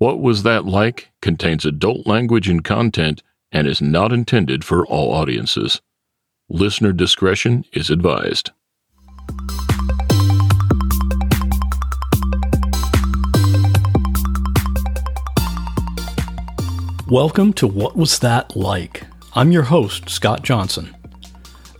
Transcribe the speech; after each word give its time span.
What 0.00 0.20
Was 0.20 0.44
That 0.44 0.64
Like 0.64 1.10
contains 1.20 1.64
adult 1.64 2.06
language 2.06 2.48
and 2.48 2.62
content 2.62 3.24
and 3.50 3.66
is 3.66 3.82
not 3.82 4.12
intended 4.12 4.62
for 4.62 4.86
all 4.86 5.12
audiences. 5.12 5.80
Listener 6.48 6.92
discretion 6.92 7.64
is 7.72 7.90
advised. 7.90 8.52
Welcome 17.08 17.52
to 17.54 17.66
What 17.66 17.96
Was 17.96 18.20
That 18.20 18.54
Like? 18.54 19.02
I'm 19.34 19.50
your 19.50 19.64
host, 19.64 20.08
Scott 20.08 20.44
Johnson. 20.44 20.94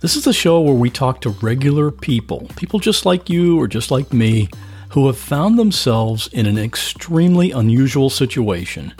This 0.01 0.17
is 0.17 0.27
a 0.27 0.33
show 0.33 0.59
where 0.59 0.75
we 0.75 0.89
talk 0.89 1.21
to 1.21 1.29
regular 1.29 1.89
people, 1.89 2.51
people 2.57 2.79
just 2.79 3.05
like 3.05 3.29
you 3.29 3.57
or 3.57 3.69
just 3.69 3.91
like 3.91 4.11
me, 4.11 4.49
who 4.89 5.07
have 5.07 5.17
found 5.17 5.57
themselves 5.57 6.27
in 6.27 6.45
an 6.45 6.57
extremely 6.57 7.51
unusual 7.51 8.09
situation. 8.09 8.93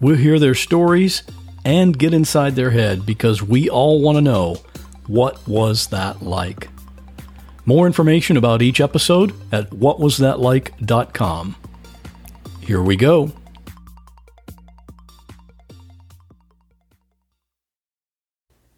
We'll 0.00 0.16
hear 0.16 0.38
their 0.38 0.54
stories 0.54 1.22
and 1.64 1.98
get 1.98 2.14
inside 2.14 2.54
their 2.54 2.70
head 2.70 3.06
because 3.06 3.42
we 3.42 3.68
all 3.68 4.00
want 4.00 4.16
to 4.16 4.22
know 4.22 4.56
what 5.06 5.46
was 5.48 5.88
that 5.88 6.22
like. 6.22 6.68
More 7.64 7.86
information 7.86 8.36
about 8.36 8.62
each 8.62 8.80
episode 8.80 9.32
at 9.50 9.70
whatwasthatlike.com. 9.70 11.56
Here 12.60 12.82
we 12.82 12.96
go. 12.96 13.32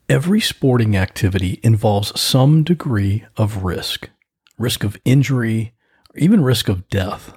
Every 0.08 0.40
sporting 0.40 0.96
activity 0.96 1.60
involves 1.62 2.18
some 2.18 2.62
degree 2.62 3.26
of 3.36 3.64
risk 3.64 4.08
risk 4.58 4.84
of 4.84 4.98
injury, 5.04 5.72
even 6.18 6.42
risk 6.42 6.68
of 6.68 6.88
death. 6.88 7.32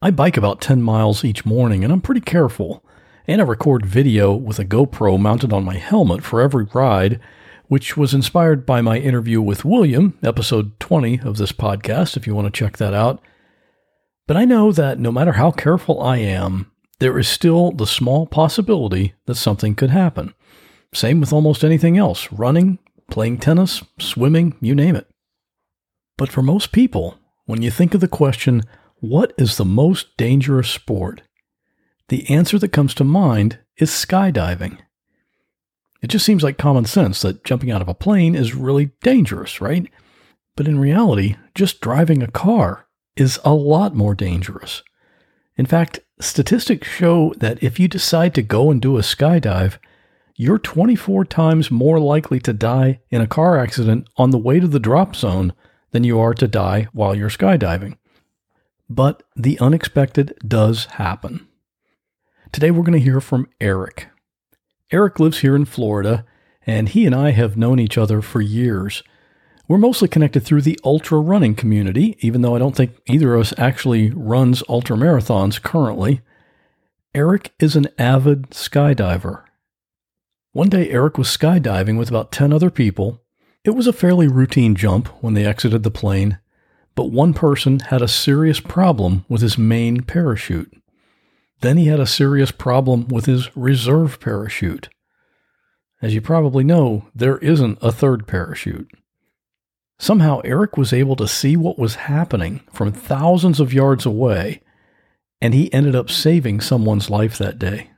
I 0.00 0.10
bike 0.10 0.36
about 0.36 0.60
10 0.60 0.82
miles 0.82 1.24
each 1.24 1.46
morning 1.46 1.84
and 1.84 1.92
I'm 1.92 2.00
pretty 2.00 2.20
careful, 2.20 2.84
and 3.26 3.40
I 3.40 3.44
record 3.44 3.86
video 3.86 4.34
with 4.34 4.58
a 4.58 4.64
GoPro 4.64 5.18
mounted 5.18 5.52
on 5.52 5.64
my 5.64 5.76
helmet 5.76 6.24
for 6.24 6.40
every 6.40 6.66
ride, 6.74 7.20
which 7.68 7.96
was 7.96 8.12
inspired 8.12 8.66
by 8.66 8.80
my 8.80 8.98
interview 8.98 9.40
with 9.40 9.64
William, 9.64 10.18
episode 10.22 10.78
20 10.80 11.20
of 11.20 11.36
this 11.36 11.52
podcast, 11.52 12.16
if 12.16 12.26
you 12.26 12.34
want 12.34 12.52
to 12.52 12.58
check 12.58 12.78
that 12.78 12.94
out. 12.94 13.22
But 14.26 14.36
I 14.36 14.44
know 14.44 14.72
that 14.72 14.98
no 14.98 15.12
matter 15.12 15.32
how 15.32 15.50
careful 15.50 16.02
I 16.02 16.18
am, 16.18 16.70
there 16.98 17.18
is 17.18 17.28
still 17.28 17.72
the 17.72 17.86
small 17.86 18.26
possibility 18.26 19.14
that 19.26 19.34
something 19.36 19.74
could 19.74 19.90
happen. 19.90 20.34
Same 20.94 21.20
with 21.20 21.32
almost 21.32 21.64
anything 21.64 21.96
else 21.96 22.30
running, 22.32 22.78
playing 23.10 23.38
tennis, 23.38 23.82
swimming, 23.98 24.56
you 24.60 24.74
name 24.74 24.96
it. 24.96 25.08
But 26.18 26.30
for 26.30 26.42
most 26.42 26.72
people, 26.72 27.18
when 27.46 27.62
you 27.62 27.70
think 27.70 27.94
of 27.94 28.00
the 28.00 28.08
question, 28.08 28.62
what 28.96 29.32
is 29.36 29.56
the 29.56 29.64
most 29.64 30.16
dangerous 30.16 30.68
sport? 30.68 31.22
The 32.08 32.28
answer 32.30 32.58
that 32.58 32.68
comes 32.68 32.94
to 32.94 33.04
mind 33.04 33.58
is 33.76 33.90
skydiving. 33.90 34.78
It 36.02 36.08
just 36.08 36.24
seems 36.24 36.42
like 36.42 36.58
common 36.58 36.84
sense 36.84 37.22
that 37.22 37.44
jumping 37.44 37.70
out 37.70 37.82
of 37.82 37.88
a 37.88 37.94
plane 37.94 38.34
is 38.34 38.54
really 38.54 38.90
dangerous, 39.02 39.60
right? 39.60 39.90
But 40.56 40.68
in 40.68 40.78
reality, 40.78 41.36
just 41.54 41.80
driving 41.80 42.22
a 42.22 42.30
car 42.30 42.86
is 43.16 43.38
a 43.44 43.54
lot 43.54 43.94
more 43.94 44.14
dangerous. 44.14 44.82
In 45.56 45.66
fact, 45.66 46.00
statistics 46.20 46.88
show 46.88 47.34
that 47.38 47.62
if 47.62 47.78
you 47.78 47.88
decide 47.88 48.34
to 48.34 48.42
go 48.42 48.70
and 48.70 48.80
do 48.80 48.96
a 48.96 49.02
skydive, 49.02 49.78
you're 50.36 50.58
24 50.58 51.24
times 51.26 51.70
more 51.70 52.00
likely 52.00 52.40
to 52.40 52.52
die 52.52 53.00
in 53.10 53.20
a 53.20 53.26
car 53.26 53.58
accident 53.58 54.08
on 54.16 54.30
the 54.30 54.38
way 54.38 54.60
to 54.60 54.66
the 54.66 54.80
drop 54.80 55.14
zone 55.14 55.52
than 55.92 56.04
you 56.04 56.18
are 56.18 56.34
to 56.34 56.48
die 56.48 56.88
while 56.92 57.14
you're 57.14 57.30
skydiving. 57.30 57.96
But 58.90 59.22
the 59.36 59.58
unexpected 59.60 60.36
does 60.46 60.86
happen. 60.86 61.46
Today 62.50 62.70
we're 62.70 62.82
going 62.82 62.92
to 62.92 62.98
hear 62.98 63.20
from 63.20 63.48
Eric. 63.60 64.08
Eric 64.90 65.18
lives 65.18 65.38
here 65.38 65.56
in 65.56 65.64
Florida, 65.64 66.26
and 66.66 66.90
he 66.90 67.06
and 67.06 67.14
I 67.14 67.30
have 67.30 67.56
known 67.56 67.78
each 67.78 67.96
other 67.96 68.20
for 68.20 68.42
years. 68.42 69.02
We're 69.68 69.78
mostly 69.78 70.08
connected 70.08 70.40
through 70.40 70.62
the 70.62 70.78
ultra 70.84 71.18
running 71.18 71.54
community, 71.54 72.16
even 72.20 72.42
though 72.42 72.54
I 72.54 72.58
don't 72.58 72.76
think 72.76 72.98
either 73.06 73.34
of 73.34 73.40
us 73.40 73.54
actually 73.56 74.10
runs 74.10 74.62
ultra 74.68 74.96
marathons 74.96 75.62
currently. 75.62 76.20
Eric 77.14 77.52
is 77.58 77.74
an 77.74 77.88
avid 77.98 78.50
skydiver. 78.50 79.44
One 80.52 80.68
day, 80.68 80.90
Eric 80.90 81.16
was 81.16 81.28
skydiving 81.28 81.98
with 81.98 82.10
about 82.10 82.32
10 82.32 82.52
other 82.52 82.70
people. 82.70 83.21
It 83.64 83.70
was 83.70 83.86
a 83.86 83.92
fairly 83.92 84.26
routine 84.26 84.74
jump 84.74 85.08
when 85.22 85.34
they 85.34 85.46
exited 85.46 85.84
the 85.84 85.90
plane, 85.90 86.38
but 86.96 87.12
one 87.12 87.32
person 87.32 87.78
had 87.78 88.02
a 88.02 88.08
serious 88.08 88.58
problem 88.58 89.24
with 89.28 89.40
his 89.40 89.56
main 89.56 90.02
parachute. 90.02 90.72
Then 91.60 91.76
he 91.76 91.86
had 91.86 92.00
a 92.00 92.06
serious 92.06 92.50
problem 92.50 93.06
with 93.06 93.26
his 93.26 93.56
reserve 93.56 94.18
parachute. 94.18 94.88
As 96.02 96.12
you 96.12 96.20
probably 96.20 96.64
know, 96.64 97.06
there 97.14 97.38
isn't 97.38 97.78
a 97.80 97.92
third 97.92 98.26
parachute. 98.26 98.90
Somehow, 100.00 100.40
Eric 100.44 100.76
was 100.76 100.92
able 100.92 101.14
to 101.14 101.28
see 101.28 101.56
what 101.56 101.78
was 101.78 101.94
happening 101.94 102.62
from 102.72 102.90
thousands 102.90 103.60
of 103.60 103.72
yards 103.72 104.04
away, 104.04 104.60
and 105.40 105.54
he 105.54 105.72
ended 105.72 105.94
up 105.94 106.10
saving 106.10 106.60
someone's 106.60 107.08
life 107.08 107.38
that 107.38 107.60
day. 107.60 107.90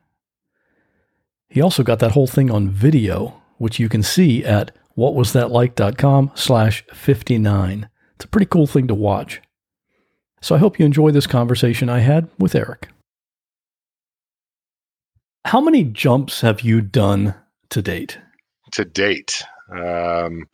He 1.48 1.62
also 1.62 1.82
got 1.82 2.00
that 2.00 2.10
whole 2.10 2.26
thing 2.26 2.50
on 2.50 2.68
video, 2.68 3.40
which 3.56 3.80
you 3.80 3.88
can 3.88 4.02
see 4.02 4.44
at 4.44 4.76
whatwasthatlike.com 4.96 6.32
slash 6.34 6.84
59. 6.92 7.88
It's 8.16 8.24
a 8.24 8.28
pretty 8.28 8.46
cool 8.46 8.66
thing 8.66 8.86
to 8.88 8.94
watch. 8.94 9.40
So 10.40 10.54
I 10.54 10.58
hope 10.58 10.78
you 10.78 10.86
enjoy 10.86 11.10
this 11.10 11.26
conversation 11.26 11.88
I 11.88 12.00
had 12.00 12.28
with 12.38 12.54
Eric. 12.54 12.88
How 15.46 15.60
many 15.60 15.84
jumps 15.84 16.40
have 16.40 16.62
you 16.62 16.80
done 16.80 17.34
to 17.70 17.82
date? 17.82 18.18
To 18.72 18.84
date. 18.84 19.42
Um, 19.72 20.46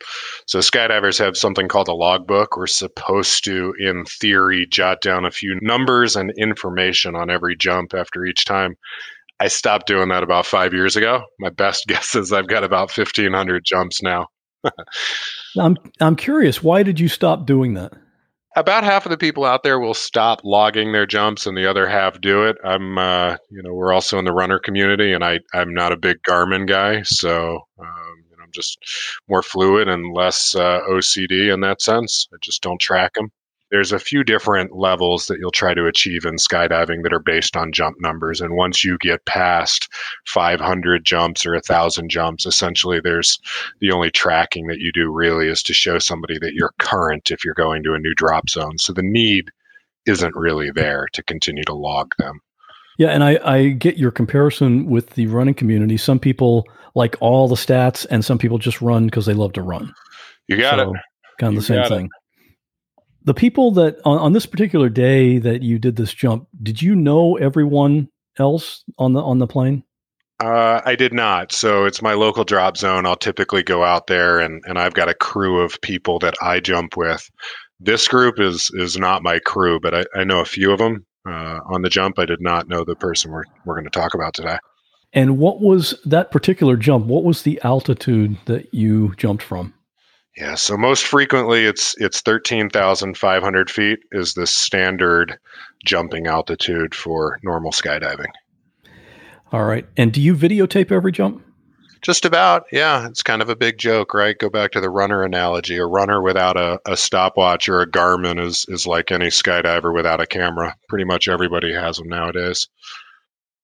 so 0.47 0.59
skydivers 0.59 1.19
have 1.19 1.35
something 1.35 1.67
called 1.67 1.89
a 1.89 1.93
logbook. 1.93 2.55
We're 2.55 2.67
supposed 2.67 3.43
to, 3.45 3.73
in 3.79 4.05
theory, 4.05 4.65
jot 4.65 5.01
down 5.01 5.25
a 5.25 5.31
few 5.31 5.59
numbers 5.61 6.15
and 6.15 6.31
information 6.37 7.15
on 7.15 7.29
every 7.29 7.55
jump 7.55 7.93
after 7.93 8.25
each 8.25 8.45
time. 8.45 8.75
I 9.41 9.47
stopped 9.47 9.87
doing 9.87 10.09
that 10.09 10.21
about 10.21 10.45
five 10.45 10.71
years 10.71 10.95
ago. 10.95 11.23
My 11.39 11.49
best 11.49 11.85
guess 11.87 12.13
is 12.13 12.31
I've 12.31 12.47
got 12.47 12.63
about 12.63 12.95
1,500 12.95 13.65
jumps 13.65 14.03
now. 14.03 14.27
I'm 15.57 15.75
I'm 15.99 16.15
curious. 16.15 16.61
Why 16.61 16.83
did 16.83 16.99
you 16.99 17.07
stop 17.07 17.47
doing 17.47 17.73
that? 17.73 17.93
About 18.55 18.83
half 18.83 19.05
of 19.05 19.09
the 19.09 19.17
people 19.17 19.43
out 19.43 19.63
there 19.63 19.79
will 19.79 19.95
stop 19.95 20.41
logging 20.43 20.91
their 20.91 21.07
jumps, 21.07 21.47
and 21.47 21.57
the 21.57 21.65
other 21.65 21.87
half 21.87 22.21
do 22.21 22.43
it. 22.43 22.57
I'm, 22.63 22.97
uh, 22.97 23.37
you 23.49 23.63
know, 23.63 23.73
we're 23.73 23.93
also 23.93 24.19
in 24.19 24.25
the 24.25 24.33
runner 24.33 24.59
community, 24.59 25.13
and 25.13 25.23
I 25.23 25.39
I'm 25.55 25.73
not 25.73 25.91
a 25.91 25.97
big 25.97 26.17
Garmin 26.27 26.67
guy, 26.67 27.01
so 27.01 27.55
um, 27.79 28.23
you 28.29 28.37
know, 28.37 28.43
I'm 28.43 28.51
just 28.51 28.77
more 29.27 29.41
fluid 29.41 29.87
and 29.87 30.13
less 30.13 30.53
uh, 30.53 30.81
OCD 30.87 31.51
in 31.51 31.61
that 31.61 31.81
sense. 31.81 32.27
I 32.31 32.37
just 32.41 32.61
don't 32.61 32.79
track 32.79 33.13
them 33.15 33.31
there's 33.71 33.93
a 33.93 33.99
few 33.99 34.23
different 34.23 34.75
levels 34.75 35.27
that 35.27 35.37
you'll 35.39 35.49
try 35.49 35.73
to 35.73 35.87
achieve 35.87 36.25
in 36.25 36.35
skydiving 36.35 37.03
that 37.03 37.13
are 37.13 37.19
based 37.19 37.55
on 37.55 37.71
jump 37.71 37.95
numbers. 38.01 38.41
And 38.41 38.55
once 38.55 38.83
you 38.83 38.97
get 38.99 39.25
past 39.25 39.87
500 40.27 41.05
jumps 41.05 41.45
or 41.45 41.53
1,000 41.53 42.09
jumps, 42.09 42.45
essentially 42.45 42.99
there's 42.99 43.39
the 43.79 43.91
only 43.91 44.11
tracking 44.11 44.67
that 44.67 44.79
you 44.79 44.91
do 44.91 45.09
really 45.09 45.47
is 45.47 45.63
to 45.63 45.73
show 45.73 45.99
somebody 45.99 46.37
that 46.39 46.53
you're 46.53 46.73
current 46.79 47.31
if 47.31 47.45
you're 47.45 47.53
going 47.53 47.81
to 47.83 47.93
a 47.93 47.99
new 47.99 48.13
drop 48.13 48.49
zone. 48.49 48.77
So 48.77 48.91
the 48.91 49.01
need 49.01 49.51
isn't 50.05 50.35
really 50.35 50.71
there 50.71 51.07
to 51.13 51.23
continue 51.23 51.63
to 51.63 51.73
log 51.73 52.13
them. 52.17 52.41
Yeah, 52.97 53.09
and 53.09 53.23
I, 53.23 53.39
I 53.43 53.67
get 53.69 53.97
your 53.97 54.11
comparison 54.11 54.85
with 54.87 55.11
the 55.11 55.27
running 55.27 55.53
community. 55.53 55.95
Some 55.97 56.19
people 56.19 56.67
like 56.93 57.15
all 57.21 57.47
the 57.47 57.55
stats, 57.55 58.05
and 58.11 58.23
some 58.23 58.37
people 58.37 58.57
just 58.57 58.81
run 58.81 59.05
because 59.05 59.25
they 59.25 59.33
love 59.33 59.53
to 59.53 59.61
run. 59.61 59.93
You 60.47 60.57
got 60.57 60.77
so, 60.77 60.93
it. 60.93 61.01
Kind 61.39 61.57
of 61.57 61.63
the 61.63 61.65
same 61.65 61.87
thing. 61.87 62.05
It. 62.05 62.11
The 63.23 63.33
people 63.33 63.71
that 63.71 63.99
on, 64.03 64.17
on 64.17 64.33
this 64.33 64.45
particular 64.45 64.89
day 64.89 65.37
that 65.37 65.61
you 65.61 65.77
did 65.77 65.95
this 65.95 66.13
jump, 66.13 66.47
did 66.61 66.81
you 66.81 66.95
know 66.95 67.37
everyone 67.37 68.09
else 68.37 68.83
on 68.97 69.13
the 69.13 69.21
on 69.21 69.39
the 69.39 69.47
plane? 69.47 69.83
Uh, 70.39 70.81
I 70.85 70.95
did 70.95 71.13
not. 71.13 71.51
So 71.51 71.85
it's 71.85 72.01
my 72.01 72.13
local 72.13 72.43
drop 72.43 72.75
zone. 72.75 73.05
I'll 73.05 73.15
typically 73.15 73.61
go 73.61 73.83
out 73.83 74.07
there, 74.07 74.39
and, 74.39 74.63
and 74.65 74.79
I've 74.79 74.95
got 74.95 75.07
a 75.07 75.13
crew 75.13 75.61
of 75.61 75.79
people 75.81 76.17
that 76.19 76.33
I 76.41 76.59
jump 76.59 76.97
with. 76.97 77.29
This 77.79 78.07
group 78.07 78.39
is 78.39 78.71
is 78.73 78.97
not 78.97 79.23
my 79.23 79.39
crew, 79.39 79.79
but 79.79 79.93
I, 79.93 80.05
I 80.15 80.23
know 80.23 80.39
a 80.39 80.45
few 80.45 80.71
of 80.71 80.79
them 80.79 81.05
uh, 81.27 81.59
on 81.65 81.83
the 81.83 81.89
jump. 81.89 82.17
I 82.17 82.25
did 82.25 82.41
not 82.41 82.67
know 82.67 82.83
the 82.83 82.95
person 82.95 83.31
we're 83.31 83.43
we're 83.65 83.75
going 83.75 83.85
to 83.85 83.91
talk 83.91 84.15
about 84.15 84.33
today. 84.33 84.57
And 85.13 85.37
what 85.37 85.61
was 85.61 85.99
that 86.05 86.31
particular 86.31 86.75
jump? 86.77 87.05
What 87.05 87.23
was 87.23 87.43
the 87.43 87.59
altitude 87.63 88.37
that 88.45 88.73
you 88.73 89.13
jumped 89.17 89.43
from? 89.43 89.73
Yeah, 90.37 90.55
so 90.55 90.77
most 90.77 91.05
frequently 91.05 91.65
it's 91.65 91.93
it's 91.99 92.21
thirteen 92.21 92.69
thousand 92.69 93.17
five 93.17 93.43
hundred 93.43 93.69
feet 93.69 93.99
is 94.11 94.33
the 94.33 94.47
standard 94.47 95.37
jumping 95.85 96.27
altitude 96.27 96.95
for 96.95 97.37
normal 97.43 97.71
skydiving. 97.71 98.31
All 99.51 99.65
right. 99.65 99.85
And 99.97 100.13
do 100.13 100.21
you 100.21 100.33
videotape 100.33 100.91
every 100.91 101.11
jump? 101.11 101.45
Just 102.01 102.25
about, 102.25 102.63
yeah. 102.71 103.07
It's 103.07 103.21
kind 103.21 103.41
of 103.41 103.49
a 103.49 103.55
big 103.55 103.77
joke, 103.77 104.13
right? 104.13 104.37
Go 104.37 104.49
back 104.49 104.71
to 104.71 104.81
the 104.81 104.89
runner 104.89 105.23
analogy. 105.23 105.77
A 105.77 105.85
runner 105.85 106.21
without 106.21 106.57
a, 106.57 106.79
a 106.87 106.95
stopwatch 106.95 107.67
or 107.67 107.81
a 107.81 107.89
Garmin 107.89 108.43
is 108.43 108.65
is 108.69 108.87
like 108.87 109.11
any 109.11 109.27
skydiver 109.27 109.93
without 109.93 110.21
a 110.21 110.25
camera. 110.25 110.75
Pretty 110.87 111.05
much 111.05 111.27
everybody 111.27 111.73
has 111.73 111.97
them 111.97 112.07
nowadays. 112.07 112.67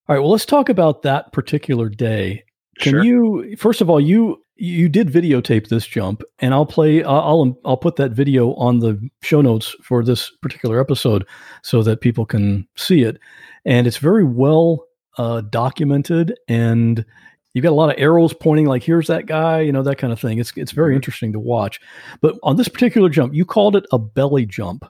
All 0.08 0.16
right. 0.16 0.22
Well, 0.22 0.32
let's 0.32 0.46
talk 0.46 0.70
about 0.70 1.04
that 1.04 1.32
particular 1.32 1.90
day. 1.90 2.44
Can 2.80 2.92
sure. 2.92 3.04
you 3.04 3.56
first 3.58 3.82
of 3.82 3.90
all 3.90 4.00
you 4.00 4.42
you 4.58 4.90
did 4.90 5.10
videotape 5.10 5.68
this 5.68 5.86
jump, 5.86 6.24
and 6.40 6.54
I'll 6.54 6.66
play. 6.66 7.04
I'll 7.04 7.58
I'll 7.66 7.78
put 7.78 7.96
that 7.98 8.12
video 8.12 8.54
on 8.56 8.80
the 8.80 9.10
show 9.22 9.42
notes 9.42 9.76
for 9.84 10.04
this 10.04 10.32
particular 10.42 10.80
episode 10.80 11.26
so 11.62 11.84
that 11.84 12.02
people 12.02 12.26
can 12.26 12.68
see 12.76 13.04
it. 13.04 13.20
And 13.66 13.88
it's 13.88 13.98
very 13.98 14.24
well 14.24 14.86
uh, 15.18 15.42
documented, 15.42 16.38
and 16.48 17.06
you've 17.54 17.64
got 17.64 17.72
a 17.72 17.76
lot 17.76 17.90
of 17.90 17.96
arrows 17.98 18.34
pointing 18.34 18.66
like 18.66 18.84
here's 18.84 19.08
that 19.08 19.26
guy, 19.26 19.62
you 19.62 19.72
know 19.72 19.84
that 19.84 19.98
kind 19.98 20.14
of 20.14 20.20
thing. 20.20 20.40
It's 20.40 20.54
it's 20.56 20.72
very 20.72 20.92
mm-hmm. 20.92 20.98
interesting 20.98 21.34
to 21.34 21.40
watch. 21.40 21.80
But 22.22 22.36
on 22.44 22.56
this 22.56 22.68
particular 22.68 23.10
jump, 23.10 23.34
you 23.34 23.46
called 23.46 23.76
it 23.76 23.86
a 23.92 24.00
belly 24.00 24.46
jump. 24.46 24.86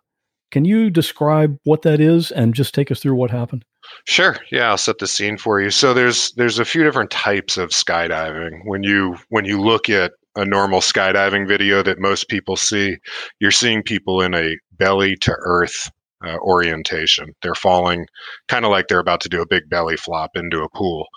Can 0.51 0.65
you 0.65 0.89
describe 0.89 1.57
what 1.63 1.81
that 1.81 1.99
is 1.99 2.31
and 2.31 2.53
just 2.53 2.73
take 2.73 2.91
us 2.91 3.01
through 3.01 3.15
what 3.15 3.31
happened? 3.31 3.65
Sure. 4.05 4.37
Yeah, 4.51 4.69
I'll 4.69 4.77
set 4.77 4.99
the 4.99 5.07
scene 5.07 5.37
for 5.37 5.61
you. 5.61 5.69
So 5.69 5.93
there's 5.93 6.31
there's 6.33 6.59
a 6.59 6.65
few 6.65 6.83
different 6.83 7.11
types 7.11 7.57
of 7.57 7.69
skydiving. 7.69 8.61
When 8.65 8.83
you 8.83 9.15
when 9.29 9.45
you 9.45 9.61
look 9.61 9.89
at 9.89 10.13
a 10.35 10.45
normal 10.45 10.81
skydiving 10.81 11.47
video 11.47 11.81
that 11.83 11.99
most 11.99 12.29
people 12.29 12.55
see, 12.55 12.97
you're 13.39 13.51
seeing 13.51 13.81
people 13.83 14.21
in 14.21 14.35
a 14.35 14.55
belly 14.77 15.15
to 15.17 15.35
earth 15.39 15.89
uh, 16.25 16.37
orientation. 16.37 17.33
They're 17.41 17.55
falling 17.55 18.05
kind 18.47 18.65
of 18.65 18.71
like 18.71 18.87
they're 18.87 18.99
about 18.99 19.21
to 19.21 19.29
do 19.29 19.41
a 19.41 19.47
big 19.47 19.69
belly 19.69 19.97
flop 19.97 20.31
into 20.35 20.63
a 20.63 20.69
pool. 20.69 21.07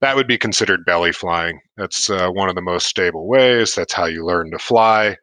That 0.00 0.16
would 0.16 0.26
be 0.26 0.38
considered 0.38 0.84
belly 0.84 1.12
flying. 1.12 1.60
That's 1.76 2.10
uh, 2.10 2.28
one 2.30 2.48
of 2.48 2.54
the 2.54 2.62
most 2.62 2.86
stable 2.86 3.26
ways. 3.26 3.74
That's 3.74 3.94
how 3.94 4.06
you 4.06 4.26
learn 4.26 4.50
to 4.50 4.58
fly. 4.58 5.16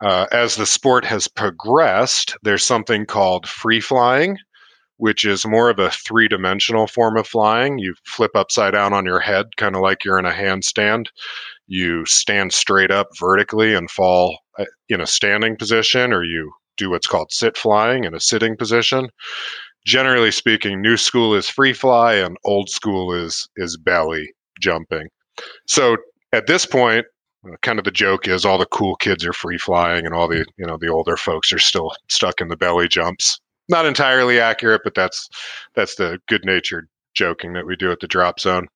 Uh, 0.00 0.26
as 0.30 0.56
the 0.56 0.66
sport 0.66 1.04
has 1.04 1.26
progressed, 1.26 2.36
there's 2.42 2.64
something 2.64 3.04
called 3.04 3.48
free 3.48 3.80
flying, 3.80 4.38
which 4.98 5.24
is 5.24 5.46
more 5.46 5.70
of 5.70 5.78
a 5.78 5.90
three 5.90 6.28
dimensional 6.28 6.86
form 6.86 7.16
of 7.16 7.26
flying. 7.26 7.78
You 7.78 7.94
flip 8.04 8.32
upside 8.34 8.74
down 8.74 8.92
on 8.92 9.04
your 9.04 9.20
head, 9.20 9.56
kind 9.56 9.74
of 9.74 9.82
like 9.82 10.04
you're 10.04 10.18
in 10.18 10.26
a 10.26 10.30
handstand. 10.30 11.06
You 11.66 12.04
stand 12.06 12.52
straight 12.52 12.90
up 12.90 13.08
vertically 13.18 13.74
and 13.74 13.90
fall 13.90 14.38
uh, 14.58 14.64
in 14.88 15.00
a 15.00 15.06
standing 15.06 15.56
position, 15.56 16.12
or 16.12 16.22
you 16.22 16.52
do 16.76 16.90
what's 16.90 17.08
called 17.08 17.32
sit 17.32 17.56
flying 17.56 18.04
in 18.04 18.14
a 18.14 18.20
sitting 18.20 18.56
position. 18.56 19.08
Generally 19.84 20.32
speaking, 20.32 20.80
new 20.80 20.96
school 20.96 21.34
is 21.34 21.48
free 21.48 21.72
fly 21.72 22.14
and 22.14 22.36
old 22.44 22.68
school 22.68 23.12
is 23.12 23.48
is 23.56 23.76
belly 23.76 24.32
jumping. 24.60 25.08
So 25.66 25.96
at 26.32 26.46
this 26.46 26.66
point, 26.66 27.06
kind 27.62 27.78
of 27.78 27.84
the 27.84 27.90
joke 27.90 28.28
is 28.28 28.44
all 28.44 28.58
the 28.58 28.66
cool 28.66 28.96
kids 28.96 29.24
are 29.24 29.32
free 29.32 29.58
flying 29.58 30.04
and 30.04 30.14
all 30.14 30.28
the 30.28 30.44
you 30.56 30.66
know 30.66 30.76
the 30.76 30.88
older 30.88 31.16
folks 31.16 31.52
are 31.52 31.58
still 31.58 31.92
stuck 32.08 32.40
in 32.40 32.48
the 32.48 32.56
belly 32.56 32.88
jumps 32.88 33.40
not 33.68 33.86
entirely 33.86 34.40
accurate, 34.40 34.82
but 34.84 34.94
that's 34.94 35.28
that's 35.74 35.94
the 35.94 36.20
good 36.28 36.44
natured 36.44 36.88
joking 37.14 37.52
that 37.52 37.66
we 37.66 37.76
do 37.76 37.90
at 37.90 38.00
the 38.00 38.06
drop 38.06 38.40
zone. 38.40 38.66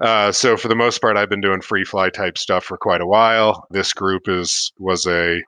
Uh, 0.00 0.30
so 0.30 0.56
for 0.56 0.68
the 0.68 0.74
most 0.74 1.00
part, 1.00 1.16
I've 1.16 1.30
been 1.30 1.40
doing 1.40 1.62
free 1.62 1.84
fly 1.84 2.10
type 2.10 2.36
stuff 2.36 2.64
for 2.64 2.76
quite 2.76 3.00
a 3.00 3.06
while. 3.06 3.66
This 3.70 3.92
group 3.92 4.28
is 4.28 4.72
was 4.78 5.06
a 5.06 5.42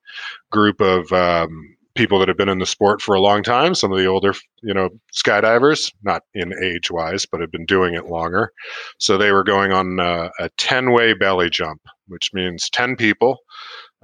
group 0.50 0.81
of 0.81 1.12
um, 1.12 1.77
people 1.99 2.19
that 2.19 2.29
have 2.29 2.37
been 2.37 2.49
in 2.49 2.61
the 2.61 2.67
sport 2.67 3.03
for 3.03 3.15
a 3.15 3.21
long 3.21 3.43
time. 3.43 3.75
Some 3.75 3.93
of 3.93 3.99
the 3.99 4.06
older, 4.06 4.33
you 4.62 4.73
know, 4.73 4.89
skydivers, 5.12 5.93
not 6.03 6.23
in 6.33 6.55
age 6.62 6.91
wise, 6.91 7.27
but 7.27 7.41
have 7.41 7.50
been 7.50 7.67
doing 7.67 7.95
it 7.95 8.06
longer. 8.06 8.53
So 8.99 9.19
they 9.19 9.33
were 9.33 9.45
going 9.45 9.73
on 9.73 10.00
uh, 10.00 10.31
a 10.39 10.49
ten 10.56 10.93
way 10.93 11.12
belly 11.12 11.50
jump, 11.50 11.83
which 12.06 12.31
means 12.33 12.71
ten 12.71 12.97
people 12.97 13.39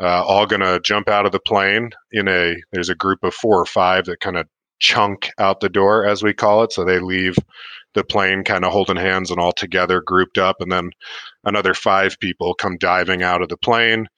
uh, 0.00 0.24
all 0.24 0.46
going 0.46 0.60
to 0.60 0.80
jump 0.80 1.08
out 1.08 1.26
of 1.26 1.32
the 1.32 1.40
plane 1.40 1.90
in 2.12 2.28
a 2.28 2.56
there's 2.72 2.88
a 2.88 2.94
group 2.94 3.20
of 3.22 3.32
four 3.32 3.60
or 3.60 3.66
five 3.66 4.06
that 4.06 4.20
kind 4.20 4.36
of 4.36 4.46
chunk 4.80 5.30
out 5.38 5.60
the 5.60 5.68
door, 5.68 6.04
as 6.04 6.22
we 6.22 6.34
call 6.34 6.64
it. 6.64 6.72
So 6.72 6.84
they 6.84 6.98
leave 6.98 7.36
the 7.94 8.04
plane 8.04 8.42
kind 8.42 8.64
of 8.64 8.72
holding 8.72 8.96
hands 8.96 9.30
and 9.30 9.38
all 9.38 9.52
together, 9.52 10.02
grouped 10.04 10.36
up, 10.36 10.56
and 10.60 10.70
then 10.70 10.90
another 11.44 11.74
five 11.74 12.18
people 12.18 12.54
come 12.54 12.76
diving 12.76 13.22
out 13.22 13.40
of 13.40 13.48
the 13.48 13.56
plane, 13.56 14.08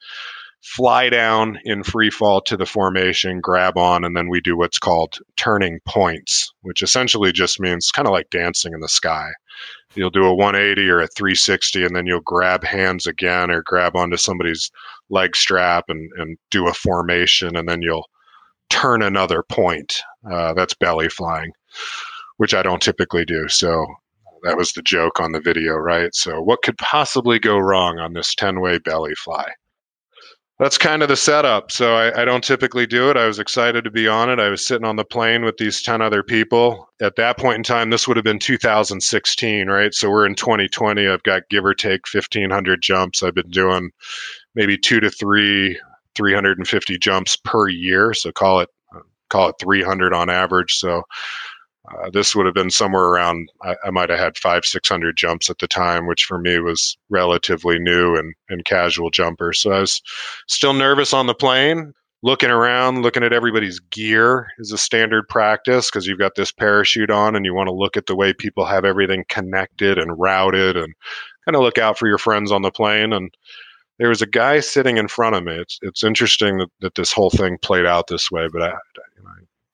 fly 0.66 1.08
down 1.08 1.60
in 1.64 1.84
free 1.84 2.10
fall 2.10 2.40
to 2.40 2.56
the 2.56 2.66
formation, 2.66 3.40
grab 3.40 3.78
on, 3.78 4.04
and 4.04 4.16
then 4.16 4.28
we 4.28 4.40
do 4.40 4.56
what's 4.56 4.80
called 4.80 5.20
turning 5.36 5.78
points, 5.86 6.52
which 6.62 6.82
essentially 6.82 7.30
just 7.30 7.60
means 7.60 7.92
kind 7.92 8.08
of 8.08 8.12
like 8.12 8.28
dancing 8.30 8.72
in 8.74 8.80
the 8.80 8.88
sky. 8.88 9.30
You'll 9.94 10.10
do 10.10 10.24
a 10.24 10.34
180 10.34 10.90
or 10.90 11.00
a 11.00 11.06
360, 11.06 11.84
and 11.84 11.94
then 11.94 12.06
you'll 12.06 12.20
grab 12.20 12.64
hands 12.64 13.06
again 13.06 13.48
or 13.48 13.62
grab 13.62 13.94
onto 13.94 14.16
somebody's 14.16 14.72
leg 15.08 15.36
strap 15.36 15.84
and, 15.88 16.10
and 16.16 16.36
do 16.50 16.66
a 16.66 16.74
formation, 16.74 17.56
and 17.56 17.68
then 17.68 17.80
you'll 17.80 18.08
turn 18.68 19.02
another 19.02 19.44
point. 19.44 20.00
Uh, 20.28 20.52
that's 20.52 20.74
belly 20.74 21.08
flying, 21.08 21.52
which 22.38 22.54
I 22.54 22.62
don't 22.62 22.82
typically 22.82 23.24
do. 23.24 23.48
So 23.48 23.86
that 24.42 24.56
was 24.56 24.72
the 24.72 24.82
joke 24.82 25.20
on 25.20 25.30
the 25.30 25.40
video, 25.40 25.74
right? 25.74 26.12
So 26.12 26.42
what 26.42 26.62
could 26.62 26.76
possibly 26.78 27.38
go 27.38 27.56
wrong 27.56 28.00
on 28.00 28.14
this 28.14 28.35
10 28.35 28.61
way 28.61 28.78
belly 28.78 29.14
fly? 29.14 29.52
That's 30.58 30.78
kind 30.78 31.02
of 31.02 31.08
the 31.08 31.16
setup. 31.16 31.70
So 31.70 31.96
I, 31.96 32.22
I, 32.22 32.25
don't 32.25 32.42
typically 32.42 32.86
do 32.86 33.10
it. 33.10 33.16
I 33.18 33.26
was 33.26 33.38
excited 33.38 33.84
to 33.84 33.90
be 33.90 34.08
on 34.08 34.30
it. 34.30 34.40
I 34.40 34.48
was 34.48 34.64
sitting 34.64 34.86
on 34.86 34.96
the 34.96 35.04
plane 35.04 35.44
with 35.44 35.58
these 35.58 35.82
10 35.82 36.00
other 36.00 36.22
people. 36.22 36.88
At 37.02 37.16
that 37.16 37.36
point 37.36 37.56
in 37.56 37.62
time, 37.62 37.90
this 37.90 38.08
would 38.08 38.16
have 38.16 38.25
been 38.25 38.38
2016, 38.38 39.68
right? 39.68 39.92
So 39.92 40.08
we're 40.08 40.25
in 40.25 40.34
2020. 40.34 41.06
I've 41.06 41.22
got 41.25 41.48
give 41.50 41.64
or 41.64 41.75
take 41.75 42.06
1,500 42.10 42.80
jumps. 42.80 43.22
I've 43.22 43.34
been 43.34 43.50
doing 43.50 43.90
maybe 44.54 44.78
two 44.78 44.98
to 45.00 45.10
three 45.10 45.78
350 46.14 46.98
jumps 46.98 47.36
per 47.36 47.68
year. 47.68 48.14
So 48.14 48.32
call 48.32 48.60
it 48.60 48.70
call 49.28 49.50
it 49.50 49.56
300 49.60 50.14
on 50.14 50.30
average. 50.30 50.78
So 50.78 51.02
uh, 51.88 52.11
this 52.11 52.35
would 52.35 52.47
have 52.47 52.55
been 52.55 52.71
somewhere 52.71 53.05
around. 53.05 53.49
I, 53.62 53.76
I 53.85 53.90
might 53.90 54.11
have 54.11 54.19
had 54.19 54.37
five, 54.37 54.64
six 54.64 54.88
hundred 54.88 55.16
jumps 55.16 55.50
at 55.50 55.59
the 55.59 55.69
time, 55.69 56.07
which 56.07 56.25
for 56.25 56.38
me 56.38 56.59
was 56.59 56.97
relatively 57.11 57.78
new 57.78 58.16
and 58.16 58.35
and 58.49 58.64
casual 58.64 59.11
jumper. 59.11 59.52
So 59.52 59.73
I 59.73 59.81
was 59.81 60.02
still 60.49 60.73
nervous 60.73 61.12
on 61.12 61.26
the 61.26 61.35
plane. 61.35 61.93
Looking 62.23 62.50
around, 62.50 63.02
looking 63.02 63.23
at 63.23 63.33
everybody's 63.33 63.78
gear 63.78 64.49
is 64.59 64.73
a 64.73 64.78
standard 64.78 65.28
practice 65.28 65.90
because 65.90 66.07
you've 66.07 66.19
got 66.19 66.35
this 66.35 66.50
parachute 66.50 67.11
on 67.11 67.37
and 67.37 67.45
you 67.45 67.55
want 67.55 67.69
to 67.69 67.75
look 67.75 67.97
at 67.97 68.07
the 68.07 68.16
way 68.16 68.33
people 68.33 68.64
have 68.64 68.85
everything 68.85 69.25
connected 69.28 69.99
and 69.99 70.19
routed 70.19 70.76
and 70.76 70.93
kind 71.45 71.55
of 71.55 71.62
look 71.62 71.78
out 71.78 71.99
for 71.99 72.09
your 72.09 72.19
friends 72.19 72.50
on 72.50 72.62
the 72.62 72.71
plane. 72.71 73.12
And 73.12 73.33
there 73.99 74.09
was 74.09 74.23
a 74.23 74.26
guy 74.26 74.61
sitting 74.61 74.97
in 74.97 75.09
front 75.09 75.37
of 75.37 75.45
me. 75.45 75.52
It's 75.52 75.78
it's 75.83 76.02
interesting 76.02 76.57
that, 76.59 76.71
that 76.81 76.95
this 76.95 77.12
whole 77.12 77.31
thing 77.31 77.59
played 77.62 77.87
out 77.87 78.09
this 78.09 78.31
way, 78.31 78.49
but 78.52 78.62
I, 78.62 78.71
I 78.71 78.76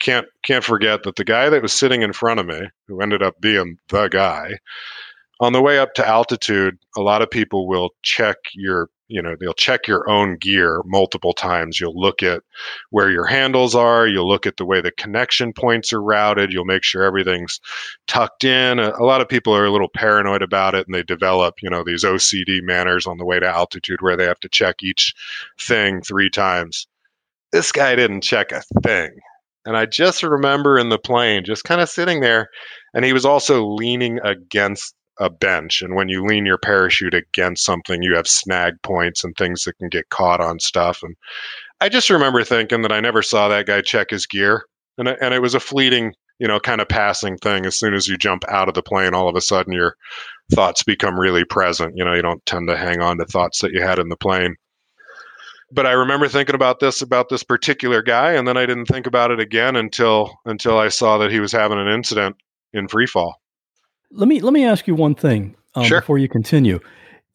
can't 0.03 0.27
can't 0.43 0.65
forget 0.65 1.05
that 1.05 1.17
the 1.17 1.25
guy 1.25 1.49
that 1.49 1.63
was 1.63 1.73
sitting 1.73 2.03
in 2.03 2.13
front 2.13 2.41
of 2.41 2.47
me, 2.47 2.61
who 2.89 3.01
ended 3.01 3.23
up 3.23 3.41
being 3.41 3.79
the 3.89 4.09
guy, 4.09 4.59
on 5.41 5.53
the 5.53 5.63
way 5.63 5.79
up 5.79 5.95
to 5.95 6.07
altitude, 6.07 6.79
a 6.97 7.01
lot 7.01 7.23
of 7.23 7.31
people 7.31 7.67
will 7.67 7.91
check 8.03 8.37
your 8.55 8.91
you 9.09 9.23
know 9.23 9.37
they'll 9.39 9.53
check 9.55 9.87
your 9.87 10.09
own 10.11 10.37
gear 10.39 10.83
multiple 10.87 11.33
times. 11.33 11.81
You'll 11.81 11.99
look 11.99 12.23
at 12.23 12.43
where 12.91 13.11
your 13.11 13.27
handles 13.27 13.75
are. 13.75 14.07
You'll 14.07 14.29
look 14.29 14.47
at 14.47 14.57
the 14.57 14.65
way 14.65 14.81
the 14.81 14.91
connection 14.93 15.53
points 15.53 15.93
are 15.93 16.03
routed. 16.03 16.53
You'll 16.53 16.65
make 16.65 16.83
sure 16.83 17.03
everything's 17.03 17.61
tucked 18.09 18.45
in. 18.45 18.79
A, 18.79 18.93
a 18.99 19.05
lot 19.05 19.21
of 19.21 19.29
people 19.29 19.55
are 19.55 19.67
a 19.67 19.71
little 19.71 19.89
paranoid 19.89 20.43
about 20.43 20.75
it 20.75 20.87
and 20.87 20.95
they 20.95 21.03
develop 21.03 21.57
you 21.63 21.71
know 21.71 21.85
these 21.85 22.05
ocd 22.05 22.63
manners 22.63 23.07
on 23.07 23.19
the 23.19 23.25
way 23.25 23.39
to 23.39 23.49
altitude 23.49 24.03
where 24.03 24.17
they 24.17 24.25
have 24.25 24.41
to 24.41 24.49
check 24.49 24.83
each 24.83 25.15
thing 25.61 26.03
three 26.03 26.31
times. 26.31 26.89
This 27.53 27.71
guy 27.71 27.95
didn't 27.95 28.23
check 28.23 28.51
a 28.51 28.63
thing 28.83 29.21
and 29.65 29.77
i 29.77 29.87
just 29.87 30.23
remember 30.23 30.79
in 30.79 30.89
the 30.89 30.99
plane 30.99 31.45
just 31.45 31.65
kind 31.65 31.81
of 31.81 31.89
sitting 31.89 32.21
there 32.21 32.49
and 32.95 33.05
he 33.05 33.13
was 33.13 33.25
also 33.25 33.65
leaning 33.67 34.19
against 34.25 34.95
a 35.19 35.31
bench. 35.31 35.83
And 35.83 35.95
when 35.95 36.09
you 36.09 36.25
lean 36.25 36.47
your 36.47 36.59
parachute 36.59 37.15
against 37.15 37.65
something, 37.65 38.03
you 38.03 38.15
have 38.15 38.27
snag 38.27 38.75
points 38.83 39.25
and 39.25 39.35
things 39.37 39.65
that 39.65 39.79
can 39.79 39.89
get 39.89 40.09
caught 40.11 40.41
on 40.41 40.59
stuff. 40.59 41.03
And 41.03 41.17
I 41.81 41.89
just 41.89 42.11
remember 42.11 42.45
thinking 42.45 42.83
that 42.83 42.93
I 42.93 43.01
never 43.01 43.23
saw 43.23 43.49
that 43.49 43.67
guy 43.67 43.81
check 43.83 44.11
his 44.11 44.27
gear, 44.27 44.65
and 44.99 45.09
and 45.09 45.35
it 45.35 45.43
was 45.43 45.55
a 45.55 45.61
fleeting, 45.61 46.15
you 46.39 46.49
know, 46.49 46.61
kind 46.61 46.81
of 46.81 46.89
passing 46.89 47.37
thing. 47.39 47.67
As 47.67 47.79
soon 47.79 47.95
as 47.95 48.09
you 48.09 48.17
jump 48.17 48.45
out 48.49 48.69
of 48.69 48.75
the 48.75 48.83
plane, 48.83 49.15
all 49.15 49.29
of 49.29 49.37
a 49.37 49.41
sudden 49.41 49.73
your 49.73 49.97
thoughts 50.53 50.83
become 50.83 51.19
really 51.19 51.45
present. 51.45 51.95
You 51.97 52.05
know, 52.05 52.15
you 52.15 52.23
don't 52.23 52.45
tend 52.47 52.69
to 52.69 52.77
hang 52.77 53.01
on 53.01 53.19
to 53.19 53.25
thoughts 53.25 53.61
that 53.61 53.73
you 53.73 53.83
had 53.83 53.99
in 53.99 54.09
the 54.09 54.17
plane. 54.17 54.57
But 55.75 55.87
I 55.87 55.93
remember 55.93 56.29
thinking 56.29 56.55
about 56.55 56.81
this 56.81 57.01
about 57.01 57.29
this 57.29 57.43
particular 57.43 58.03
guy, 58.03 58.33
and 58.33 58.47
then 58.47 58.57
I 58.57 58.67
didn't 58.67 58.87
think 58.87 59.07
about 59.07 59.31
it 59.31 59.41
again 59.41 59.75
until 59.75 60.39
until 60.45 60.79
I 60.79 60.89
saw 60.89 61.19
that 61.19 61.31
he 61.31 61.41
was 61.41 61.53
having 61.53 61.79
an 61.79 61.89
incident 61.89 62.37
in 62.73 62.89
free 62.89 63.07
fall. 63.07 63.41
Let 64.11 64.29
me 64.29 64.41
let 64.41 64.53
me 64.53 64.65
ask 64.65 64.87
you 64.87 64.95
one 64.95 65.15
thing 65.15 65.57
um, 65.75 65.85
Sure. 65.85 66.01
before 66.01 66.19
you 66.19 66.29
continue. 66.29 66.79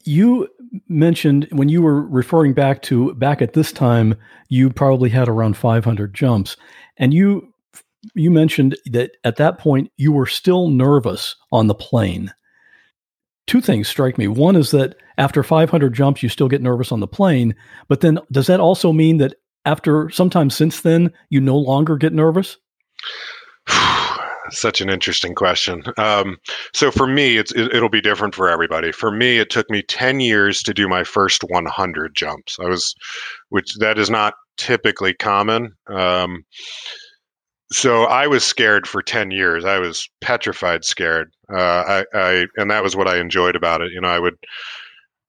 You 0.04 0.48
mentioned 0.88 1.48
when 1.52 1.70
you 1.70 1.82
were 1.82 2.02
referring 2.02 2.54
back 2.54 2.82
to 2.84 3.14
back 3.16 3.42
at 3.42 3.54
this 3.54 3.72
time, 3.72 4.16
you 4.50 4.70
probably 4.70 5.10
had 5.10 5.28
around 5.28 5.58
500 5.58 6.14
jumps, 6.14 6.56
and 6.98 7.14
you 7.14 7.54
you 8.14 8.30
mentioned 8.30 8.78
that 8.86 9.12
at 9.24 9.38
that 9.38 9.58
point 9.58 9.92
you 9.98 10.12
were 10.12 10.28
still 10.28 10.70
nervous 10.70 11.36
on 11.52 11.68
the 11.68 11.76
plane. 11.76 12.32
Two 13.48 13.62
things 13.62 13.88
strike 13.88 14.18
me. 14.18 14.28
One 14.28 14.56
is 14.56 14.72
that 14.72 14.98
after 15.18 15.42
500 15.42 15.94
jumps, 15.94 16.22
you 16.22 16.30
still 16.30 16.50
get 16.50 16.62
nervous 16.62 16.92
on 16.92 17.00
the 17.00 17.08
plane, 17.08 17.56
but 17.88 18.02
then 18.02 18.20
does 18.32 18.48
that 18.48 18.60
also 18.60 18.92
mean 18.92 19.18
that 19.18 19.36
after 19.66 20.10
sometime 20.10 20.50
since 20.50 20.82
then 20.82 21.12
you 21.30 21.42
no 21.42 21.58
longer 21.58 21.98
get 21.98 22.14
nervous? 22.14 22.58
Such 24.50 24.80
an 24.80 24.90
interesting 24.90 25.36
question. 25.36 25.84
Um, 25.98 26.38
so 26.74 26.90
for 26.90 27.06
me, 27.06 27.38
it's 27.38 27.52
it, 27.52 27.74
it'll 27.74 27.90
be 27.90 28.00
different 28.00 28.34
for 28.34 28.50
everybody. 28.50 28.94
For 28.94 29.12
me, 29.12 29.40
it 29.40 29.50
took 29.50 29.70
me 29.70 29.82
ten 29.82 30.22
years 30.22 30.64
to 30.64 30.74
do 30.74 30.88
my 30.88 31.04
first 31.04 31.44
100 31.44 32.16
jumps. 32.16 32.58
I 32.60 32.66
was, 32.66 32.96
which 33.50 33.76
that 33.76 33.98
is 34.00 34.10
not 34.10 34.36
typically 34.58 35.14
common. 35.14 35.76
Um, 35.88 36.46
so 37.72 38.04
I 38.04 38.28
was 38.28 38.46
scared 38.46 38.88
for 38.88 39.02
10 39.02 39.32
years. 39.32 39.66
I 39.66 39.80
was 39.80 40.10
petrified 40.22 40.86
scared. 40.86 41.32
Uh, 41.52 42.04
I, 42.04 42.06
I, 42.14 42.48
and 42.58 42.72
that 42.72 42.84
was 42.84 42.96
what 42.96 43.08
I 43.08 43.18
enjoyed 43.20 43.56
about 43.56 43.82
it. 43.82 43.92
You 43.92 44.02
know, 44.02 44.08
I 44.08 44.20
would, 44.20 44.36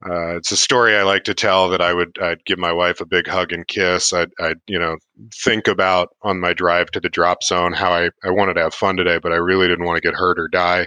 uh, 0.09 0.37
it's 0.37 0.53
a 0.53 0.57
story 0.57 0.97
I 0.97 1.03
like 1.03 1.25
to 1.25 1.35
tell 1.35 1.69
that 1.71 1.81
I 1.81 1.93
would, 1.93 2.17
I'd 2.23 2.45
give 2.45 2.59
my 2.59 2.73
wife 2.73 3.01
a 3.01 3.07
big 3.07 3.27
hug 3.27 3.53
and 3.53 3.67
kiss. 3.67 4.13
I'd, 4.13 4.31
I'd, 4.41 4.59
you 4.69 4.79
know, 4.79 4.97
think 5.35 5.67
about 5.67 6.11
on 6.23 6.39
my 6.39 6.53
drive 6.53 6.93
to 6.93 7.01
the 7.01 7.09
drop 7.09 7.43
zone 7.43 7.73
how 7.73 7.91
I, 7.91 8.11
I 8.23 8.31
wanted 8.31 8.55
to 8.55 8.63
have 8.63 8.75
fun 8.75 8.97
today, 8.97 9.19
but 9.19 9.33
I 9.33 9.37
really 9.37 9.67
didn't 9.67 9.85
want 9.85 9.97
to 9.97 10.09
get 10.09 10.15
hurt 10.15 10.39
or 10.39 10.47
die. 10.47 10.87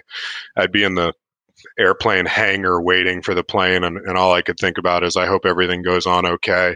I'd 0.56 0.72
be 0.72 0.84
in 0.84 0.96
the 0.96 1.14
airplane 1.78 2.26
hangar 2.26 2.82
waiting 2.82 3.22
for 3.22 3.34
the 3.34 3.44
plane 3.44 3.84
and, 3.84 3.98
and 3.98 4.18
all 4.18 4.34
I 4.34 4.42
could 4.42 4.58
think 4.60 4.78
about 4.78 5.04
is 5.04 5.16
I 5.16 5.26
hope 5.26 5.46
everything 5.46 5.82
goes 5.82 6.06
on 6.06 6.26
okay. 6.26 6.76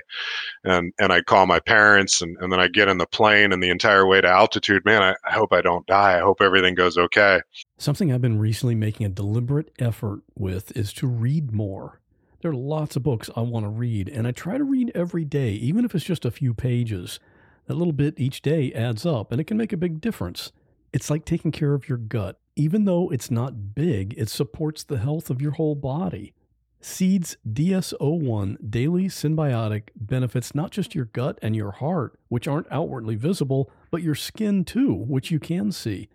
And 0.64 0.94
and 1.00 1.12
I 1.12 1.22
call 1.22 1.46
my 1.46 1.60
parents 1.60 2.22
and, 2.22 2.38
and 2.40 2.52
then 2.52 2.60
I 2.60 2.68
get 2.68 2.88
in 2.88 2.98
the 2.98 3.06
plane 3.06 3.54
and 3.54 3.62
the 3.62 3.70
entire 3.70 4.06
way 4.06 4.22
to 4.22 4.28
altitude, 4.28 4.86
man, 4.86 5.02
I, 5.02 5.16
I 5.28 5.34
hope 5.34 5.54
I 5.54 5.62
don't 5.62 5.86
die. 5.86 6.18
I 6.18 6.22
hope 6.22 6.42
everything 6.42 6.76
goes 6.76 6.98
okay. 6.98 7.42
Something 7.78 8.12
I've 8.12 8.22
been 8.22 8.40
recently 8.40 8.76
making 8.76 9.06
a 9.06 9.10
deliberate 9.10 9.72
effort 9.80 10.22
with 10.36 10.76
is 10.78 10.94
to 10.94 11.08
read 11.08 11.52
more. 11.52 12.00
There 12.42 12.52
are 12.52 12.56
lots 12.56 12.96
of 12.96 13.02
books 13.02 13.30
I 13.36 13.42
want 13.42 13.66
to 13.66 13.70
read, 13.70 14.08
and 14.08 14.28
I 14.28 14.32
try 14.32 14.60
to 14.60 14.64
read 14.64 14.92
every 14.94 15.26
day, 15.26 15.50
even 15.54 15.84
if 15.84 15.96
it's 15.96 16.06
just 16.06 16.26
a 16.26 16.32
few 16.32 16.54
pages. 16.54 17.20
That 17.66 17.74
little 17.74 17.92
bit 17.92 18.20
each 18.20 18.44
day 18.44 18.72
adds 18.74 19.04
up, 19.04 19.32
and 19.32 19.42
it 19.42 19.46
can 19.46 19.58
make 19.58 19.74
a 19.74 19.78
big 19.78 20.00
difference. 20.00 20.52
It's 20.96 21.10
like 21.10 21.26
taking 21.26 21.52
care 21.52 21.74
of 21.74 21.90
your 21.90 21.98
gut. 21.98 22.40
Even 22.56 22.86
though 22.86 23.10
it's 23.10 23.30
not 23.30 23.76
big, 23.76 24.14
it 24.18 24.30
supports 24.30 24.82
the 24.82 24.98
health 24.98 25.30
of 25.30 25.42
your 25.42 25.52
whole 25.52 25.76
body. 25.76 26.34
Seeds 26.80 27.36
DS01 27.46 28.72
Daily 28.72 29.08
Synbiotic 29.10 29.90
benefits 29.98 30.56
not 30.56 30.72
just 30.72 30.96
your 30.96 31.04
gut 31.04 31.38
and 31.42 31.54
your 31.54 31.72
heart, 31.72 32.18
which 32.30 32.48
aren't 32.48 32.72
outwardly 32.72 33.16
visible, 33.16 33.70
but 33.92 34.04
your 34.04 34.16
skin 34.16 34.64
too, 34.64 34.94
which 34.94 35.32
you 35.32 35.38
can 35.38 35.74
see. 35.74 36.08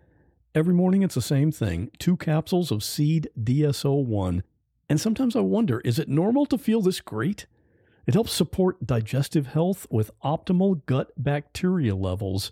Every 0.55 0.73
morning 0.73 1.03
it's 1.03 1.13
the 1.13 1.21
same 1.21 1.51
thing 1.51 1.91
two 1.99 2.17
capsules 2.17 2.71
of 2.71 2.83
Seed 2.83 3.29
DS01. 3.39 4.41
And 4.89 4.99
sometimes 4.99 5.35
I 5.35 5.41
wonder 5.41 5.81
is 5.81 5.99
it 5.99 6.09
normal 6.09 6.47
to 6.47 6.57
feel 6.57 6.81
this 6.81 7.01
great? 7.01 7.45
It 8.07 8.15
helps 8.15 8.33
support 8.33 8.87
digestive 8.87 9.45
health 9.45 9.85
with 9.91 10.09
optimal 10.23 10.83
gut 10.87 11.11
bacteria 11.15 11.93
levels. 11.93 12.51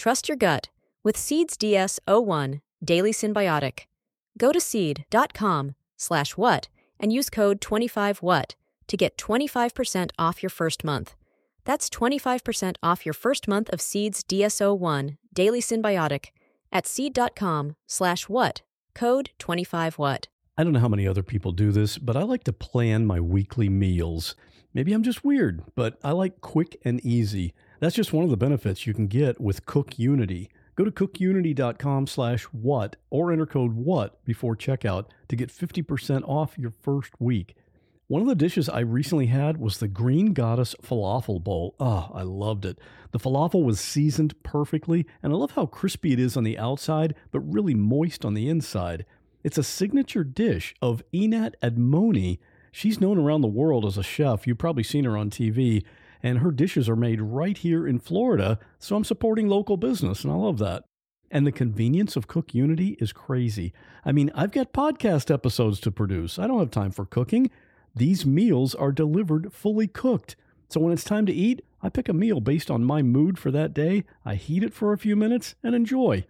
Trust 0.00 0.30
your 0.30 0.36
gut 0.36 0.70
with 1.04 1.14
Seeds 1.14 1.58
DS01 1.58 2.62
Daily 2.82 3.12
Synbiotic. 3.12 3.80
Go 4.38 4.50
to 4.50 4.58
seed.com 4.58 5.74
slash 5.98 6.38
what 6.38 6.68
and 6.98 7.12
use 7.12 7.28
code 7.28 7.60
25what 7.60 8.54
to 8.86 8.96
get 8.96 9.18
25% 9.18 10.10
off 10.18 10.42
your 10.42 10.48
first 10.48 10.84
month. 10.84 11.16
That's 11.66 11.90
25% 11.90 12.76
off 12.82 13.04
your 13.04 13.12
first 13.12 13.46
month 13.46 13.68
of 13.68 13.82
Seeds 13.82 14.24
DS01 14.24 15.18
Daily 15.34 15.60
Synbiotic 15.60 16.28
at 16.72 16.86
seed.com 16.86 17.76
slash 17.86 18.26
what, 18.26 18.62
code 18.94 19.28
25what. 19.38 20.28
I 20.56 20.64
don't 20.64 20.72
know 20.72 20.80
how 20.80 20.88
many 20.88 21.06
other 21.06 21.22
people 21.22 21.52
do 21.52 21.72
this, 21.72 21.98
but 21.98 22.16
I 22.16 22.22
like 22.22 22.44
to 22.44 22.54
plan 22.54 23.04
my 23.04 23.20
weekly 23.20 23.68
meals. 23.68 24.34
Maybe 24.72 24.92
I'm 24.92 25.02
just 25.02 25.24
weird, 25.24 25.64
but 25.74 25.98
I 26.04 26.12
like 26.12 26.40
quick 26.40 26.80
and 26.84 27.04
easy. 27.04 27.52
That's 27.80 27.96
just 27.96 28.12
one 28.12 28.24
of 28.24 28.30
the 28.30 28.36
benefits 28.36 28.86
you 28.86 28.94
can 28.94 29.08
get 29.08 29.40
with 29.40 29.66
Cook 29.66 29.98
Unity. 29.98 30.48
Go 30.76 30.84
to 30.84 30.90
cookunity.com 30.92 32.06
slash 32.06 32.44
what 32.44 32.96
or 33.10 33.32
enter 33.32 33.46
code 33.46 33.72
what 33.72 34.24
before 34.24 34.54
checkout 34.54 35.06
to 35.28 35.36
get 35.36 35.50
50% 35.50 36.26
off 36.28 36.56
your 36.56 36.72
first 36.82 37.12
week. 37.20 37.56
One 38.06 38.22
of 38.22 38.28
the 38.28 38.34
dishes 38.34 38.68
I 38.68 38.80
recently 38.80 39.26
had 39.26 39.58
was 39.58 39.78
the 39.78 39.88
Green 39.88 40.32
Goddess 40.32 40.74
Falafel 40.82 41.42
Bowl. 41.42 41.74
Oh, 41.78 42.10
I 42.14 42.22
loved 42.22 42.64
it. 42.64 42.78
The 43.12 43.18
falafel 43.18 43.64
was 43.64 43.80
seasoned 43.80 44.40
perfectly, 44.42 45.06
and 45.22 45.32
I 45.32 45.36
love 45.36 45.52
how 45.52 45.66
crispy 45.66 46.12
it 46.12 46.18
is 46.18 46.36
on 46.36 46.44
the 46.44 46.58
outside, 46.58 47.14
but 47.30 47.40
really 47.40 47.74
moist 47.74 48.24
on 48.24 48.34
the 48.34 48.48
inside. 48.48 49.04
It's 49.44 49.58
a 49.58 49.62
signature 49.62 50.24
dish 50.24 50.74
of 50.82 51.02
Einat 51.12 51.54
Admony. 51.62 52.38
She's 52.72 53.00
known 53.00 53.18
around 53.18 53.40
the 53.40 53.48
world 53.48 53.84
as 53.84 53.98
a 53.98 54.02
chef. 54.02 54.46
You've 54.46 54.58
probably 54.58 54.82
seen 54.82 55.04
her 55.04 55.16
on 55.16 55.30
TV, 55.30 55.84
and 56.22 56.38
her 56.38 56.50
dishes 56.50 56.88
are 56.88 56.96
made 56.96 57.20
right 57.20 57.56
here 57.56 57.86
in 57.86 57.98
Florida, 57.98 58.58
so 58.78 58.96
I'm 58.96 59.04
supporting 59.04 59.48
local 59.48 59.76
business, 59.76 60.24
and 60.24 60.32
I 60.32 60.36
love 60.36 60.58
that. 60.58 60.84
And 61.30 61.46
the 61.46 61.52
convenience 61.52 62.16
of 62.16 62.26
Cook 62.26 62.54
Unity 62.54 62.96
is 63.00 63.12
crazy. 63.12 63.72
I 64.04 64.12
mean, 64.12 64.30
I've 64.34 64.50
got 64.50 64.72
podcast 64.72 65.32
episodes 65.32 65.78
to 65.80 65.90
produce. 65.92 66.38
I 66.38 66.46
don't 66.46 66.58
have 66.58 66.70
time 66.70 66.90
for 66.90 67.04
cooking. 67.04 67.50
These 67.94 68.26
meals 68.26 68.74
are 68.74 68.92
delivered 68.92 69.52
fully 69.52 69.86
cooked. 69.86 70.36
So 70.68 70.80
when 70.80 70.92
it's 70.92 71.04
time 71.04 71.26
to 71.26 71.32
eat, 71.32 71.64
I 71.82 71.88
pick 71.88 72.08
a 72.08 72.12
meal 72.12 72.40
based 72.40 72.70
on 72.70 72.84
my 72.84 73.02
mood 73.02 73.38
for 73.38 73.50
that 73.50 73.74
day. 73.74 74.04
I 74.24 74.34
heat 74.34 74.62
it 74.62 74.74
for 74.74 74.92
a 74.92 74.98
few 74.98 75.16
minutes 75.16 75.54
and 75.62 75.74
enjoy. 75.74 76.26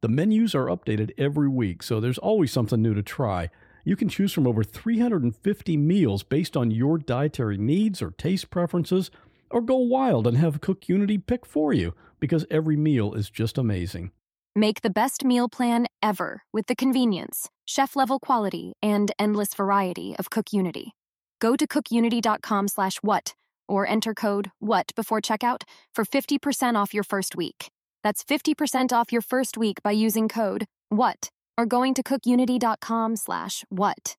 The 0.00 0.08
menus 0.08 0.54
are 0.54 0.66
updated 0.66 1.12
every 1.16 1.48
week, 1.48 1.82
so 1.82 2.00
there's 2.00 2.18
always 2.18 2.50
something 2.52 2.82
new 2.82 2.94
to 2.94 3.02
try. 3.02 3.50
You 3.84 3.96
can 3.96 4.08
choose 4.08 4.32
from 4.32 4.46
over 4.46 4.62
350 4.62 5.76
meals 5.76 6.22
based 6.22 6.56
on 6.56 6.70
your 6.70 6.98
dietary 6.98 7.58
needs 7.58 8.00
or 8.00 8.12
taste 8.12 8.48
preferences, 8.50 9.10
or 9.50 9.60
go 9.60 9.76
wild 9.76 10.26
and 10.26 10.36
have 10.36 10.60
Cook 10.60 10.88
Unity 10.88 11.18
pick 11.18 11.44
for 11.44 11.72
you 11.72 11.94
because 12.20 12.46
every 12.50 12.76
meal 12.76 13.12
is 13.14 13.28
just 13.28 13.58
amazing. 13.58 14.12
Make 14.54 14.82
the 14.82 14.90
best 14.90 15.24
meal 15.24 15.48
plan 15.48 15.86
ever 16.02 16.44
with 16.52 16.66
the 16.68 16.76
convenience, 16.76 17.48
chef 17.64 17.96
level 17.96 18.20
quality, 18.20 18.74
and 18.82 19.10
endless 19.18 19.54
variety 19.54 20.14
of 20.18 20.30
Cook 20.30 20.52
Unity. 20.52 20.92
Go 21.40 21.56
to 21.56 21.66
cookunity.com 21.66 22.68
slash 22.68 22.98
what 22.98 23.34
or 23.66 23.86
enter 23.86 24.14
code 24.14 24.50
WHAT 24.60 24.92
before 24.94 25.20
checkout 25.20 25.62
for 25.94 26.04
50% 26.04 26.76
off 26.76 26.94
your 26.94 27.04
first 27.04 27.34
week. 27.34 27.68
That's 28.04 28.22
50% 28.22 28.92
off 28.92 29.10
your 29.10 29.22
first 29.22 29.56
week 29.56 29.82
by 29.82 29.92
using 29.92 30.28
code 30.28 30.66
WHAT 30.90 31.30
or 31.62 31.66
going 31.66 31.94
to 31.94 32.02
cookunity.com 32.02 33.16
slash 33.16 33.64
what. 33.68 34.16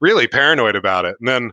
Really 0.00 0.28
paranoid 0.28 0.76
about 0.76 1.06
it. 1.06 1.16
And 1.18 1.28
then 1.28 1.50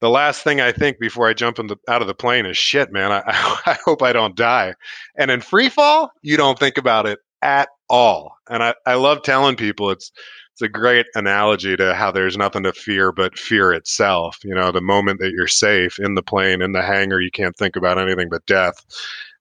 the 0.00 0.10
last 0.10 0.42
thing 0.42 0.60
I 0.60 0.70
think 0.70 0.98
before 0.98 1.28
I 1.28 1.34
jump 1.34 1.56
the, 1.56 1.76
out 1.88 2.02
of 2.02 2.08
the 2.08 2.14
plane 2.14 2.46
is 2.46 2.56
shit, 2.56 2.92
man. 2.92 3.10
I, 3.10 3.22
I 3.66 3.76
hope 3.84 4.02
I 4.02 4.12
don't 4.12 4.36
die. 4.36 4.74
And 5.16 5.30
in 5.30 5.40
free 5.40 5.68
fall, 5.68 6.10
you 6.22 6.36
don't 6.36 6.58
think 6.58 6.78
about 6.78 7.06
it 7.06 7.18
at 7.42 7.68
all. 7.88 8.36
And 8.48 8.62
I, 8.62 8.74
I 8.86 8.94
love 8.94 9.22
telling 9.22 9.56
people 9.56 9.90
it's 9.90 10.12
it's 10.52 10.62
a 10.62 10.68
great 10.68 11.06
analogy 11.16 11.76
to 11.76 11.94
how 11.94 12.12
there's 12.12 12.36
nothing 12.36 12.62
to 12.62 12.72
fear 12.72 13.10
but 13.10 13.36
fear 13.36 13.72
itself. 13.72 14.38
You 14.44 14.54
know, 14.54 14.70
the 14.70 14.80
moment 14.80 15.18
that 15.18 15.32
you're 15.32 15.48
safe 15.48 15.98
in 15.98 16.14
the 16.14 16.22
plane, 16.22 16.62
in 16.62 16.70
the 16.70 16.82
hangar, 16.82 17.20
you 17.20 17.32
can't 17.32 17.56
think 17.56 17.74
about 17.74 17.98
anything 17.98 18.28
but 18.30 18.46
death. 18.46 18.84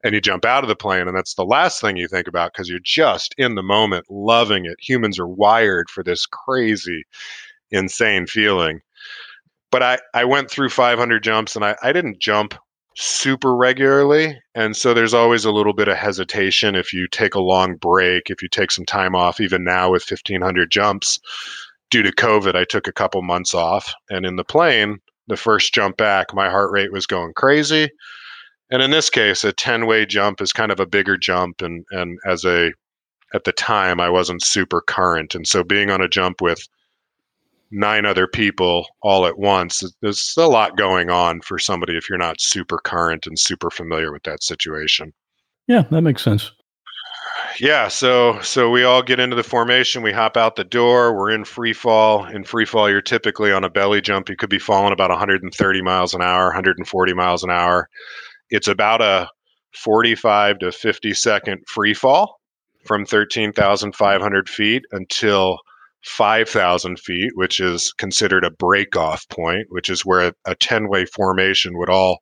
And 0.04 0.14
you 0.14 0.20
jump 0.20 0.44
out 0.44 0.64
of 0.64 0.68
the 0.68 0.76
plane, 0.76 1.08
and 1.08 1.16
that's 1.16 1.36
the 1.36 1.46
last 1.46 1.80
thing 1.80 1.96
you 1.96 2.08
think 2.08 2.28
about 2.28 2.52
because 2.54 2.70
you're 2.70 2.80
just 2.84 3.34
in 3.38 3.56
the 3.56 3.64
moment, 3.64 4.06
loving 4.10 4.66
it. 4.66 4.76
Humans 4.80 5.18
are 5.18 5.28
wired 5.28 5.90
for 5.90 6.04
this 6.04 6.26
crazy, 6.26 7.06
insane 7.72 8.28
feeling. 8.28 8.82
But 9.72 9.82
I, 9.82 10.00
I 10.14 10.26
went 10.26 10.52
through 10.52 10.70
500 10.70 11.24
jumps 11.24 11.56
and 11.56 11.66
I, 11.66 11.76
I 11.82 11.92
didn't 11.94 12.20
jump 12.20 12.54
super 12.96 13.56
regularly. 13.56 14.40
And 14.56 14.76
so 14.78 14.94
there's 14.94 15.14
always 15.14 15.46
a 15.46 15.52
little 15.52 15.74
bit 15.74 15.88
of 15.88 15.98
hesitation 15.98 16.76
if 16.76 16.94
you 16.94 17.08
take 17.08 17.36
a 17.36 17.42
long 17.42 17.76
break, 17.76 18.30
if 18.30 18.42
you 18.42 18.50
take 18.50 18.72
some 18.72 18.86
time 18.86 19.16
off, 19.16 19.40
even 19.40 19.64
now 19.64 19.92
with 19.92 20.10
1,500 20.10 20.70
jumps. 20.70 21.20
Due 21.90 22.04
to 22.04 22.12
COVID, 22.12 22.56
I 22.56 22.66
took 22.66 22.88
a 22.88 22.94
couple 22.94 23.22
months 23.22 23.54
off. 23.54 23.94
And 24.10 24.26
in 24.26 24.36
the 24.36 24.44
plane, 24.44 25.00
the 25.28 25.38
first 25.38 25.74
jump 25.74 25.98
back, 25.98 26.34
my 26.34 26.50
heart 26.50 26.72
rate 26.72 26.92
was 26.92 27.08
going 27.08 27.34
crazy. 27.34 27.90
And 28.74 28.82
in 28.82 28.90
this 28.90 29.12
case, 29.12 29.44
a 29.44 29.54
10 29.54 29.86
way 29.86 30.04
jump 30.04 30.42
is 30.42 30.52
kind 30.52 30.72
of 30.72 30.80
a 30.80 30.88
bigger 30.88 31.16
jump. 31.16 31.62
And, 31.62 31.86
and 31.92 32.18
as 32.26 32.44
a, 32.44 32.74
at 33.36 33.44
the 33.44 33.52
time, 33.52 34.00
I 34.00 34.10
wasn't 34.10 34.44
super 34.44 34.82
current. 34.82 35.36
And 35.36 35.48
so 35.48 35.64
being 35.64 35.92
on 35.92 36.02
a 36.02 36.10
jump 36.10 36.42
with 36.42 36.68
nine 37.70 38.04
other 38.06 38.26
people 38.26 38.88
all 39.04 39.28
at 39.28 39.38
once. 39.38 39.84
There's 40.02 40.34
a 40.38 40.48
lot 40.48 40.76
going 40.76 41.12
on 41.12 41.42
for 41.42 41.60
somebody 41.60 41.96
if 41.96 42.10
you're 42.10 42.18
not 42.18 42.42
super 42.42 42.80
current 42.80 43.28
and 43.28 43.38
super 43.38 43.70
familiar 43.70 44.12
with 44.12 44.24
that 44.24 44.42
situation. 44.42 45.14
Yeah, 45.68 45.84
that 45.92 46.02
makes 46.02 46.24
sense. 46.24 46.52
Yeah, 47.60 47.88
so 47.90 48.40
so 48.42 48.72
we 48.72 48.84
all 48.84 49.04
get 49.04 49.20
into 49.20 49.36
the 49.36 49.44
formation, 49.44 50.02
we 50.02 50.12
hop 50.12 50.38
out 50.38 50.56
the 50.56 50.64
door, 50.64 51.16
we're 51.16 51.30
in 51.30 51.46
free 51.46 51.74
fall. 51.74 52.26
In 52.26 52.44
free 52.44 52.66
fall, 52.66 52.90
you're 52.90 53.02
typically 53.02 53.52
on 53.52 53.64
a 53.64 53.70
belly 53.70 54.02
jump. 54.02 54.30
You 54.30 54.36
could 54.36 54.50
be 54.50 54.58
falling 54.58 54.94
about 54.94 55.12
130 55.12 55.82
miles 55.84 56.16
an 56.16 56.22
hour, 56.22 56.46
140 56.46 57.14
miles 57.14 57.44
an 57.44 57.52
hour. 57.52 57.90
It's 58.50 58.68
about 58.68 59.02
a 59.02 59.30
45 59.76 60.60
to 60.60 60.72
50 60.72 61.14
second 61.14 61.62
free 61.68 61.94
fall 61.94 62.40
from 62.86 63.06
13,500 63.06 64.50
feet 64.50 64.84
until 64.92 65.58
5,000 66.06 67.00
feet, 67.00 67.32
which 67.36 67.60
is 67.60 67.94
considered 67.94 68.44
a 68.44 68.50
breakoff 68.50 69.28
point, 69.30 69.68
which 69.70 69.90
is 69.90 70.06
where 70.06 70.34
a 70.46 70.56
10 70.56 70.90
way 70.90 71.06
formation 71.06 71.78
would 71.78 71.90
all 71.90 72.20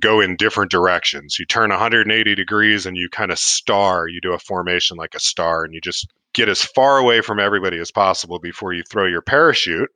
go 0.00 0.20
in 0.20 0.36
different 0.36 0.70
directions. 0.70 1.38
You 1.38 1.46
turn 1.46 1.70
180 1.70 2.34
degrees 2.34 2.86
and 2.86 2.96
you 2.96 3.08
kind 3.08 3.30
of 3.30 3.38
star. 3.38 4.08
You 4.08 4.20
do 4.20 4.32
a 4.32 4.38
formation 4.38 4.96
like 4.96 5.14
a 5.14 5.20
star 5.20 5.64
and 5.64 5.74
you 5.74 5.80
just 5.80 6.10
get 6.34 6.48
as 6.48 6.62
far 6.62 6.98
away 6.98 7.20
from 7.20 7.38
everybody 7.38 7.78
as 7.78 7.90
possible 7.90 8.38
before 8.38 8.72
you 8.72 8.82
throw 8.82 9.06
your 9.06 9.22
parachute. 9.22 9.90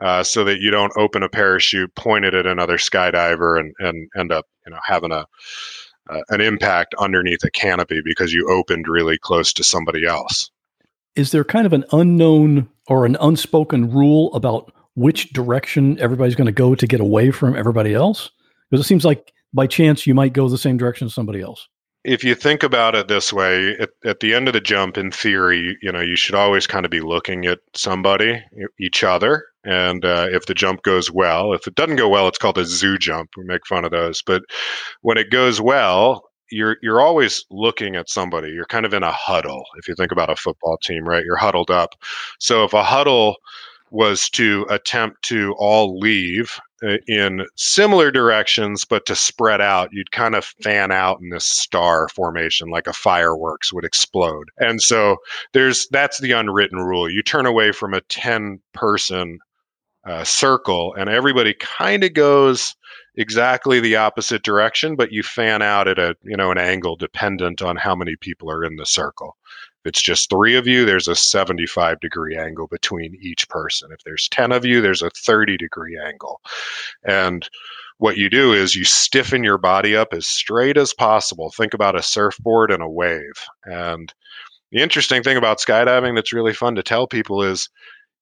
Uh, 0.00 0.22
so 0.22 0.44
that 0.44 0.60
you 0.60 0.70
don't 0.70 0.96
open 0.96 1.22
a 1.22 1.28
parachute, 1.28 1.94
point 1.94 2.24
it 2.24 2.34
at 2.34 2.46
another 2.46 2.78
skydiver, 2.78 3.60
and, 3.60 3.74
and 3.80 4.08
end 4.18 4.32
up, 4.32 4.46
you 4.66 4.72
know, 4.72 4.78
having 4.82 5.12
a 5.12 5.26
uh, 6.08 6.22
an 6.30 6.40
impact 6.40 6.94
underneath 6.98 7.44
a 7.44 7.50
canopy 7.50 8.00
because 8.04 8.32
you 8.32 8.48
opened 8.50 8.86
really 8.88 9.18
close 9.18 9.52
to 9.52 9.62
somebody 9.62 10.06
else 10.06 10.50
is 11.16 11.32
there 11.32 11.44
kind 11.44 11.66
of 11.66 11.72
an 11.72 11.84
unknown 11.92 12.68
or 12.88 13.06
an 13.06 13.16
unspoken 13.20 13.90
rule 13.90 14.32
about 14.34 14.72
which 14.94 15.32
direction 15.32 15.98
everybody's 16.00 16.34
going 16.34 16.46
to 16.46 16.52
go 16.52 16.74
to 16.74 16.86
get 16.86 17.00
away 17.00 17.30
from 17.30 17.56
everybody 17.56 17.94
else? 17.94 18.30
Because 18.70 18.84
it 18.84 18.88
seems 18.88 19.04
like 19.04 19.32
by 19.52 19.66
chance 19.66 20.06
you 20.06 20.14
might 20.14 20.32
go 20.32 20.48
the 20.48 20.58
same 20.58 20.76
direction 20.76 21.06
as 21.06 21.14
somebody 21.14 21.40
else. 21.40 21.68
If 22.02 22.24
you 22.24 22.34
think 22.34 22.62
about 22.62 22.94
it 22.94 23.08
this 23.08 23.32
way, 23.32 23.76
at, 23.76 23.90
at 24.04 24.20
the 24.20 24.34
end 24.34 24.48
of 24.48 24.54
the 24.54 24.60
jump, 24.60 24.96
in 24.96 25.10
theory, 25.10 25.76
you 25.82 25.92
know, 25.92 26.00
you 26.00 26.16
should 26.16 26.34
always 26.34 26.66
kind 26.66 26.86
of 26.86 26.90
be 26.90 27.00
looking 27.00 27.44
at 27.44 27.58
somebody, 27.74 28.42
each 28.78 29.04
other. 29.04 29.44
And 29.64 30.04
uh, 30.04 30.28
if 30.30 30.46
the 30.46 30.54
jump 30.54 30.82
goes 30.82 31.10
well, 31.10 31.52
if 31.52 31.66
it 31.66 31.74
doesn't 31.74 31.96
go 31.96 32.08
well, 32.08 32.28
it's 32.28 32.38
called 32.38 32.58
a 32.58 32.64
zoo 32.64 32.96
jump. 32.96 33.30
We 33.36 33.44
make 33.44 33.66
fun 33.66 33.84
of 33.84 33.90
those. 33.90 34.22
But 34.22 34.42
when 35.02 35.18
it 35.18 35.30
goes 35.30 35.60
well, 35.60 36.24
you're 36.50 36.76
you're 36.82 37.00
always 37.00 37.44
looking 37.50 37.94
at 37.96 38.08
somebody. 38.08 38.50
You're 38.50 38.66
kind 38.66 38.86
of 38.86 38.94
in 38.94 39.02
a 39.02 39.12
huddle. 39.12 39.62
If 39.76 39.86
you 39.86 39.94
think 39.94 40.12
about 40.12 40.30
a 40.30 40.36
football 40.36 40.78
team, 40.82 41.04
right? 41.04 41.24
You're 41.24 41.36
huddled 41.36 41.70
up. 41.70 41.94
So 42.38 42.64
if 42.64 42.72
a 42.72 42.82
huddle 42.82 43.36
was 43.90 44.30
to 44.30 44.66
attempt 44.70 45.22
to 45.22 45.54
all 45.58 45.98
leave 45.98 46.58
uh, 46.84 46.96
in 47.08 47.44
similar 47.56 48.10
directions 48.10 48.84
but 48.84 49.04
to 49.04 49.16
spread 49.16 49.60
out 49.60 49.88
you'd 49.92 50.12
kind 50.12 50.34
of 50.34 50.44
fan 50.62 50.92
out 50.92 51.20
in 51.20 51.28
this 51.30 51.44
star 51.44 52.08
formation 52.08 52.70
like 52.70 52.86
a 52.86 52.92
fireworks 52.92 53.72
would 53.72 53.84
explode 53.84 54.48
and 54.58 54.80
so 54.80 55.16
there's 55.52 55.88
that's 55.88 56.20
the 56.20 56.32
unwritten 56.32 56.78
rule 56.78 57.10
you 57.10 57.22
turn 57.22 57.46
away 57.46 57.72
from 57.72 57.92
a 57.92 58.00
10 58.02 58.60
person 58.72 59.38
uh, 60.04 60.24
circle 60.24 60.94
and 60.94 61.08
everybody 61.08 61.54
kind 61.54 62.04
of 62.04 62.14
goes 62.14 62.74
exactly 63.16 63.80
the 63.80 63.96
opposite 63.96 64.42
direction, 64.42 64.96
but 64.96 65.12
you 65.12 65.22
fan 65.22 65.62
out 65.62 65.88
at 65.88 65.98
a 65.98 66.16
you 66.22 66.36
know 66.36 66.50
an 66.50 66.58
angle 66.58 66.96
dependent 66.96 67.62
on 67.62 67.76
how 67.76 67.94
many 67.94 68.16
people 68.16 68.50
are 68.50 68.64
in 68.64 68.76
the 68.76 68.86
circle. 68.86 69.36
If 69.84 69.90
it's 69.90 70.02
just 70.02 70.28
three 70.28 70.56
of 70.56 70.66
you, 70.66 70.84
there's 70.84 71.08
a 71.08 71.14
75 71.14 72.00
degree 72.00 72.36
angle 72.36 72.66
between 72.66 73.16
each 73.20 73.48
person. 73.48 73.90
If 73.92 74.04
there's 74.04 74.28
10 74.28 74.52
of 74.52 74.64
you, 74.64 74.80
there's 74.80 75.02
a 75.02 75.10
30 75.10 75.56
degree 75.56 75.98
angle. 75.98 76.40
And 77.04 77.48
what 77.96 78.16
you 78.16 78.30
do 78.30 78.52
is 78.52 78.74
you 78.74 78.84
stiffen 78.84 79.44
your 79.44 79.58
body 79.58 79.96
up 79.96 80.08
as 80.12 80.26
straight 80.26 80.76
as 80.76 80.94
possible. 80.94 81.50
Think 81.50 81.74
about 81.74 81.96
a 81.96 82.02
surfboard 82.02 82.70
and 82.70 82.82
a 82.82 82.88
wave. 82.88 83.32
And 83.64 84.12
the 84.72 84.80
interesting 84.80 85.22
thing 85.22 85.36
about 85.36 85.58
skydiving 85.58 86.14
that's 86.14 86.32
really 86.32 86.54
fun 86.54 86.74
to 86.76 86.82
tell 86.82 87.06
people 87.06 87.42
is 87.42 87.68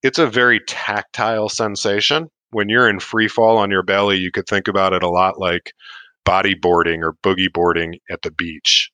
it's 0.03 0.19
a 0.19 0.27
very 0.27 0.61
tactile 0.67 1.49
sensation 1.49 2.29
when 2.51 2.69
you're 2.69 2.89
in 2.89 3.01
free 3.01 3.29
fall 3.29 3.59
on 3.59 3.71
your 3.71 3.83
belly, 3.83 4.17
you 4.17 4.31
could 4.31 4.47
think 4.47 4.69
about 4.69 4.93
it 4.93 5.03
a 5.03 5.09
lot 5.09 5.39
like 5.39 5.73
bodyboarding 6.27 7.03
or 7.03 7.15
boogie 7.23 7.53
boarding 7.53 7.97
at 8.11 8.23
the 8.23 8.31
beach. 8.31 8.91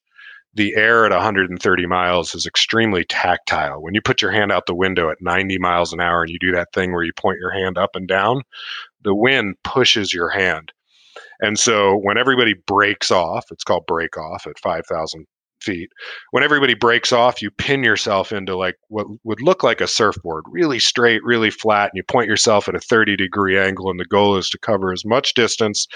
The 0.54 0.74
air 0.76 1.04
at 1.04 1.10
130 1.10 1.86
miles 1.86 2.34
is 2.34 2.46
extremely 2.46 3.04
tactile. 3.04 3.82
When 3.82 3.94
you 3.94 4.00
put 4.00 4.22
your 4.22 4.30
hand 4.30 4.52
out 4.52 4.66
the 4.66 4.74
window 4.74 5.10
at 5.10 5.20
90 5.20 5.58
miles 5.58 5.92
an 5.92 6.00
hour 6.00 6.22
and 6.22 6.30
you 6.30 6.38
do 6.38 6.52
that 6.52 6.68
thing 6.72 6.92
where 6.92 7.02
you 7.02 7.12
point 7.12 7.40
your 7.40 7.50
hand 7.50 7.76
up 7.76 7.90
and 7.94 8.06
down, 8.06 8.42
the 9.02 9.14
wind 9.14 9.56
pushes 9.64 10.12
your 10.12 10.30
hand. 10.30 10.72
And 11.40 11.58
so 11.58 11.96
when 11.96 12.18
everybody 12.18 12.54
breaks 12.66 13.10
off, 13.10 13.46
it's 13.50 13.64
called 13.64 13.86
break 13.86 14.16
off 14.16 14.46
at 14.46 14.58
5,000 14.60 15.26
feet. 15.64 15.90
When 16.30 16.44
everybody 16.44 16.74
breaks 16.74 17.12
off, 17.12 17.42
you 17.42 17.50
pin 17.50 17.82
yourself 17.82 18.32
into 18.32 18.56
like 18.56 18.76
what 18.88 19.06
would 19.24 19.40
look 19.40 19.62
like 19.62 19.80
a 19.80 19.86
surfboard, 19.86 20.44
really 20.48 20.78
straight, 20.78 21.24
really 21.24 21.50
flat, 21.50 21.90
and 21.90 21.96
you 21.96 22.02
point 22.02 22.28
yourself 22.28 22.68
at 22.68 22.74
a 22.74 22.80
30 22.80 23.16
degree 23.16 23.58
angle. 23.58 23.90
And 23.90 23.98
the 23.98 24.04
goal 24.04 24.36
is 24.36 24.48
to 24.50 24.58
cover 24.58 24.92
as 24.92 25.04
much 25.04 25.34
distance 25.34 25.86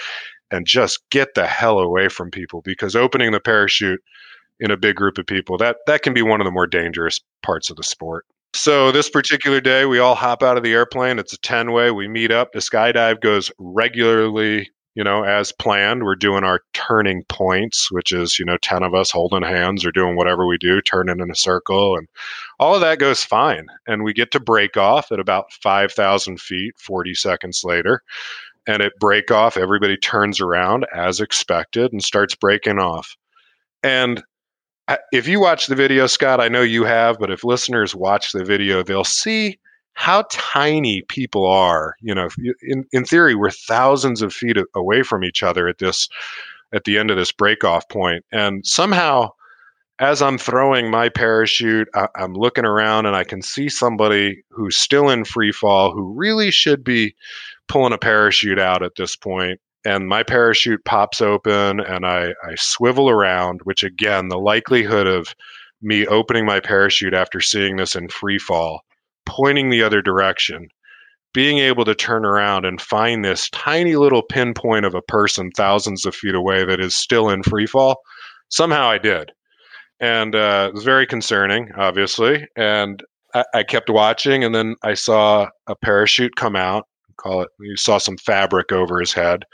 and 0.51 0.67
just 0.67 0.99
get 1.11 1.35
the 1.35 1.47
hell 1.47 1.79
away 1.79 2.09
from 2.09 2.31
people 2.31 2.63
because 2.63 2.97
opening 2.97 3.33
the 3.33 3.41
parachute 3.41 4.01
in 4.61 4.71
a 4.71 4.77
big 4.77 4.97
group 4.97 5.19
of 5.19 5.27
people 5.27 5.57
that 5.59 5.77
that 5.87 6.03
can 6.03 6.13
be 6.13 6.23
one 6.23 6.41
of 6.41 6.45
the 6.45 6.51
more 6.51 6.67
dangerous 6.67 7.21
parts 7.43 7.71
of 7.71 7.77
the 7.77 7.85
sport. 7.85 8.25
So 8.55 8.91
this 8.91 9.11
particular 9.11 9.61
day, 9.61 9.85
we 9.85 9.99
all 9.99 10.15
hop 10.15 10.43
out 10.43 10.57
of 10.57 10.63
the 10.63 10.73
airplane. 10.73 11.19
It's 11.19 11.35
a 11.35 11.39
10 11.39 11.73
way. 11.73 11.91
We 11.91 12.09
meet 12.09 12.33
up. 12.33 12.53
The 12.53 12.61
skydive 12.61 13.21
goes 13.21 13.53
regularly 13.59 14.71
you 14.95 15.05
know, 15.05 15.23
as 15.23 15.53
planned. 15.53 16.03
We're 16.03 16.17
doing 16.17 16.45
our 16.45 16.61
turning 16.75 17.25
points, 17.29 17.91
which 17.91 18.13
is, 18.13 18.39
you 18.39 18.45
know, 18.45 18.57
10 18.59 18.83
of 18.83 18.95
us 18.95 19.11
holding 19.11 19.43
hands 19.43 19.85
or 19.85 19.93
doing 19.93 20.17
whatever 20.17 20.47
we 20.47 20.59
do, 20.59 20.81
turning 20.81 21.21
in 21.21 21.31
a 21.31 21.37
circle. 21.37 21.97
And 21.97 22.09
all 22.59 22.75
of 22.75 22.81
that 22.81 22.99
goes 22.99 23.23
fine. 23.23 23.67
And 23.87 24.03
we 24.03 24.13
get 24.13 24.31
to 24.33 24.41
break 24.41 24.77
off 24.77 25.13
at 25.13 25.21
about 25.21 25.53
5,000 25.53 26.41
feet 26.41 26.75
40 26.79 27.15
seconds 27.15 27.63
later. 27.65 28.03
And 28.67 28.83
at 28.83 28.99
break 28.99 29.31
off, 29.31 29.57
everybody 29.57 29.97
turns 29.97 30.41
around 30.41 30.87
as 30.95 31.21
expected 31.21 31.93
and 31.93 32.03
starts 32.03 32.35
breaking 32.35 32.79
off. 32.79 33.17
And 33.83 34.23
uh, 34.89 34.97
if 35.13 35.29
you 35.29 35.41
watch 35.41 35.67
the 35.67 35.75
video, 35.75 36.07
Scott, 36.07 36.41
I 36.41 36.49
know 36.49 36.63
you 36.63 36.85
have, 36.85 37.19
but 37.19 37.31
if 37.31 37.45
listeners 37.45 37.95
watch 37.95 38.33
the 38.33 38.45
video, 38.45 38.83
they'll 38.83 39.05
see 39.05 39.59
how 39.99 40.23
tiny 40.31 41.03
people 41.09 41.45
are. 41.45 41.97
You 42.01 42.15
know, 42.15 42.29
in, 42.63 42.85
in 42.93 43.05
theory, 43.05 43.35
we're 43.35 43.51
thousands 43.51 44.23
of 44.23 44.33
feet 44.33 44.57
away 44.77 45.03
from 45.03 45.25
each 45.25 45.43
other 45.43 45.67
at 45.67 45.79
this 45.79 46.09
at 46.73 46.85
the 46.85 46.99
end 46.99 47.11
of 47.11 47.17
this 47.17 47.33
breakoff 47.33 47.89
point, 47.89 48.25
and 48.31 48.65
somehow, 48.65 49.31
as 49.99 50.23
I'm 50.23 50.39
throwing 50.39 50.89
my 50.89 51.09
parachute, 51.09 51.89
I, 51.95 52.07
I'm 52.15 52.35
looking 52.35 52.65
around 52.65 53.07
and 53.07 53.17
I 53.17 53.25
can 53.25 53.43
see 53.43 53.69
somebody 53.69 54.45
who's 54.51 54.77
still 54.77 55.11
in 55.11 55.25
free 55.25 55.51
fall 55.51 55.91
who 55.91 56.13
really 56.15 56.53
should 56.53 56.85
be 56.85 57.17
pulling 57.67 57.93
a 57.93 57.99
parachute 57.99 58.61
out 58.61 58.85
at 58.85 58.95
this 58.95 59.17
point 59.17 59.61
and 59.85 60.09
my 60.09 60.23
parachute 60.23 60.85
pops 60.85 61.21
open 61.21 61.81
and 61.81 62.07
I, 62.07 62.35
I 62.45 62.55
swivel 62.57 63.09
around, 63.11 63.61
which 63.65 63.83
again, 63.83 64.29
the 64.29 64.39
likelihood 64.39 65.07
of 65.07 65.35
me 65.81 66.07
opening 66.07 66.45
my 66.45 66.61
parachute 66.61 67.15
after 67.15 67.41
seeing 67.41 67.77
this 67.77 67.95
in 67.95 68.09
free 68.09 68.39
fall 68.39 68.83
pointing 69.29 69.71
the 69.71 69.83
other 69.85 70.03
direction, 70.03 70.69
being 71.35 71.59
able 71.59 71.85
to 71.85 71.95
turn 71.95 72.25
around 72.25 72.65
and 72.65 72.81
find 72.81 73.25
this 73.25 73.51
tiny 73.51 73.95
little 73.97 74.23
pinpoint 74.23 74.85
of 74.87 74.95
a 74.95 75.03
person 75.03 75.51
thousands 75.57 76.07
of 76.07 76.15
feet 76.15 76.35
away 76.35 76.65
that 76.65 76.81
is 76.81 76.97
still 76.97 77.29
in 77.31 77.43
free 77.45 77.67
fall, 77.67 78.01
somehow 78.49 78.89
I 78.89 78.99
did. 78.99 79.31
and 80.01 80.35
uh, 80.35 80.67
it 80.69 80.75
was 80.75 80.85
very 80.85 81.07
concerning, 81.07 81.71
obviously. 81.77 82.47
And 82.57 83.03
I, 83.35 83.45
I 83.55 83.63
kept 83.63 83.91
watching, 83.91 84.45
and 84.45 84.55
then 84.55 84.77
I 84.83 84.95
saw 84.95 85.49
a 85.67 85.77
parachute 85.77 86.37
come 86.37 86.57
out. 86.57 86.85
Call 87.17 87.43
it. 87.43 87.49
You 87.61 87.77
saw 87.77 87.99
some 87.99 88.17
fabric 88.19 88.71
over 88.73 89.01
his 89.01 89.13
head, 89.13 89.45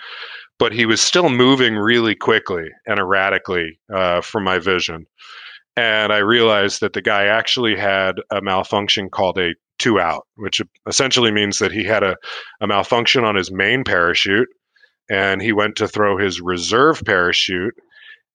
but 0.59 0.73
he 0.73 0.85
was 0.85 1.01
still 1.01 1.31
moving 1.31 1.77
really 1.77 2.15
quickly 2.15 2.65
and 2.87 2.99
erratically 2.99 3.79
uh, 3.93 4.21
from 4.21 4.45
my 4.45 4.59
vision. 4.59 5.07
And 5.77 6.13
I 6.13 6.19
realized 6.19 6.81
that 6.83 6.93
the 6.93 7.03
guy 7.03 7.25
actually 7.25 7.75
had 7.77 8.17
a 8.31 8.43
malfunction 8.43 9.09
called 9.11 9.39
a 9.39 9.55
two 9.79 10.01
out, 10.01 10.27
which 10.37 10.61
essentially 10.87 11.31
means 11.31 11.59
that 11.59 11.73
he 11.73 11.85
had 11.85 12.03
a, 12.03 12.17
a 12.61 12.67
malfunction 12.67 13.25
on 13.25 13.35
his 13.35 13.51
main 13.51 13.85
parachute 13.85 14.49
and 15.11 15.43
he 15.43 15.53
went 15.53 15.77
to 15.77 15.89
throw 15.89 16.17
his 16.17 16.41
reserve 16.41 17.03
parachute. 17.05 17.75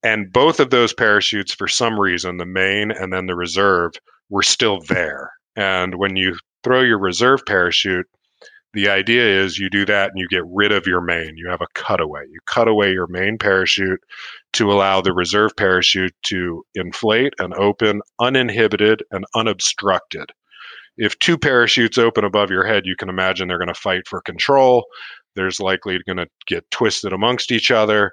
And 0.02 0.32
both 0.32 0.60
of 0.60 0.70
those 0.70 0.94
parachutes, 0.94 1.52
for 1.52 1.68
some 1.68 1.98
reason, 1.98 2.36
the 2.36 2.46
main 2.46 2.90
and 2.90 3.12
then 3.12 3.26
the 3.26 3.34
reserve, 3.34 3.92
were 4.30 4.42
still 4.42 4.80
there. 4.88 5.32
And 5.56 5.96
when 5.96 6.16
you 6.16 6.38
throw 6.62 6.80
your 6.80 6.98
reserve 6.98 7.44
parachute, 7.44 8.06
the 8.72 8.88
idea 8.88 9.24
is 9.24 9.58
you 9.58 9.68
do 9.68 9.84
that 9.86 10.10
and 10.10 10.18
you 10.18 10.28
get 10.28 10.44
rid 10.46 10.70
of 10.70 10.86
your 10.86 11.00
main. 11.00 11.36
You 11.36 11.48
have 11.48 11.60
a 11.60 11.66
cutaway. 11.74 12.22
You 12.30 12.38
cut 12.46 12.68
away 12.68 12.92
your 12.92 13.08
main 13.08 13.36
parachute 13.36 14.00
to 14.52 14.70
allow 14.70 15.00
the 15.00 15.12
reserve 15.12 15.56
parachute 15.56 16.14
to 16.24 16.64
inflate 16.76 17.34
and 17.40 17.52
open 17.54 18.00
uninhibited 18.20 19.02
and 19.10 19.24
unobstructed. 19.34 20.30
If 21.00 21.18
two 21.18 21.38
parachutes 21.38 21.96
open 21.96 22.24
above 22.24 22.50
your 22.50 22.66
head, 22.66 22.82
you 22.84 22.94
can 22.94 23.08
imagine 23.08 23.48
they're 23.48 23.56
going 23.58 23.68
to 23.68 23.74
fight 23.74 24.06
for 24.06 24.20
control. 24.20 24.84
There's 25.34 25.58
likely 25.58 25.98
going 26.06 26.18
to 26.18 26.28
get 26.46 26.70
twisted 26.70 27.14
amongst 27.14 27.50
each 27.50 27.70
other. 27.70 28.12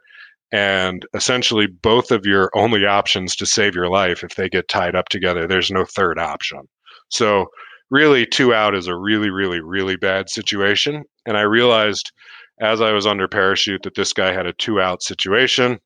And 0.54 1.06
essentially, 1.14 1.68
both 1.68 2.12
of 2.12 2.26
your 2.26 2.50
only 2.56 2.86
options 2.86 3.36
to 3.36 3.46
save 3.46 3.76
your 3.76 3.90
life, 3.90 4.24
if 4.24 4.36
they 4.36 4.48
get 4.48 4.70
tied 4.70 4.96
up 4.96 5.10
together, 5.10 5.46
there's 5.46 5.70
no 5.70 5.84
third 5.84 6.18
option. 6.18 6.62
So, 7.10 7.48
really, 7.92 8.26
two 8.26 8.54
out 8.54 8.74
is 8.74 8.88
a 8.88 8.96
really, 8.96 9.32
really, 9.32 9.60
really 9.60 9.98
bad 9.98 10.30
situation. 10.30 11.04
And 11.26 11.36
I 11.36 11.42
realized 11.42 12.14
as 12.62 12.80
I 12.80 12.94
was 12.94 13.06
under 13.06 13.28
parachute 13.28 13.84
that 13.84 13.96
this 13.96 14.14
guy 14.14 14.32
had 14.32 14.46
a 14.48 14.54
two 14.54 14.80
out 14.80 15.04
situation. 15.04 15.80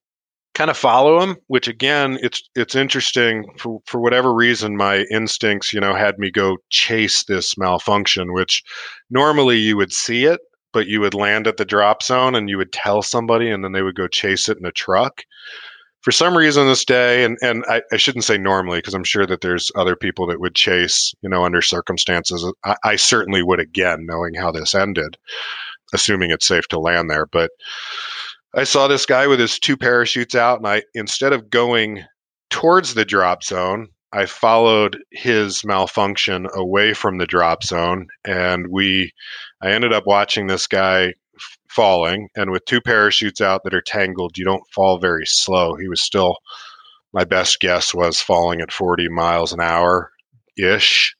Kind 0.53 0.69
of 0.69 0.77
follow 0.77 1.21
him, 1.21 1.37
which 1.47 1.67
again, 1.67 2.19
it's 2.21 2.41
it's 2.55 2.75
interesting 2.75 3.45
for 3.57 3.79
for 3.85 4.01
whatever 4.01 4.33
reason, 4.33 4.75
my 4.75 5.05
instincts, 5.11 5.71
you 5.71 5.79
know, 5.79 5.93
had 5.93 6.19
me 6.19 6.29
go 6.29 6.57
chase 6.69 7.23
this 7.23 7.57
malfunction, 7.57 8.33
which 8.33 8.61
normally 9.09 9.57
you 9.57 9.77
would 9.77 9.93
see 9.93 10.25
it, 10.25 10.41
but 10.73 10.87
you 10.87 10.99
would 10.99 11.13
land 11.13 11.47
at 11.47 11.55
the 11.57 11.65
drop 11.65 12.03
zone 12.03 12.35
and 12.35 12.49
you 12.49 12.57
would 12.57 12.73
tell 12.73 13.01
somebody, 13.01 13.49
and 13.49 13.63
then 13.63 13.71
they 13.71 13.81
would 13.81 13.95
go 13.95 14.07
chase 14.07 14.49
it 14.49 14.57
in 14.57 14.65
a 14.65 14.71
truck 14.71 15.23
for 16.01 16.11
some 16.11 16.35
reason 16.35 16.67
this 16.67 16.83
day, 16.83 17.23
and, 17.23 17.37
and 17.41 17.63
I, 17.69 17.81
I 17.91 17.97
shouldn't 17.97 18.23
say 18.23 18.37
normally 18.37 18.79
because 18.79 18.95
I'm 18.95 19.03
sure 19.03 19.25
that 19.27 19.41
there's 19.41 19.71
other 19.75 19.95
people 19.95 20.25
that 20.27 20.39
would 20.39 20.55
chase, 20.55 21.13
you 21.21 21.29
know, 21.29 21.45
under 21.45 21.61
circumstances. 21.61 22.51
I, 22.63 22.75
I 22.83 22.95
certainly 22.95 23.43
would 23.43 23.59
again, 23.59 24.05
knowing 24.07 24.33
how 24.33 24.51
this 24.51 24.73
ended, 24.73 25.17
assuming 25.93 26.31
it's 26.31 26.47
safe 26.47 26.67
to 26.69 26.79
land 26.79 27.09
there. 27.09 27.27
But 27.27 27.51
I 28.53 28.65
saw 28.65 28.87
this 28.87 29.05
guy 29.05 29.27
with 29.27 29.39
his 29.39 29.59
two 29.59 29.77
parachutes 29.77 30.35
out, 30.35 30.59
and 30.59 30.67
I 30.67 30.83
instead 30.93 31.33
of 31.33 31.49
going 31.49 32.03
towards 32.49 32.93
the 32.93 33.05
drop 33.05 33.43
zone, 33.43 33.87
I 34.13 34.25
followed 34.25 35.01
his 35.11 35.63
malfunction 35.63 36.47
away 36.53 36.93
from 36.93 37.17
the 37.17 37.27
drop 37.27 37.63
zone, 37.63 38.07
and 38.25 38.67
we. 38.69 39.13
I 39.61 39.71
ended 39.71 39.93
up 39.93 40.05
watching 40.05 40.47
this 40.47 40.67
guy 40.67 41.13
falling, 41.69 42.27
and 42.35 42.51
with 42.51 42.65
two 42.65 42.81
parachutes 42.81 43.39
out 43.41 43.61
that 43.63 43.73
are 43.73 43.81
tangled, 43.81 44.37
you 44.37 44.43
don't 44.43 44.69
fall 44.73 44.99
very 44.99 45.25
slow. 45.25 45.75
He 45.75 45.87
was 45.87 46.01
still, 46.01 46.37
my 47.13 47.23
best 47.23 47.59
guess 47.61 47.93
was 47.93 48.21
falling 48.21 48.59
at 48.61 48.71
40 48.73 49.07
miles 49.09 49.53
an 49.53 49.61
hour 49.61 50.11
ish. 50.57 51.15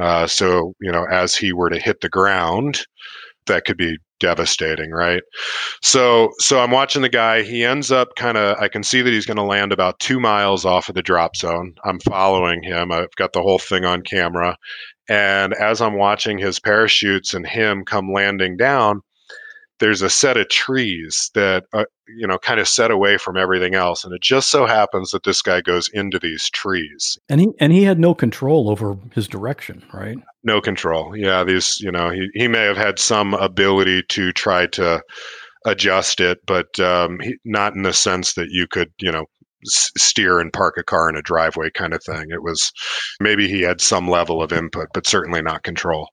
Uh, 0.00 0.26
so, 0.26 0.74
you 0.80 0.92
know, 0.92 1.04
as 1.10 1.34
he 1.34 1.52
were 1.52 1.70
to 1.70 1.78
hit 1.78 2.00
the 2.00 2.08
ground, 2.08 2.86
that 3.46 3.64
could 3.64 3.76
be 3.76 3.98
devastating, 4.22 4.92
right? 4.92 5.22
So, 5.82 6.30
so 6.38 6.60
I'm 6.60 6.70
watching 6.70 7.02
the 7.02 7.08
guy. 7.08 7.42
He 7.42 7.64
ends 7.64 7.90
up 7.90 8.14
kind 8.16 8.38
of. 8.38 8.56
I 8.58 8.68
can 8.68 8.82
see 8.82 9.02
that 9.02 9.12
he's 9.12 9.26
going 9.26 9.36
to 9.36 9.42
land 9.42 9.72
about 9.72 9.98
two 9.98 10.20
miles 10.20 10.64
off 10.64 10.88
of 10.88 10.94
the 10.94 11.02
drop 11.02 11.36
zone. 11.36 11.74
I'm 11.84 11.98
following 12.00 12.62
him. 12.62 12.92
I've 12.92 13.14
got 13.16 13.32
the 13.32 13.42
whole 13.42 13.58
thing 13.58 13.84
on 13.84 14.02
camera, 14.02 14.56
and 15.08 15.52
as 15.54 15.82
I'm 15.82 15.98
watching 15.98 16.38
his 16.38 16.60
parachutes 16.60 17.34
and 17.34 17.46
him 17.46 17.84
come 17.84 18.12
landing 18.12 18.56
down, 18.56 19.02
there's 19.82 20.00
a 20.00 20.08
set 20.08 20.36
of 20.36 20.48
trees 20.48 21.28
that 21.34 21.64
uh, 21.74 21.84
you 22.06 22.24
know 22.24 22.38
kind 22.38 22.60
of 22.60 22.68
set 22.68 22.92
away 22.92 23.18
from 23.18 23.36
everything 23.36 23.74
else 23.74 24.04
and 24.04 24.14
it 24.14 24.22
just 24.22 24.48
so 24.48 24.64
happens 24.64 25.10
that 25.10 25.24
this 25.24 25.42
guy 25.42 25.60
goes 25.60 25.90
into 25.92 26.20
these 26.20 26.48
trees. 26.50 27.18
And 27.28 27.40
he 27.40 27.48
and 27.58 27.72
he 27.72 27.82
had 27.82 27.98
no 27.98 28.14
control 28.14 28.70
over 28.70 28.96
his 29.12 29.26
direction 29.26 29.82
right? 29.92 30.16
No 30.44 30.60
control. 30.60 31.16
Yeah 31.16 31.42
these 31.42 31.78
you 31.80 31.90
know 31.90 32.10
he, 32.10 32.28
he 32.34 32.46
may 32.46 32.62
have 32.62 32.76
had 32.76 33.00
some 33.00 33.34
ability 33.34 34.04
to 34.10 34.32
try 34.32 34.66
to 34.68 35.02
adjust 35.66 36.20
it 36.20 36.38
but 36.46 36.78
um, 36.78 37.18
he, 37.20 37.34
not 37.44 37.74
in 37.74 37.82
the 37.82 37.92
sense 37.92 38.34
that 38.34 38.50
you 38.50 38.68
could 38.68 38.92
you 39.00 39.10
know 39.10 39.24
steer 39.64 40.38
and 40.38 40.52
park 40.52 40.76
a 40.78 40.84
car 40.84 41.08
in 41.08 41.16
a 41.16 41.22
driveway 41.22 41.70
kind 41.70 41.92
of 41.92 42.02
thing. 42.04 42.26
It 42.30 42.42
was 42.42 42.72
maybe 43.20 43.48
he 43.48 43.62
had 43.62 43.80
some 43.80 44.08
level 44.08 44.42
of 44.42 44.52
input 44.52 44.88
but 44.94 45.08
certainly 45.08 45.42
not 45.42 45.64
control 45.64 46.08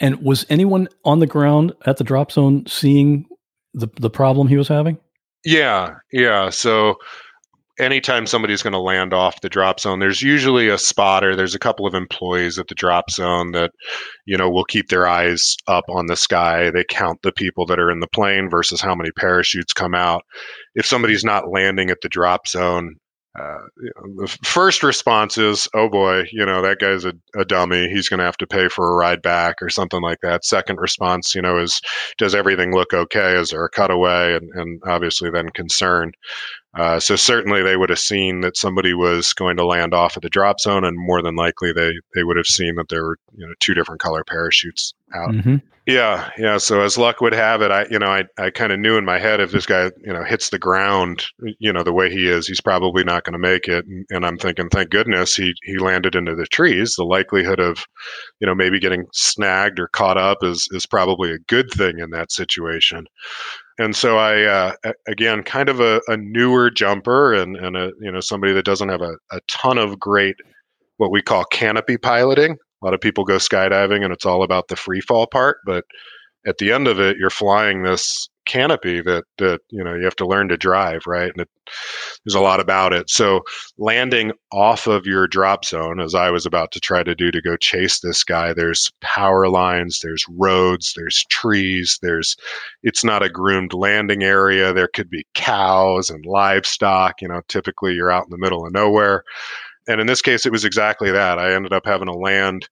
and 0.00 0.22
was 0.22 0.46
anyone 0.48 0.88
on 1.04 1.20
the 1.20 1.26
ground 1.26 1.72
at 1.86 1.96
the 1.96 2.04
drop 2.04 2.32
zone 2.32 2.66
seeing 2.66 3.26
the 3.72 3.88
the 4.00 4.10
problem 4.10 4.48
he 4.48 4.56
was 4.56 4.68
having? 4.68 4.98
Yeah, 5.44 5.96
yeah. 6.12 6.50
So 6.50 6.96
anytime 7.78 8.26
somebody's 8.26 8.62
going 8.62 8.72
to 8.72 8.78
land 8.78 9.12
off 9.12 9.40
the 9.40 9.48
drop 9.48 9.80
zone, 9.80 9.98
there's 9.98 10.22
usually 10.22 10.68
a 10.68 10.78
spotter. 10.78 11.34
There's 11.34 11.54
a 11.54 11.58
couple 11.60 11.86
of 11.86 11.94
employees 11.94 12.58
at 12.58 12.68
the 12.68 12.74
drop 12.74 13.10
zone 13.10 13.52
that, 13.52 13.72
you 14.26 14.36
know, 14.36 14.48
will 14.48 14.64
keep 14.64 14.88
their 14.88 15.06
eyes 15.06 15.56
up 15.66 15.84
on 15.88 16.06
the 16.06 16.16
sky. 16.16 16.70
They 16.70 16.84
count 16.88 17.20
the 17.22 17.32
people 17.32 17.66
that 17.66 17.80
are 17.80 17.90
in 17.90 18.00
the 18.00 18.06
plane 18.06 18.48
versus 18.48 18.80
how 18.80 18.94
many 18.94 19.10
parachutes 19.12 19.72
come 19.72 19.94
out. 19.94 20.22
If 20.74 20.86
somebody's 20.86 21.24
not 21.24 21.50
landing 21.50 21.90
at 21.90 21.98
the 22.02 22.08
drop 22.08 22.46
zone, 22.46 22.96
uh, 23.38 23.58
the 24.16 24.28
first 24.44 24.82
response 24.82 25.38
is, 25.38 25.68
"Oh 25.74 25.88
boy, 25.88 26.24
you 26.30 26.46
know 26.46 26.62
that 26.62 26.78
guy's 26.78 27.04
a, 27.04 27.14
a 27.36 27.44
dummy. 27.44 27.88
He's 27.88 28.08
going 28.08 28.18
to 28.18 28.24
have 28.24 28.36
to 28.38 28.46
pay 28.46 28.68
for 28.68 28.88
a 28.88 28.94
ride 28.94 29.22
back 29.22 29.56
or 29.60 29.68
something 29.68 30.00
like 30.00 30.18
that." 30.22 30.44
Second 30.44 30.78
response, 30.78 31.34
you 31.34 31.42
know, 31.42 31.58
is, 31.58 31.80
"Does 32.16 32.34
everything 32.34 32.72
look 32.72 32.94
okay? 32.94 33.36
Is 33.36 33.50
there 33.50 33.64
a 33.64 33.70
cutaway?" 33.70 34.36
And, 34.36 34.50
and 34.54 34.80
obviously, 34.86 35.30
then 35.30 35.48
concern. 35.50 36.12
Uh, 36.76 36.98
so 36.98 37.16
certainly, 37.16 37.62
they 37.62 37.76
would 37.76 37.90
have 37.90 37.98
seen 37.98 38.40
that 38.40 38.56
somebody 38.56 38.94
was 38.94 39.32
going 39.32 39.56
to 39.56 39.66
land 39.66 39.94
off 39.94 40.16
at 40.16 40.22
the 40.22 40.28
drop 40.28 40.60
zone, 40.60 40.84
and 40.84 40.96
more 40.98 41.22
than 41.22 41.36
likely, 41.36 41.72
they 41.72 41.92
they 42.14 42.24
would 42.24 42.36
have 42.36 42.46
seen 42.46 42.74
that 42.76 42.88
there 42.88 43.04
were 43.04 43.18
you 43.36 43.46
know 43.46 43.54
two 43.60 43.74
different 43.74 44.00
color 44.00 44.24
parachutes 44.24 44.92
out. 45.14 45.30
Mm-hmm. 45.30 45.56
Yeah, 45.86 46.30
yeah. 46.38 46.56
So 46.56 46.80
as 46.80 46.96
luck 46.96 47.20
would 47.20 47.34
have 47.34 47.60
it, 47.60 47.70
I 47.70 47.86
you 47.90 47.98
know 47.98 48.06
I 48.06 48.24
I 48.38 48.48
kind 48.50 48.72
of 48.72 48.80
knew 48.80 48.96
in 48.96 49.04
my 49.04 49.18
head 49.18 49.40
if 49.40 49.52
this 49.52 49.66
guy 49.66 49.90
you 50.02 50.12
know 50.14 50.24
hits 50.24 50.48
the 50.48 50.58
ground, 50.58 51.26
you 51.58 51.72
know 51.72 51.82
the 51.82 51.92
way 51.92 52.10
he 52.10 52.26
is, 52.26 52.46
he's 52.46 52.60
probably 52.60 53.04
not 53.04 53.24
going 53.24 53.34
to 53.34 53.38
make 53.38 53.68
it. 53.68 53.84
And, 53.86 54.06
and, 54.08 54.24
I'm 54.24 54.38
thinking, 54.38 54.70
thank 54.70 54.88
goodness 54.88 55.36
he 55.36 55.52
he 55.62 55.76
landed 55.76 56.14
into 56.14 56.34
the 56.34 56.46
trees. 56.46 56.94
The 56.96 57.04
likelihood 57.04 57.60
of, 57.60 57.84
you 58.40 58.46
know, 58.46 58.54
maybe 58.54 58.80
getting 58.80 59.04
snagged 59.12 59.78
or 59.78 59.88
caught 59.88 60.16
up 60.16 60.38
is 60.42 60.66
is 60.72 60.86
probably 60.86 61.30
a 61.32 61.38
good 61.48 61.70
thing 61.70 61.98
in 61.98 62.10
that 62.10 62.32
situation. 62.32 63.04
And 63.78 63.96
so 63.96 64.18
I 64.18 64.42
uh, 64.42 64.92
again 65.08 65.42
kind 65.42 65.68
of 65.68 65.80
a, 65.80 66.00
a 66.08 66.16
newer 66.16 66.70
jumper 66.70 67.34
and 67.34 67.56
and 67.56 67.76
a 67.76 67.90
you 68.00 68.10
know 68.10 68.20
somebody 68.20 68.52
that 68.52 68.64
doesn't 68.64 68.88
have 68.88 69.02
a, 69.02 69.16
a 69.32 69.40
ton 69.48 69.78
of 69.78 69.98
great 69.98 70.36
what 70.98 71.10
we 71.10 71.22
call 71.22 71.44
canopy 71.46 71.96
piloting. 71.96 72.52
A 72.52 72.84
lot 72.84 72.94
of 72.94 73.00
people 73.00 73.24
go 73.24 73.36
skydiving 73.36 74.04
and 74.04 74.12
it's 74.12 74.26
all 74.26 74.42
about 74.42 74.68
the 74.68 74.76
free 74.76 75.00
fall 75.00 75.26
part, 75.26 75.58
but 75.66 75.84
at 76.46 76.58
the 76.58 76.70
end 76.72 76.86
of 76.86 77.00
it, 77.00 77.16
you're 77.16 77.30
flying 77.30 77.82
this 77.82 78.28
canopy 78.46 79.00
that 79.02 79.24
that 79.38 79.60
you 79.70 79.82
know 79.82 79.94
you 79.94 80.04
have 80.04 80.16
to 80.16 80.26
learn 80.26 80.48
to 80.48 80.56
drive, 80.56 81.02
right? 81.06 81.30
And 81.30 81.40
it, 81.40 81.48
there's 82.24 82.34
a 82.34 82.40
lot 82.40 82.60
about 82.60 82.92
it. 82.92 83.10
So 83.10 83.42
landing 83.78 84.32
off 84.52 84.86
of 84.86 85.06
your 85.06 85.26
drop 85.26 85.64
zone, 85.64 86.00
as 86.00 86.14
I 86.14 86.30
was 86.30 86.46
about 86.46 86.72
to 86.72 86.80
try 86.80 87.02
to 87.02 87.14
do 87.14 87.30
to 87.30 87.40
go 87.40 87.56
chase 87.56 88.00
this 88.00 88.24
guy, 88.24 88.52
there's 88.52 88.92
power 89.00 89.48
lines, 89.48 90.00
there's 90.00 90.24
roads, 90.28 90.94
there's 90.96 91.24
trees, 91.30 91.98
there's 92.02 92.36
it's 92.82 93.04
not 93.04 93.22
a 93.22 93.30
groomed 93.30 93.72
landing 93.72 94.22
area. 94.22 94.72
There 94.72 94.88
could 94.88 95.10
be 95.10 95.26
cows 95.34 96.10
and 96.10 96.24
livestock. 96.26 97.22
You 97.22 97.28
know, 97.28 97.42
typically 97.48 97.94
you're 97.94 98.12
out 98.12 98.24
in 98.24 98.30
the 98.30 98.38
middle 98.38 98.66
of 98.66 98.72
nowhere 98.72 99.24
and 99.86 100.00
in 100.00 100.06
this 100.06 100.22
case, 100.22 100.46
it 100.46 100.52
was 100.52 100.64
exactly 100.64 101.10
that. 101.10 101.38
I 101.38 101.54
ended 101.54 101.72
up 101.72 101.84
having 101.84 102.06
to 102.06 102.14
land 102.14 102.68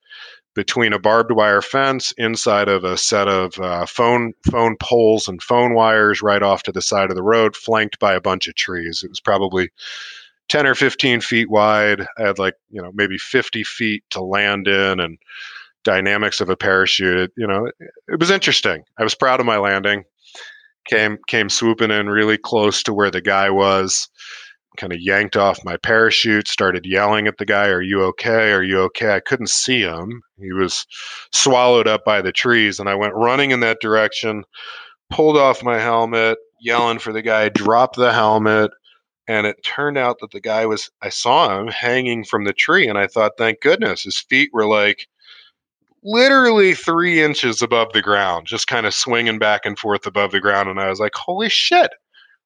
between 0.54 0.92
a 0.92 0.98
barbed 0.98 1.32
wire 1.32 1.62
fence 1.62 2.12
inside 2.18 2.68
of 2.68 2.84
a 2.84 2.96
set 2.96 3.28
of 3.28 3.58
uh, 3.58 3.86
phone 3.86 4.32
phone 4.50 4.76
poles 4.78 5.28
and 5.28 5.42
phone 5.42 5.74
wires 5.74 6.22
right 6.22 6.42
off 6.42 6.62
to 6.64 6.72
the 6.72 6.82
side 6.82 7.10
of 7.10 7.16
the 7.16 7.22
road, 7.22 7.56
flanked 7.56 7.98
by 7.98 8.14
a 8.14 8.20
bunch 8.20 8.48
of 8.48 8.54
trees. 8.54 9.02
It 9.02 9.08
was 9.08 9.20
probably 9.20 9.70
10 10.48 10.66
or 10.66 10.74
15 10.74 11.20
feet 11.20 11.50
wide. 11.50 12.06
I 12.18 12.22
had 12.22 12.38
like, 12.38 12.54
you 12.70 12.82
know, 12.82 12.90
maybe 12.92 13.16
50 13.16 13.64
feet 13.64 14.04
to 14.10 14.22
land 14.22 14.68
in 14.68 15.00
and 15.00 15.18
dynamics 15.84 16.40
of 16.40 16.50
a 16.50 16.56
parachute. 16.56 17.16
It, 17.16 17.32
you 17.36 17.46
know, 17.46 17.66
it, 17.66 17.74
it 18.08 18.20
was 18.20 18.30
interesting. 18.30 18.84
I 18.98 19.02
was 19.02 19.14
proud 19.14 19.40
of 19.40 19.46
my 19.46 19.58
landing. 19.58 20.04
Came 20.84 21.18
came 21.28 21.48
swooping 21.48 21.92
in 21.92 22.08
really 22.08 22.36
close 22.36 22.82
to 22.82 22.92
where 22.92 23.10
the 23.10 23.20
guy 23.20 23.50
was 23.50 24.08
kind 24.76 24.92
of 24.92 25.00
yanked 25.00 25.36
off 25.36 25.64
my 25.64 25.76
parachute, 25.76 26.48
started 26.48 26.86
yelling 26.86 27.26
at 27.26 27.38
the 27.38 27.44
guy, 27.44 27.68
Are 27.68 27.82
you 27.82 28.02
okay? 28.04 28.52
Are 28.52 28.62
you 28.62 28.80
okay? 28.82 29.14
I 29.14 29.20
couldn't 29.20 29.50
see 29.50 29.80
him. 29.80 30.22
He 30.38 30.52
was 30.52 30.86
swallowed 31.32 31.86
up 31.86 32.04
by 32.04 32.22
the 32.22 32.32
trees. 32.32 32.80
And 32.80 32.88
I 32.88 32.94
went 32.94 33.14
running 33.14 33.50
in 33.50 33.60
that 33.60 33.80
direction, 33.80 34.44
pulled 35.10 35.36
off 35.36 35.62
my 35.62 35.78
helmet, 35.78 36.38
yelling 36.60 36.98
for 36.98 37.12
the 37.12 37.22
guy, 37.22 37.48
dropped 37.48 37.96
the 37.96 38.12
helmet. 38.12 38.70
And 39.28 39.46
it 39.46 39.62
turned 39.62 39.98
out 39.98 40.18
that 40.20 40.32
the 40.32 40.40
guy 40.40 40.66
was, 40.66 40.90
I 41.00 41.08
saw 41.08 41.58
him 41.58 41.68
hanging 41.68 42.24
from 42.24 42.44
the 42.44 42.52
tree. 42.52 42.88
And 42.88 42.98
I 42.98 43.06
thought, 43.06 43.32
Thank 43.38 43.60
goodness, 43.60 44.02
his 44.02 44.18
feet 44.18 44.50
were 44.52 44.66
like, 44.66 45.06
literally 46.04 46.74
three 46.74 47.22
inches 47.22 47.62
above 47.62 47.92
the 47.92 48.02
ground, 48.02 48.46
just 48.46 48.66
kind 48.66 48.86
of 48.86 48.94
swinging 48.94 49.38
back 49.38 49.64
and 49.64 49.78
forth 49.78 50.06
above 50.06 50.32
the 50.32 50.40
ground. 50.40 50.68
And 50.68 50.80
I 50.80 50.88
was 50.88 51.00
like, 51.00 51.14
holy 51.14 51.48
shit, 51.48 51.92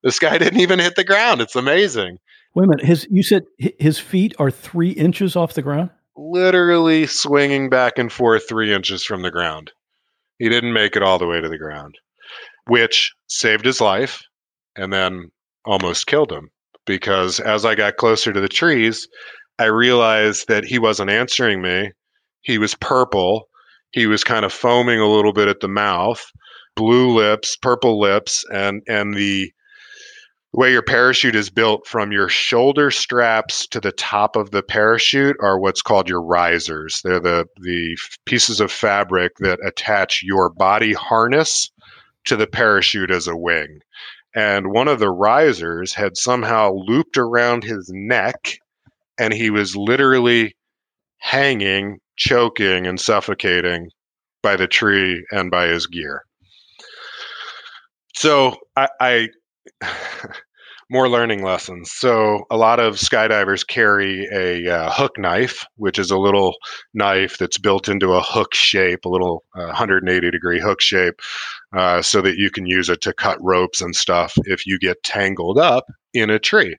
this 0.02 0.18
guy 0.20 0.38
didn't 0.38 0.60
even 0.60 0.78
hit 0.78 0.96
the 0.96 1.04
ground. 1.04 1.40
It's 1.40 1.56
amazing. 1.56 2.18
Wait 2.54 2.64
a 2.64 2.68
minute. 2.68 2.86
His 2.86 3.06
you 3.10 3.22
said 3.22 3.44
his 3.58 3.98
feet 3.98 4.34
are 4.38 4.50
three 4.50 4.90
inches 4.90 5.36
off 5.36 5.54
the 5.54 5.62
ground. 5.62 5.90
Literally 6.16 7.06
swinging 7.06 7.68
back 7.68 7.98
and 7.98 8.10
forth 8.10 8.48
three 8.48 8.72
inches 8.72 9.04
from 9.04 9.22
the 9.22 9.30
ground. 9.30 9.72
He 10.38 10.48
didn't 10.48 10.72
make 10.72 10.96
it 10.96 11.02
all 11.02 11.18
the 11.18 11.26
way 11.26 11.40
to 11.40 11.48
the 11.48 11.58
ground, 11.58 11.96
which 12.66 13.12
saved 13.28 13.64
his 13.64 13.80
life 13.80 14.22
and 14.74 14.92
then 14.92 15.30
almost 15.64 16.06
killed 16.06 16.32
him. 16.32 16.50
Because 16.86 17.40
as 17.40 17.64
I 17.64 17.74
got 17.74 17.96
closer 17.96 18.32
to 18.32 18.40
the 18.40 18.48
trees, 18.48 19.08
I 19.58 19.64
realized 19.64 20.48
that 20.48 20.64
he 20.64 20.78
wasn't 20.78 21.10
answering 21.10 21.60
me. 21.60 21.92
He 22.42 22.58
was 22.58 22.74
purple. 22.74 23.48
He 23.90 24.06
was 24.06 24.24
kind 24.24 24.44
of 24.44 24.52
foaming 24.52 25.00
a 25.00 25.08
little 25.08 25.32
bit 25.32 25.48
at 25.48 25.60
the 25.60 25.68
mouth, 25.68 26.24
blue 26.74 27.14
lips, 27.14 27.56
purple 27.56 27.98
lips, 27.98 28.44
and 28.52 28.82
and 28.88 29.14
the 29.14 29.50
the 30.56 30.60
way 30.60 30.72
your 30.72 30.82
parachute 30.82 31.34
is 31.34 31.50
built 31.50 31.86
from 31.86 32.12
your 32.12 32.30
shoulder 32.30 32.90
straps 32.90 33.66
to 33.66 33.78
the 33.78 33.92
top 33.92 34.36
of 34.36 34.52
the 34.52 34.62
parachute 34.62 35.36
are 35.42 35.60
what's 35.60 35.82
called 35.82 36.08
your 36.08 36.22
risers. 36.22 36.98
They're 37.04 37.20
the, 37.20 37.46
the 37.60 37.98
pieces 38.24 38.58
of 38.58 38.72
fabric 38.72 39.32
that 39.40 39.58
attach 39.66 40.22
your 40.22 40.48
body 40.48 40.94
harness 40.94 41.70
to 42.24 42.36
the 42.36 42.46
parachute 42.46 43.10
as 43.10 43.26
a 43.26 43.36
wing. 43.36 43.80
And 44.34 44.72
one 44.72 44.88
of 44.88 44.98
the 44.98 45.10
risers 45.10 45.92
had 45.92 46.16
somehow 46.16 46.72
looped 46.72 47.18
around 47.18 47.62
his 47.62 47.90
neck, 47.92 48.58
and 49.18 49.34
he 49.34 49.50
was 49.50 49.76
literally 49.76 50.56
hanging, 51.18 51.98
choking, 52.16 52.86
and 52.86 52.98
suffocating 52.98 53.90
by 54.42 54.56
the 54.56 54.66
tree 54.66 55.22
and 55.30 55.50
by 55.50 55.66
his 55.66 55.86
gear. 55.86 56.22
So 58.14 58.56
I, 58.74 58.88
I 58.98 59.28
more 60.88 61.08
learning 61.08 61.42
lessons. 61.42 61.90
So 61.90 62.44
a 62.50 62.56
lot 62.56 62.78
of 62.78 62.94
skydivers 62.94 63.66
carry 63.66 64.28
a 64.32 64.72
uh, 64.72 64.90
hook 64.90 65.18
knife, 65.18 65.64
which 65.76 65.98
is 65.98 66.10
a 66.10 66.18
little 66.18 66.54
knife 66.94 67.38
that's 67.38 67.58
built 67.58 67.88
into 67.88 68.12
a 68.12 68.22
hook 68.22 68.54
shape, 68.54 69.04
a 69.04 69.08
little 69.08 69.44
uh, 69.56 69.66
180 69.66 70.30
degree 70.30 70.60
hook 70.60 70.80
shape, 70.80 71.20
uh, 71.76 72.02
so 72.02 72.22
that 72.22 72.36
you 72.36 72.50
can 72.50 72.66
use 72.66 72.88
it 72.88 73.00
to 73.00 73.12
cut 73.12 73.38
ropes 73.42 73.82
and 73.82 73.96
stuff 73.96 74.34
if 74.44 74.66
you 74.66 74.78
get 74.78 75.02
tangled 75.02 75.58
up 75.58 75.86
in 76.14 76.30
a 76.30 76.38
tree. 76.38 76.76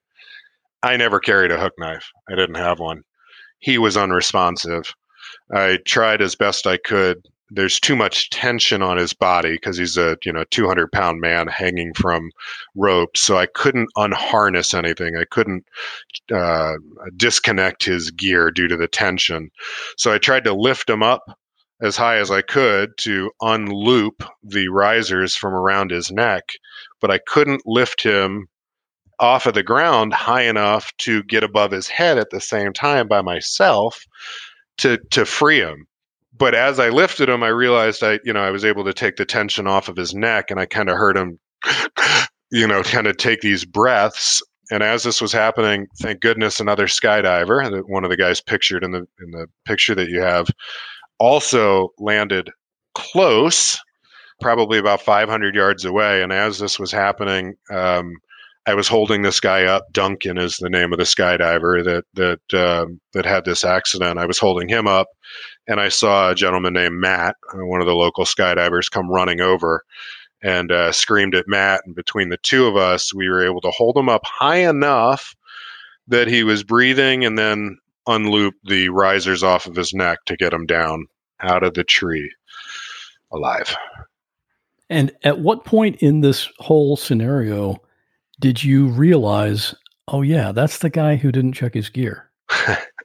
I 0.83 0.95
never 0.95 1.19
carried 1.19 1.51
a 1.51 1.59
hook 1.59 1.73
knife. 1.77 2.09
I 2.29 2.35
didn't 2.35 2.55
have 2.55 2.79
one. 2.79 3.01
He 3.59 3.77
was 3.77 3.97
unresponsive. 3.97 4.93
I 5.53 5.79
tried 5.85 6.21
as 6.21 6.35
best 6.35 6.65
I 6.65 6.77
could 6.77 7.17
there's 7.49 7.79
too 7.79 7.95
much 7.95 8.29
tension 8.29 8.81
on 8.81 8.97
his 8.97 9.13
body 9.13 9.53
because 9.53 9.77
he's 9.77 9.97
a 9.97 10.17
you 10.23 10.33
know 10.33 10.43
200 10.51 10.91
pound 10.91 11.21
man 11.21 11.47
hanging 11.47 11.93
from 11.93 12.29
ropes 12.75 13.21
so 13.21 13.37
i 13.37 13.45
couldn't 13.45 13.89
unharness 13.95 14.73
anything. 14.73 15.15
I 15.17 15.25
couldn't 15.25 15.65
uh, 16.33 16.73
disconnect 17.15 17.85
his 17.85 18.11
gear 18.11 18.51
due 18.51 18.67
to 18.67 18.77
the 18.77 18.87
tension. 18.87 19.49
So 19.97 20.13
i 20.13 20.17
tried 20.17 20.43
to 20.45 20.53
lift 20.53 20.89
him 20.89 21.03
up 21.03 21.23
as 21.81 21.95
high 21.95 22.17
as 22.17 22.31
i 22.31 22.41
could 22.41 22.97
to 22.97 23.31
unloop 23.41 24.27
the 24.43 24.67
risers 24.69 25.35
from 25.35 25.53
around 25.53 25.91
his 25.91 26.11
neck 26.11 26.43
but 26.99 27.11
i 27.11 27.19
couldn't 27.27 27.61
lift 27.65 28.01
him 28.01 28.47
off 29.19 29.45
of 29.45 29.53
the 29.53 29.63
ground 29.63 30.13
high 30.13 30.43
enough 30.43 30.91
to 30.97 31.23
get 31.23 31.43
above 31.43 31.71
his 31.71 31.87
head 31.87 32.17
at 32.17 32.29
the 32.31 32.41
same 32.41 32.73
time 32.73 33.07
by 33.07 33.21
myself 33.21 34.03
to 34.77 34.97
to 35.11 35.25
free 35.25 35.59
him 35.59 35.87
but 36.37 36.55
as 36.55 36.79
I 36.79 36.89
lifted 36.89 37.29
him, 37.29 37.43
I 37.43 37.49
realized 37.49 38.03
I, 38.03 38.19
you 38.23 38.33
know, 38.33 38.41
I 38.41 38.51
was 38.51 38.65
able 38.65 38.83
to 38.85 38.93
take 38.93 39.15
the 39.15 39.25
tension 39.25 39.67
off 39.67 39.89
of 39.89 39.97
his 39.97 40.13
neck, 40.13 40.51
and 40.51 40.59
I 40.59 40.65
kind 40.65 40.89
of 40.89 40.97
heard 40.97 41.17
him, 41.17 41.39
you 42.51 42.67
know, 42.67 42.83
kind 42.83 43.07
of 43.07 43.17
take 43.17 43.41
these 43.41 43.65
breaths. 43.65 44.41
And 44.69 44.83
as 44.83 45.03
this 45.03 45.21
was 45.21 45.31
happening, 45.31 45.87
thank 46.01 46.19
goodness, 46.19 46.59
another 46.59 46.87
skydiver, 46.87 47.81
one 47.87 48.03
of 48.03 48.09
the 48.09 48.17
guys 48.17 48.41
pictured 48.41 48.83
in 48.83 48.91
the 48.91 49.07
in 49.19 49.31
the 49.31 49.47
picture 49.65 49.95
that 49.95 50.09
you 50.09 50.21
have, 50.21 50.47
also 51.19 51.89
landed 51.97 52.51
close, 52.93 53.79
probably 54.41 54.77
about 54.77 55.01
500 55.01 55.55
yards 55.55 55.85
away. 55.85 56.21
And 56.21 56.33
as 56.33 56.59
this 56.59 56.79
was 56.79 56.91
happening, 56.91 57.55
um, 57.71 58.13
I 58.67 58.73
was 58.73 58.89
holding 58.89 59.21
this 59.21 59.39
guy 59.39 59.63
up. 59.63 59.85
Duncan 59.93 60.37
is 60.37 60.57
the 60.57 60.69
name 60.69 60.91
of 60.91 60.99
the 60.99 61.05
skydiver 61.05 61.83
that 61.85 62.03
that 62.15 62.59
um, 62.59 62.99
that 63.13 63.25
had 63.25 63.45
this 63.45 63.63
accident. 63.63 64.19
I 64.19 64.25
was 64.25 64.39
holding 64.39 64.67
him 64.67 64.87
up, 64.87 65.07
and 65.67 65.79
I 65.79 65.89
saw 65.89 66.31
a 66.31 66.35
gentleman 66.35 66.73
named 66.73 66.95
Matt, 66.95 67.35
uh, 67.53 67.65
one 67.65 67.81
of 67.81 67.87
the 67.87 67.95
local 67.95 68.25
skydivers, 68.25 68.89
come 68.89 69.09
running 69.09 69.41
over 69.41 69.83
and 70.41 70.71
uh, 70.71 70.91
screamed 70.91 71.35
at 71.35 71.47
Matt. 71.47 71.81
And 71.85 71.95
between 71.95 72.29
the 72.29 72.37
two 72.37 72.65
of 72.67 72.75
us, 72.75 73.13
we 73.13 73.29
were 73.29 73.45
able 73.45 73.61
to 73.61 73.71
hold 73.71 73.97
him 73.97 74.09
up 74.09 74.25
high 74.25 74.67
enough 74.67 75.35
that 76.07 76.27
he 76.27 76.43
was 76.43 76.63
breathing 76.63 77.25
and 77.25 77.37
then 77.37 77.77
unloop 78.07 78.53
the 78.63 78.89
risers 78.89 79.43
off 79.43 79.65
of 79.65 79.75
his 79.75 79.93
neck 79.93 80.19
to 80.25 80.37
get 80.37 80.53
him 80.53 80.65
down 80.65 81.05
out 81.41 81.63
of 81.63 81.73
the 81.73 81.83
tree 81.83 82.31
alive. 83.31 83.75
And 84.89 85.11
at 85.23 85.39
what 85.39 85.65
point 85.65 85.97
in 85.97 86.21
this 86.21 86.49
whole 86.59 86.95
scenario 86.95 87.81
did 88.39 88.63
you 88.63 88.87
realize, 88.87 89.75
oh, 90.07 90.21
yeah, 90.21 90.53
that's 90.53 90.77
the 90.77 90.89
guy 90.89 91.17
who 91.17 91.31
didn't 91.31 91.53
check 91.53 91.73
his 91.73 91.89
gear? 91.89 92.31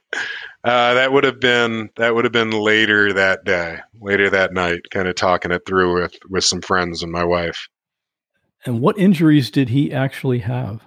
Uh, 0.63 0.93
that 0.93 1.11
would 1.11 1.25
have 1.25 1.41
been 1.41 1.89
that 1.97 2.15
would 2.15 2.23
have 2.23 2.31
been 2.31 2.51
later 2.51 3.11
that 3.13 3.43
day, 3.43 3.79
later 3.99 4.29
that 4.29 4.53
night, 4.53 4.81
kind 4.91 5.09
of 5.09 5.15
talking 5.15 5.51
it 5.51 5.63
through 5.65 6.01
with 6.01 6.15
with 6.29 6.45
some 6.45 6.61
friends 6.61 7.03
and 7.03 7.11
my 7.11 7.23
wife. 7.23 7.67
And 8.65 8.79
what 8.79 8.97
injuries 8.97 9.51
did 9.51 9.69
he 9.69 9.91
actually 9.91 10.39
have? 10.39 10.81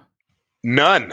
None. 0.63 1.11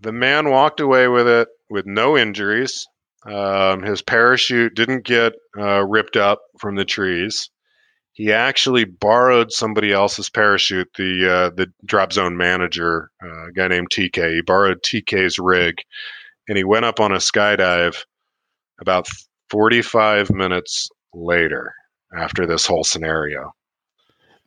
The 0.00 0.12
man 0.12 0.48
walked 0.48 0.80
away 0.80 1.08
with 1.08 1.28
it 1.28 1.48
with 1.68 1.84
no 1.84 2.16
injuries. 2.16 2.86
Um, 3.26 3.82
his 3.82 4.00
parachute 4.00 4.74
didn't 4.74 5.04
get 5.04 5.34
uh, 5.58 5.84
ripped 5.84 6.16
up 6.16 6.40
from 6.58 6.76
the 6.76 6.86
trees. 6.86 7.50
He 8.12 8.32
actually 8.32 8.84
borrowed 8.84 9.52
somebody 9.52 9.92
else's 9.92 10.30
parachute. 10.30 10.88
The 10.96 11.30
uh, 11.30 11.50
the 11.54 11.66
drop 11.84 12.14
zone 12.14 12.38
manager, 12.38 13.10
uh, 13.22 13.48
a 13.48 13.52
guy 13.52 13.68
named 13.68 13.90
TK, 13.90 14.36
he 14.36 14.40
borrowed 14.40 14.82
TK's 14.82 15.38
rig 15.38 15.82
and 16.48 16.56
he 16.56 16.64
went 16.64 16.84
up 16.84 16.98
on 17.00 17.12
a 17.12 17.16
skydive 17.16 17.96
about 18.80 19.06
45 19.50 20.30
minutes 20.30 20.88
later 21.14 21.72
after 22.16 22.46
this 22.46 22.66
whole 22.66 22.84
scenario. 22.84 23.52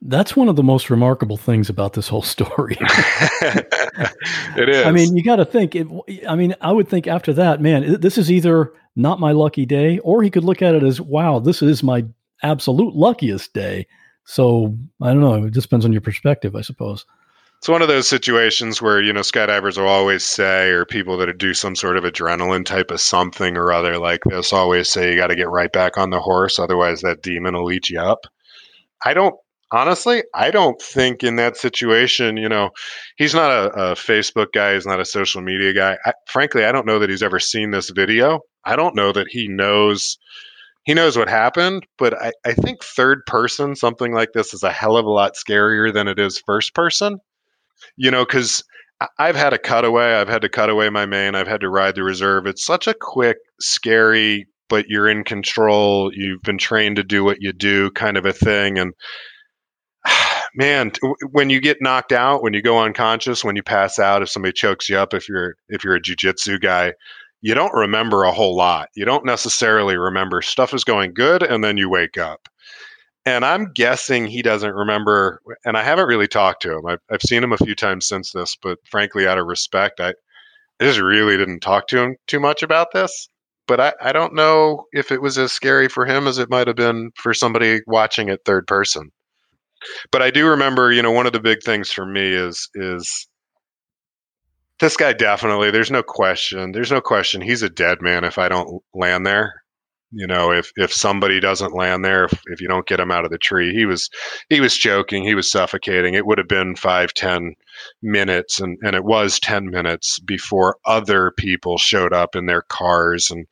That's 0.04 0.36
one 0.36 0.50
of 0.50 0.56
the 0.56 0.64
most 0.64 0.90
remarkable 0.90 1.38
things 1.38 1.70
about 1.70 1.94
this 1.94 2.08
whole 2.08 2.24
story. 2.24 2.76
it 2.82 4.70
is. 4.70 4.86
I 4.86 4.92
mean, 4.92 5.16
you 5.16 5.24
got 5.24 5.36
to 5.36 5.46
think. 5.46 5.76
It, 5.76 5.88
I 6.28 6.36
mean, 6.36 6.56
I 6.60 6.72
would 6.72 6.88
think 6.88 7.06
after 7.06 7.34
that, 7.34 7.62
man, 7.62 8.02
this 8.02 8.18
is 8.18 8.32
either 8.32 8.74
not 8.96 9.20
my 9.20 9.32
lucky 9.32 9.66
day, 9.66 10.00
or 10.00 10.24
he 10.24 10.32
could 10.32 10.44
look 10.44 10.64
at 10.64 10.74
it 10.74 10.82
as, 10.82 11.00
wow, 11.00 11.38
this 11.38 11.62
is 11.62 11.84
my 11.84 12.04
absolute 12.42 12.96
luckiest 12.96 13.54
day. 13.54 13.86
So 14.26 14.76
I 15.02 15.14
don't 15.14 15.22
know. 15.22 15.46
It 15.46 15.54
just 15.54 15.68
depends 15.68 15.86
on 15.86 15.92
your 15.92 16.02
perspective, 16.02 16.56
I 16.56 16.62
suppose 16.62 17.06
it's 17.62 17.70
one 17.70 17.84
of 17.84 17.88
those 17.88 18.10
situations 18.10 18.82
where 18.82 19.04
you 19.04 19.14
know 19.14 19.22
skydivers 19.22 19.78
will 19.78 19.88
always 19.88 20.26
say 20.26 20.70
or 20.72 20.84
people 20.84 21.16
that 21.18 21.38
do 21.38 21.54
some 21.54 21.76
sort 21.76 21.96
of 21.96 22.04
adrenaline 22.04 22.66
type 22.66 22.90
of 22.90 23.00
something 23.00 23.56
or 23.56 23.72
other 23.72 24.00
like 24.00 24.22
this 24.26 24.52
always 24.52 24.90
say 24.90 25.12
you 25.12 25.16
got 25.16 25.28
to 25.28 25.36
get 25.36 25.48
right 25.48 25.72
back 25.72 25.96
on 25.96 26.10
the 26.10 26.20
horse 26.20 26.58
otherwise 26.58 27.02
that 27.02 27.22
demon 27.22 27.54
will 27.54 27.72
eat 27.72 27.88
you 27.88 28.00
up. 28.00 28.26
I 29.06 29.14
don't 29.14 29.36
honestly 29.72 30.24
i 30.34 30.52
don't 30.52 30.82
think 30.82 31.24
in 31.24 31.38
that 31.38 31.56
situation 31.56 32.36
you 32.36 32.50
know 32.50 32.72
he's 33.16 33.34
not 33.34 33.52
a, 33.52 33.72
a 33.72 33.94
facebook 33.94 34.48
guy 34.54 34.74
he's 34.74 34.86
not 34.86 35.00
a 35.00 35.06
social 35.06 35.42
media 35.42 35.72
guy. 35.72 35.98
I, 36.04 36.14
frankly 36.28 36.66
i 36.66 36.74
don't 36.74 36.86
know 36.88 37.00
that 37.00 37.10
he's 37.12 37.24
ever 37.24 37.40
seen 37.40 37.70
this 37.70 37.92
video. 37.92 38.40
I 38.66 38.76
don't 38.76 38.96
know 38.96 39.12
that 39.12 39.28
he 39.30 39.48
knows 39.48 40.18
he 40.84 40.96
knows 40.96 41.16
what 41.16 41.30
happened 41.30 41.86
but 42.00 42.20
I, 42.20 42.32
I 42.44 42.54
think 42.54 42.84
third 42.84 43.22
person 43.28 43.76
something 43.76 44.14
like 44.14 44.30
this 44.34 44.52
is 44.52 44.64
a 44.64 44.72
hell 44.72 44.98
of 44.98 45.06
a 45.06 45.12
lot 45.12 45.36
scarier 45.36 45.94
than 45.94 46.08
it 46.08 46.18
is 46.18 46.42
first 46.44 46.74
person 46.74 47.20
you 47.98 48.12
know, 48.12 48.26
because 48.26 48.64
I've 49.18 49.36
had 49.36 49.54
a 49.54 49.58
cutaway. 49.58 50.14
I've 50.14 50.30
had 50.30 50.42
to 50.44 50.50
cut 50.50 50.70
away 50.70 50.90
my 50.90 51.06
main. 51.06 51.36
I've 51.36 51.48
had 51.48 51.62
to 51.62 51.70
ride 51.70 51.96
the 51.96 52.04
reserve. 52.04 52.46
It's 52.46 52.64
such 52.64 52.88
a 52.88 52.94
quick, 52.94 53.38
scary, 53.60 54.48
but 54.70 54.88
you're 54.88 55.10
in 55.10 55.24
control. 55.24 56.12
You've 56.14 56.42
been 56.44 56.58
trained 56.58 56.98
to 56.98 57.04
do 57.04 57.24
what 57.24 57.42
you 57.42 57.52
do, 57.52 57.92
kind 57.92 58.18
of 58.18 58.26
a 58.26 58.34
thing. 58.34 58.78
And 58.78 58.94
man, 60.56 60.92
when 61.32 61.50
you 61.50 61.60
get 61.60 61.82
knocked 61.82 62.12
out, 62.12 62.44
when 62.44 62.54
you 62.54 62.62
go 62.62 62.80
unconscious, 62.80 63.44
when 63.44 63.56
you 63.56 63.64
pass 63.64 63.98
out, 63.98 64.22
if 64.22 64.30
somebody 64.30 64.54
chokes 64.54 64.90
you 64.90 64.98
up, 64.98 65.14
if 65.14 65.28
you're 65.28 65.56
if 65.70 65.84
you're 65.84 65.96
a 65.96 66.02
jujitsu 66.02 66.62
guy, 66.62 66.94
you 67.42 67.56
don't 67.56 67.74
remember 67.74 68.24
a 68.24 68.32
whole 68.32 68.56
lot. 68.56 68.90
You 68.96 69.06
don't 69.06 69.26
necessarily 69.26 69.98
remember 69.98 70.42
stuff 70.42 70.74
is 70.74 70.84
going 70.84 71.14
good, 71.14 71.42
and 71.42 71.64
then 71.64 71.78
you 71.78 71.90
wake 71.90 72.18
up. 72.18 72.48
And 73.26 73.46
I'm 73.46 73.72
guessing 73.74 74.26
he 74.26 74.42
doesn't 74.42 74.74
remember. 74.74 75.42
And 75.64 75.78
I 75.78 75.84
haven't 75.84 76.08
really 76.08 76.28
talked 76.28 76.64
to 76.64 76.78
him. 76.78 76.86
I've, 76.88 77.02
I've 77.12 77.22
seen 77.22 77.44
him 77.44 77.54
a 77.54 77.58
few 77.58 77.76
times 77.76 78.08
since 78.08 78.32
this, 78.32 78.56
but 78.56 78.80
frankly, 78.90 79.28
out 79.28 79.38
of 79.38 79.46
respect, 79.46 80.00
I, 80.00 80.10
I 80.10 80.84
just 80.84 81.00
really 81.00 81.38
didn't 81.38 81.60
talk 81.60 81.88
to 81.88 82.00
him 82.00 82.16
too 82.28 82.40
much 82.40 82.64
about 82.64 82.94
this. 82.94 83.30
But 83.68 83.80
I, 83.80 83.94
I 84.02 84.12
don't 84.12 84.34
know 84.34 84.86
if 84.92 85.12
it 85.12 85.22
was 85.22 85.38
as 85.38 85.52
scary 85.52 85.88
for 85.88 86.06
him 86.06 86.28
as 86.28 86.40
it 86.40 86.50
might 86.50 86.68
have 86.68 86.76
been 86.76 87.12
for 87.16 87.34
somebody 87.34 87.82
watching 87.86 88.28
it 88.28 88.42
third 88.44 88.66
person. 88.66 89.12
But 90.12 90.22
I 90.22 90.32
do 90.32 90.48
remember, 90.48 90.92
you 90.92 91.02
know, 91.02 91.12
one 91.12 91.28
of 91.28 91.34
the 91.34 91.40
big 91.40 91.62
things 91.64 91.92
for 91.92 92.06
me 92.06 92.34
is 92.34 92.70
is 92.76 93.28
this 94.80 94.98
guy 94.98 95.14
definitely. 95.14 95.70
There's 95.72 95.92
no 95.92 96.04
question. 96.04 96.72
There's 96.72 96.92
no 96.92 97.02
question. 97.02 97.40
He's 97.40 97.62
a 97.62 97.70
dead 97.70 98.02
man 98.02 98.24
if 98.24 98.38
I 98.38 98.50
don't 98.50 98.82
land 98.94 99.26
there 99.26 99.61
you 100.12 100.28
know 100.28 100.52
if 100.52 100.72
if 100.78 100.92
somebody 100.92 101.40
doesn't 101.40 101.76
land 101.76 102.04
there 102.04 102.26
if, 102.26 102.34
if 102.48 102.62
you 102.62 102.68
don't 102.68 102.88
get 102.88 103.00
him 103.00 103.12
out 103.12 103.26
of 103.26 103.32
the 103.32 103.38
tree 103.38 103.74
he 103.74 103.86
was 103.86 104.10
he 104.50 104.60
was 104.60 104.78
joking 104.78 105.24
he 105.24 105.36
was 105.36 105.50
suffocating. 105.50 106.14
It 106.14 106.26
would 106.26 106.38
have 106.38 106.48
been 106.48 106.76
five 106.76 107.14
ten 107.14 107.56
minutes 108.02 108.60
and 108.60 108.78
and 108.84 108.96
it 108.96 109.04
was 109.04 109.40
10 109.40 109.70
minutes 109.70 110.20
before 110.20 110.78
other 110.86 111.32
people 111.32 111.78
showed 111.78 112.14
up 112.14 112.36
in 112.36 112.46
their 112.46 112.62
cars 112.64 113.32
and 113.32 113.48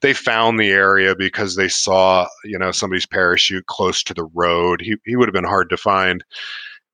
they 0.00 0.12
found 0.12 0.60
the 0.60 0.70
area 0.70 1.14
because 1.16 1.56
they 1.56 1.68
saw 1.68 2.26
you 2.44 2.58
know 2.58 2.70
somebody's 2.70 3.06
parachute 3.06 3.66
close 3.66 4.02
to 4.02 4.14
the 4.14 4.28
road. 4.34 4.80
He, 4.80 4.96
he 5.06 5.16
would 5.16 5.28
have 5.28 5.34
been 5.34 5.44
hard 5.44 5.70
to 5.70 5.76
find 5.76 6.22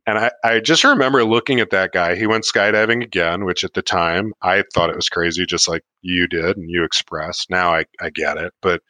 and 0.06 0.18
I, 0.18 0.30
I 0.42 0.60
just 0.60 0.84
remember 0.84 1.24
looking 1.24 1.60
at 1.60 1.70
that 1.70 1.92
guy. 1.92 2.16
He 2.16 2.26
went 2.26 2.44
skydiving 2.44 3.02
again, 3.02 3.44
which 3.44 3.64
at 3.64 3.74
the 3.74 3.82
time 3.82 4.32
I 4.42 4.64
thought 4.72 4.90
it 4.90 4.96
was 4.96 5.08
crazy, 5.08 5.44
just 5.44 5.68
like 5.68 5.82
you 6.02 6.26
did 6.26 6.56
and 6.56 6.70
you 6.70 6.84
expressed. 6.84 7.50
Now 7.50 7.74
I, 7.74 7.84
I 8.00 8.10
get 8.10 8.38
it. 8.38 8.52
But 8.62 8.82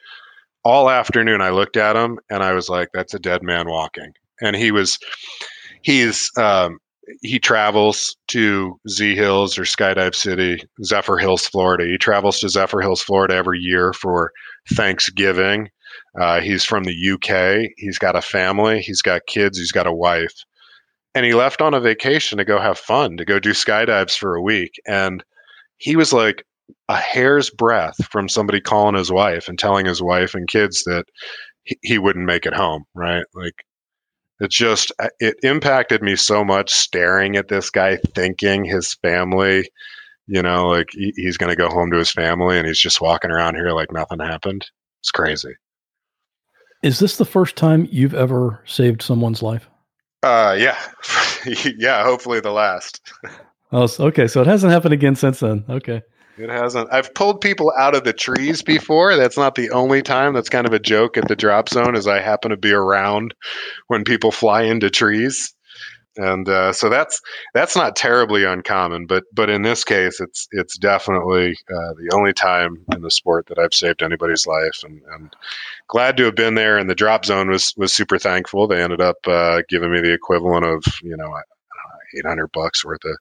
all 0.65 0.89
afternoon 0.89 1.41
I 1.41 1.51
looked 1.51 1.77
at 1.77 1.97
him 1.97 2.19
and 2.31 2.43
I 2.43 2.53
was 2.53 2.69
like, 2.69 2.89
that's 2.95 3.15
a 3.15 3.19
dead 3.19 3.43
man 3.43 3.69
walking. 3.69 4.13
And 4.41 4.55
he 4.55 4.71
was, 4.71 4.99
he's, 5.83 6.31
um, 6.37 6.79
he 7.23 7.41
travels 7.41 8.17
to 8.29 8.79
Z 8.89 9.17
Hills 9.17 9.59
or 9.59 9.63
Skydive 9.63 10.15
City, 10.15 10.63
Zephyrhills, 10.85 11.51
Florida. 11.51 11.87
He 11.87 11.99
travels 11.99 12.39
to 12.41 12.47
Zephyrhills, 12.47 13.01
Florida 13.01 13.35
every 13.35 13.59
year 13.59 13.93
for 13.93 14.31
Thanksgiving. 14.75 15.71
Uh, 16.21 16.41
he's 16.41 16.65
from 16.65 16.85
the 16.85 17.11
UK. 17.13 17.69
He's 17.79 17.99
got 17.99 18.15
a 18.15 18.23
family. 18.23 18.81
He's 18.81 19.03
got 19.03 19.27
kids. 19.27 19.59
He's 19.59 19.73
got 19.73 19.89
a 19.89 19.93
wife 19.93 20.45
and 21.15 21.27
he 21.27 21.35
left 21.35 21.61
on 21.61 21.75
a 21.75 21.81
vacation 21.81 22.39
to 22.39 22.45
go 22.45 22.61
have 22.61 22.79
fun, 22.79 23.17
to 23.17 23.25
go 23.25 23.39
do 23.39 23.51
skydives 23.51 24.17
for 24.17 24.35
a 24.35 24.43
week. 24.43 24.81
And 24.87 25.25
he 25.79 25.97
was 25.97 26.13
like 26.13 26.45
a 26.89 26.97
hair's 26.97 27.51
breadth 27.51 28.05
from 28.07 28.29
somebody 28.29 28.61
calling 28.61 28.95
his 28.95 29.11
wife 29.11 29.49
and 29.49 29.59
telling 29.59 29.87
his 29.87 30.03
wife 30.03 30.35
and 30.35 30.49
kids 30.49 30.85
that 30.85 31.05
he, 31.65 31.79
he 31.83 31.99
wouldn't 31.99 32.27
make 32.27 32.47
it 32.47 32.55
home, 32.55 32.85
right? 32.95 33.25
Like 33.35 33.55
it 34.41 34.51
just 34.51 34.91
uh, 34.99 35.09
it 35.21 35.37
impacted 35.43 36.03
me 36.03 36.17
so 36.17 36.45
much 36.45 36.73
staring 36.73 37.37
at 37.37 37.49
this 37.49 37.71
guy 37.71 37.97
thinking 38.15 38.65
his 38.65 38.95
family 38.95 39.71
you 40.27 40.43
know 40.43 40.69
like 40.69 40.89
he, 40.93 41.13
he's 41.17 41.37
going 41.37 41.51
to 41.51 41.57
go 41.57 41.69
home 41.69 41.91
to 41.91 41.99
his 41.99 42.11
family 42.11 42.59
and 42.59 42.67
he's 42.67 42.81
just 42.81 43.01
walking 43.01 43.31
around 43.31 43.55
here 43.55 43.71
like 43.73 43.93
nothing 43.93 44.19
happened 44.19 44.67
it's 45.01 45.11
crazy 45.11 45.55
is 46.83 46.99
this 46.99 47.17
the 47.19 47.25
first 47.25 47.57
time 47.57 47.87
you've 47.91 48.15
ever 48.15 48.63
saved 48.65 49.03
someone's 49.03 49.43
life 49.43 49.69
uh, 50.23 50.57
yeah, 50.59 50.79
yeah. 51.79 52.05
Hopefully 52.05 52.41
the 52.41 52.51
last. 52.51 53.01
oh, 53.73 53.89
okay. 53.99 54.27
So 54.27 54.41
it 54.41 54.47
hasn't 54.47 54.73
happened 54.73 54.95
again 54.95 55.17
since 55.17 55.41
then. 55.41 55.65
Okay. 55.69 56.03
It 56.39 56.49
hasn't. 56.49 56.89
I've 56.91 57.13
pulled 57.15 57.43
people 57.43 57.71
out 57.79 57.95
of 57.95 58.05
the 58.05 58.15
trees 58.15 58.63
before. 58.63 59.15
That's 59.17 59.37
not 59.37 59.57
the 59.57 59.71
only 59.71 60.01
time. 60.01 60.33
That's 60.33 60.49
kind 60.49 60.67
of 60.67 60.73
a 60.73 60.79
joke 60.79 61.19
at 61.19 61.29
the 61.29 61.37
drop 61.37 61.69
zone, 61.69 61.95
as 61.95 62.07
I 62.07 62.21
happen 62.21 62.51
to 62.51 62.57
be 62.57 62.73
around 62.73 63.35
when 63.89 64.05
people 64.05 64.31
fly 64.31 64.63
into 64.63 64.89
trees 64.89 65.55
and 66.21 66.49
uh, 66.49 66.73
so 66.73 66.89
that's 66.89 67.21
that's 67.55 67.75
not 67.75 67.97
terribly 67.97 68.45
uncommon. 68.45 69.07
But 69.07 69.25
but 69.33 69.49
in 69.49 69.63
this 69.63 69.85
case, 69.85 70.21
it's 70.21 70.47
it's 70.53 70.77
definitely 70.79 71.53
uh, 71.71 71.95
the 71.95 72.11
only 72.15 72.33
time 72.33 72.85
in 72.95 73.03
the 73.03 73.11
sport 73.11 73.47
that 73.47 73.59
I've 73.59 73.75
saved 73.75 74.03
anybody's 74.03 74.47
life, 74.47 74.83
and, 74.85 75.01
and 75.15 75.35
glad 75.89 76.17
to 76.19 76.25
have 76.25 76.35
been 76.35 76.55
there. 76.55 76.79
And 76.79 76.91
the 76.91 76.95
drop 76.95 77.25
zone 77.25 77.49
was 77.49 77.75
was 77.77 77.95
super 77.95 78.19
thankful. 78.19 78.67
They 78.67 78.83
ended 78.83 79.01
up 79.01 79.17
uh, 79.27 79.63
giving 79.69 79.93
me 79.93 80.01
the 80.01 80.13
equivalent 80.13 80.67
of 80.67 80.85
you 81.03 81.17
know 81.17 81.35
eight 82.17 82.27
hundred 82.27 82.53
bucks 82.53 82.85
worth 82.85 83.05
of 83.05 83.17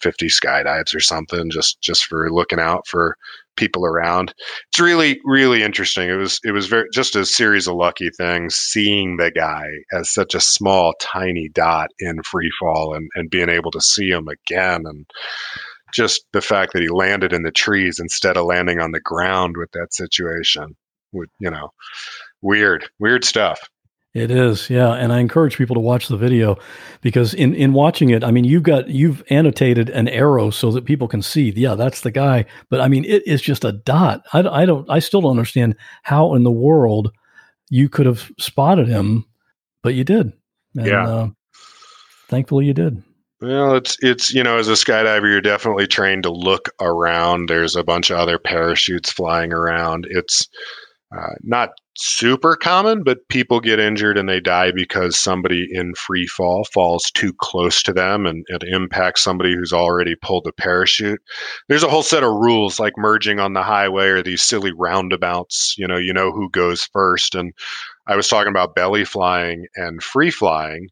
50 0.00 0.26
skydives 0.26 0.94
or 0.94 1.00
something 1.00 1.50
just 1.50 1.80
just 1.80 2.04
for 2.04 2.30
looking 2.30 2.58
out 2.58 2.86
for 2.86 3.16
people 3.56 3.84
around. 3.84 4.34
It's 4.70 4.80
really 4.80 5.20
really 5.24 5.62
interesting. 5.62 6.08
It 6.08 6.16
was 6.16 6.40
it 6.44 6.52
was 6.52 6.66
very 6.66 6.88
just 6.92 7.16
a 7.16 7.24
series 7.24 7.66
of 7.66 7.76
lucky 7.76 8.10
things 8.10 8.54
seeing 8.54 9.16
the 9.16 9.30
guy 9.30 9.66
as 9.92 10.10
such 10.10 10.34
a 10.34 10.40
small 10.40 10.94
tiny 11.00 11.48
dot 11.48 11.90
in 11.98 12.22
free 12.22 12.50
fall 12.60 12.94
and 12.94 13.08
and 13.14 13.30
being 13.30 13.48
able 13.48 13.70
to 13.72 13.80
see 13.80 14.08
him 14.08 14.28
again 14.28 14.82
and 14.86 15.06
just 15.92 16.26
the 16.32 16.42
fact 16.42 16.72
that 16.72 16.82
he 16.82 16.88
landed 16.88 17.32
in 17.32 17.44
the 17.44 17.52
trees 17.52 18.00
instead 18.00 18.36
of 18.36 18.46
landing 18.46 18.80
on 18.80 18.90
the 18.90 19.00
ground 19.00 19.56
with 19.56 19.70
that 19.72 19.94
situation 19.94 20.76
would 21.12 21.28
you 21.38 21.50
know 21.50 21.70
weird 22.42 22.86
weird 22.98 23.24
stuff 23.24 23.68
it 24.14 24.30
is, 24.30 24.70
yeah, 24.70 24.92
and 24.92 25.12
I 25.12 25.18
encourage 25.18 25.58
people 25.58 25.74
to 25.74 25.80
watch 25.80 26.06
the 26.06 26.16
video 26.16 26.56
because 27.00 27.34
in 27.34 27.52
in 27.52 27.72
watching 27.72 28.10
it, 28.10 28.22
I 28.22 28.30
mean, 28.30 28.44
you've 28.44 28.62
got 28.62 28.88
you've 28.88 29.24
annotated 29.28 29.90
an 29.90 30.06
arrow 30.06 30.50
so 30.50 30.70
that 30.70 30.84
people 30.84 31.08
can 31.08 31.20
see, 31.20 31.50
yeah, 31.50 31.74
that's 31.74 32.02
the 32.02 32.12
guy. 32.12 32.44
But 32.70 32.80
I 32.80 32.86
mean, 32.86 33.04
it 33.04 33.26
is 33.26 33.42
just 33.42 33.64
a 33.64 33.72
dot. 33.72 34.24
I, 34.32 34.40
I 34.40 34.66
don't, 34.66 34.88
I 34.88 35.00
still 35.00 35.20
don't 35.20 35.32
understand 35.32 35.74
how 36.04 36.34
in 36.34 36.44
the 36.44 36.52
world 36.52 37.10
you 37.70 37.88
could 37.88 38.06
have 38.06 38.30
spotted 38.38 38.86
him, 38.86 39.24
but 39.82 39.94
you 39.94 40.04
did. 40.04 40.32
And, 40.76 40.86
yeah. 40.86 41.08
Uh, 41.08 41.28
thankfully, 42.28 42.66
you 42.66 42.74
did. 42.74 43.02
Well, 43.40 43.74
it's 43.74 43.96
it's 44.00 44.32
you 44.32 44.44
know, 44.44 44.58
as 44.58 44.68
a 44.68 44.72
skydiver, 44.72 45.28
you're 45.28 45.40
definitely 45.40 45.88
trained 45.88 46.22
to 46.22 46.30
look 46.30 46.70
around. 46.80 47.48
There's 47.48 47.74
a 47.74 47.82
bunch 47.82 48.10
of 48.10 48.18
other 48.18 48.38
parachutes 48.38 49.10
flying 49.10 49.52
around. 49.52 50.06
It's 50.08 50.48
uh, 51.12 51.34
not 51.42 51.70
super 51.96 52.56
common, 52.56 53.02
but 53.02 53.28
people 53.28 53.60
get 53.60 53.78
injured 53.78 54.18
and 54.18 54.28
they 54.28 54.40
die 54.40 54.72
because 54.72 55.18
somebody 55.18 55.68
in 55.70 55.94
free 55.94 56.26
fall 56.26 56.64
falls 56.64 57.10
too 57.10 57.32
close 57.34 57.82
to 57.82 57.92
them 57.92 58.26
and 58.26 58.44
it 58.48 58.62
impacts 58.64 59.22
somebody 59.22 59.54
who's 59.54 59.72
already 59.72 60.14
pulled 60.16 60.46
a 60.46 60.52
parachute. 60.52 61.20
There's 61.68 61.82
a 61.82 61.88
whole 61.88 62.02
set 62.02 62.22
of 62.22 62.30
rules 62.30 62.80
like 62.80 62.94
merging 62.96 63.38
on 63.38 63.52
the 63.52 63.62
highway 63.62 64.08
or 64.08 64.22
these 64.22 64.42
silly 64.42 64.72
roundabouts. 64.72 65.76
You 65.78 65.86
know, 65.86 65.96
you 65.96 66.12
know 66.12 66.32
who 66.32 66.50
goes 66.50 66.84
first. 66.92 67.34
And 67.34 67.52
I 68.06 68.16
was 68.16 68.28
talking 68.28 68.50
about 68.50 68.74
belly 68.74 69.04
flying 69.04 69.66
and 69.76 70.02
free 70.02 70.30
flying. 70.30 70.88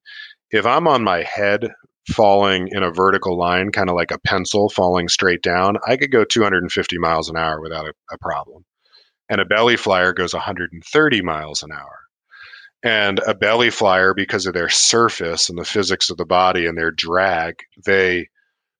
If 0.50 0.66
I'm 0.66 0.86
on 0.86 1.02
my 1.02 1.22
head 1.22 1.68
falling 2.10 2.68
in 2.70 2.82
a 2.82 2.92
vertical 2.92 3.38
line, 3.38 3.70
kind 3.70 3.88
of 3.88 3.96
like 3.96 4.10
a 4.10 4.20
pencil 4.20 4.68
falling 4.68 5.08
straight 5.08 5.42
down, 5.42 5.76
I 5.86 5.96
could 5.96 6.10
go 6.10 6.24
250 6.24 6.98
miles 6.98 7.28
an 7.28 7.36
hour 7.36 7.60
without 7.60 7.86
a, 7.86 7.92
a 8.12 8.18
problem 8.18 8.64
and 9.32 9.40
a 9.40 9.46
belly 9.46 9.78
flyer 9.78 10.12
goes 10.12 10.34
130 10.34 11.22
miles 11.22 11.62
an 11.62 11.72
hour. 11.72 12.00
And 12.84 13.18
a 13.26 13.32
belly 13.34 13.70
flyer, 13.70 14.12
because 14.12 14.44
of 14.44 14.52
their 14.52 14.68
surface 14.68 15.48
and 15.48 15.58
the 15.58 15.64
physics 15.64 16.10
of 16.10 16.18
the 16.18 16.26
body 16.26 16.66
and 16.66 16.76
their 16.76 16.90
drag, 16.90 17.54
they 17.86 18.28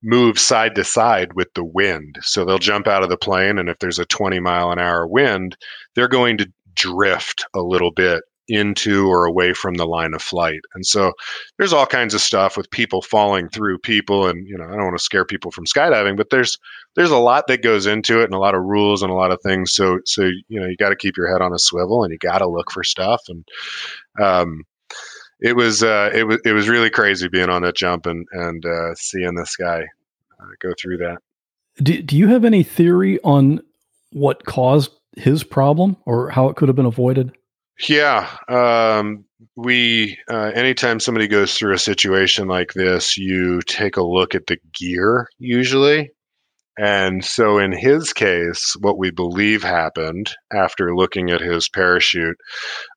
move 0.03 0.39
side 0.39 0.75
to 0.75 0.85
side 0.85 1.33
with 1.33 1.49
the 1.55 1.65
wind. 1.65 2.19
So 2.21 2.45
they'll 2.45 2.59
jump 2.59 2.87
out 2.87 3.03
of 3.03 3.09
the 3.09 3.17
plane, 3.17 3.59
and 3.59 3.71
if 3.71 3.79
there's 3.79 3.99
a 3.99 4.05
20 4.05 4.41
mile 4.41 4.71
an 4.71 4.79
hour 4.79 5.07
wind, 5.07 5.57
they're 5.95 6.07
going 6.07 6.37
to 6.37 6.53
drift 6.75 7.47
a 7.55 7.63
little 7.63 7.91
bit 7.91 8.23
into 8.53 9.09
or 9.09 9.25
away 9.25 9.55
from 9.55 9.75
the 9.75 9.87
line 9.87 10.15
of 10.15 10.23
flight. 10.23 10.61
And 10.75 10.87
so 10.87 11.13
there's 11.59 11.73
all 11.73 11.87
kinds 11.87 12.15
of 12.15 12.21
stuff 12.21 12.57
with 12.57 12.71
people 12.71 13.03
falling 13.03 13.49
through 13.49 13.79
people 13.79 14.27
and 14.27 14.47
you 14.47 14.57
know, 14.57 14.65
I 14.65 14.77
don't 14.77 14.85
want 14.85 14.99
to 14.99 15.05
scare 15.05 15.25
people 15.25 15.51
from 15.51 15.67
skydiving, 15.67 16.17
but 16.17 16.31
there's 16.31 16.59
there's 16.95 17.11
a 17.11 17.19
lot 17.19 17.47
that 17.47 17.63
goes 17.63 17.87
into 17.87 18.21
it 18.21 18.25
and 18.25 18.35
a 18.35 18.39
lot 18.39 18.55
of 18.55 18.63
rules 18.63 19.03
and 19.03 19.11
a 19.11 19.15
lot 19.15 19.31
of 19.31 19.41
things. 19.43 19.73
So 19.73 20.01
so 20.05 20.31
you 20.49 20.61
know, 20.61 20.67
you 20.67 20.77
got 20.77 20.91
to 20.91 20.97
keep 20.97 21.17
your 21.17 21.31
head 21.31 21.43
on 21.43 21.53
a 21.53 21.59
swivel 21.59 22.05
and 22.05 22.13
you 22.13 22.19
got 22.19 22.39
to 22.39 22.49
look 22.49 22.71
for 22.71 22.85
stuff 22.85 23.23
and 23.29 23.49
um 24.21 24.65
it 25.41 25.57
was 25.57 25.83
uh 25.83 26.11
it 26.15 26.25
was 26.25 26.39
it 26.45 26.53
was 26.53 26.69
really 26.69 26.91
crazy 26.91 27.29
being 27.29 27.49
on 27.49 27.63
that 27.63 27.77
jump 27.77 28.07
and 28.07 28.27
and 28.33 28.67
uh 28.67 28.95
seeing 28.95 29.35
this 29.35 29.57
guy 29.57 29.87
uh, 30.41 30.47
go 30.61 30.73
through 30.79 30.99
that. 30.99 31.19
Do 31.83 32.03
do 32.03 32.17
you 32.17 32.29
have 32.29 32.45
any 32.45 32.63
theory 32.63 33.19
on 33.25 33.61
what 34.13 34.45
caused 34.45 34.93
his 35.17 35.45
problem 35.45 35.97
or 36.05 36.31
how 36.31 36.49
it 36.49 36.57
could 36.57 36.69
have 36.69 36.77
been 36.77 36.87
avoided? 36.87 37.33
Yeah, 37.89 38.29
um, 38.49 39.25
we 39.57 40.19
uh, 40.31 40.53
anytime 40.55 41.01
somebody 41.01 41.27
goes 41.27 41.55
through 41.57 41.75
a 41.75 41.79
situation 41.79 42.47
like 42.47 42.75
this, 42.75 43.17
you 43.19 43.61
take 43.67 43.97
a 43.97 44.03
look 44.03 44.35
at 44.35 44.47
the 44.47 44.59
gear 44.73 45.27
usually, 45.39 46.11
And 46.79 47.25
so, 47.25 47.59
in 47.59 47.73
his 47.73 48.13
case, 48.13 48.77
what 48.81 48.99
we 48.99 49.11
believe 49.11 49.63
happened 49.63 50.33
after 50.53 50.97
looking 50.97 51.31
at 51.31 51.41
his 51.43 51.69
parachute, 51.69 52.37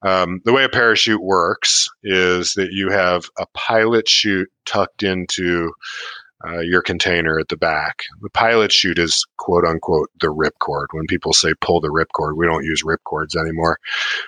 um, 0.06 0.42
the 0.46 0.54
way 0.54 0.64
a 0.66 0.70
parachute 0.70 1.24
works 1.24 1.88
is 2.04 2.54
that 2.56 2.70
you 2.72 2.90
have 2.92 3.26
a 3.40 3.46
pilot 3.54 4.10
chute 4.10 4.50
tucked 4.66 5.04
into 5.04 5.72
uh, 6.46 6.60
your 6.60 6.82
container 6.82 7.40
at 7.40 7.48
the 7.48 7.58
back. 7.58 8.04
The 8.22 8.30
pilot 8.30 8.72
chute 8.72 9.00
is 9.00 9.26
quote 9.38 9.66
unquote 9.66 10.10
the 10.20 10.28
ripcord. 10.28 10.88
When 10.92 11.08
people 11.08 11.34
say 11.34 11.54
pull 11.62 11.82
the 11.82 11.90
ripcord, 11.90 12.38
we 12.38 12.46
don't 12.46 12.66
use 12.66 12.84
ripcords 12.84 13.36
anymore. 13.36 13.78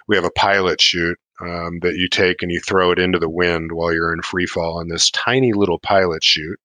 We 0.08 0.16
have 0.16 0.26
a 0.26 0.32
pilot 0.32 0.82
chute 0.82 1.20
um, 1.42 1.80
that 1.82 1.96
you 1.96 2.08
take 2.10 2.42
and 2.42 2.52
you 2.52 2.60
throw 2.60 2.92
it 2.92 3.00
into 3.00 3.20
the 3.20 3.30
wind 3.30 3.72
while 3.72 3.94
you're 3.94 4.14
in 4.14 4.22
free 4.22 4.48
fall. 4.48 4.80
And 4.80 4.90
this 4.90 5.12
tiny 5.12 5.54
little 5.54 5.80
pilot 5.80 6.24
chute 6.24 6.60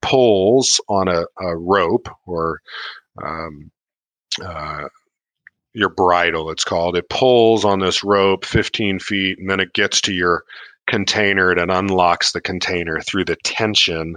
pulls 0.00 0.80
on 0.88 1.08
a, 1.08 1.24
a 1.40 1.56
rope 1.56 2.08
or 2.26 2.60
um, 3.22 3.70
uh, 4.44 4.84
your 5.74 5.88
bridle, 5.88 6.50
it's 6.50 6.64
called. 6.64 6.96
It 6.96 7.08
pulls 7.08 7.64
on 7.64 7.80
this 7.80 8.04
rope 8.04 8.44
15 8.44 8.98
feet 9.00 9.38
and 9.38 9.50
then 9.50 9.60
it 9.60 9.72
gets 9.72 10.00
to 10.02 10.12
your 10.12 10.44
container 10.88 11.50
and 11.50 11.60
it 11.60 11.70
unlocks 11.70 12.32
the 12.32 12.40
container 12.40 13.00
through 13.00 13.24
the 13.24 13.36
tension 13.44 14.16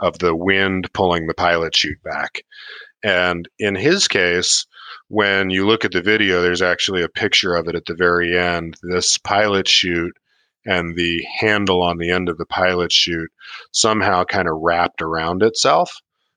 of 0.00 0.18
the 0.18 0.34
wind 0.34 0.92
pulling 0.92 1.26
the 1.26 1.34
pilot 1.34 1.76
chute 1.76 2.02
back. 2.02 2.42
And 3.02 3.48
in 3.58 3.74
his 3.74 4.08
case, 4.08 4.66
when 5.08 5.50
you 5.50 5.66
look 5.66 5.84
at 5.84 5.92
the 5.92 6.02
video, 6.02 6.42
there's 6.42 6.62
actually 6.62 7.02
a 7.02 7.08
picture 7.08 7.54
of 7.54 7.68
it 7.68 7.74
at 7.74 7.86
the 7.86 7.94
very 7.94 8.38
end. 8.38 8.76
This 8.82 9.18
pilot 9.18 9.68
chute 9.68 10.16
and 10.66 10.96
the 10.96 11.24
handle 11.38 11.82
on 11.82 11.98
the 11.98 12.10
end 12.10 12.28
of 12.28 12.36
the 12.36 12.46
pilot 12.46 12.92
chute 12.92 13.30
somehow 13.72 14.24
kind 14.24 14.48
of 14.48 14.58
wrapped 14.60 15.00
around 15.00 15.42
itself, 15.42 15.92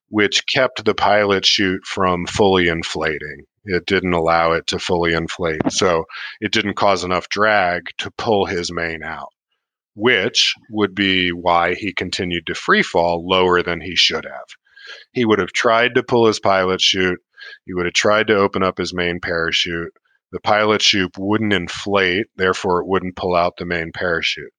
which 0.09 0.47
kept 0.47 0.85
the 0.85 0.95
pilot 0.95 1.45
chute 1.45 1.85
from 1.85 2.25
fully 2.25 2.67
inflating. 2.67 3.45
It 3.65 3.85
didn't 3.85 4.13
allow 4.13 4.51
it 4.53 4.67
to 4.67 4.79
fully 4.79 5.13
inflate. 5.13 5.61
So 5.69 6.05
it 6.41 6.51
didn't 6.51 6.75
cause 6.75 7.03
enough 7.03 7.29
drag 7.29 7.83
to 7.99 8.11
pull 8.11 8.45
his 8.45 8.71
main 8.71 9.03
out, 9.03 9.32
which 9.95 10.53
would 10.69 10.95
be 10.95 11.31
why 11.31 11.75
he 11.75 11.93
continued 11.93 12.47
to 12.47 12.55
free 12.55 12.83
fall 12.83 13.27
lower 13.27 13.61
than 13.61 13.81
he 13.81 13.95
should 13.95 14.25
have. 14.25 14.47
He 15.13 15.25
would 15.25 15.39
have 15.39 15.53
tried 15.53 15.95
to 15.95 16.03
pull 16.03 16.27
his 16.27 16.39
pilot 16.39 16.81
chute. 16.81 17.19
He 17.65 17.73
would 17.73 17.85
have 17.85 17.93
tried 17.93 18.27
to 18.27 18.35
open 18.35 18.63
up 18.63 18.77
his 18.77 18.93
main 18.93 19.19
parachute 19.19 19.93
the 20.33 20.39
pilot 20.39 20.81
chute 20.81 21.13
wouldn't 21.15 21.53
inflate, 21.53 22.25
therefore 22.35 22.81
it 22.81 22.87
wouldn't 22.87 23.15
pull 23.15 23.35
out 23.35 23.57
the 23.57 23.65
main 23.65 23.91
parachute. 23.91 24.51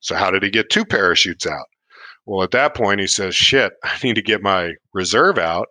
So 0.00 0.14
how 0.14 0.30
did 0.30 0.42
he 0.42 0.50
get 0.50 0.68
two 0.68 0.84
parachutes 0.84 1.46
out? 1.46 1.64
Well, 2.26 2.44
at 2.44 2.50
that 2.50 2.76
point, 2.76 3.00
he 3.00 3.06
says, 3.06 3.34
shit, 3.34 3.72
I 3.82 3.96
need 4.04 4.16
to 4.16 4.22
get 4.22 4.42
my 4.42 4.74
reserve 4.92 5.38
out. 5.38 5.68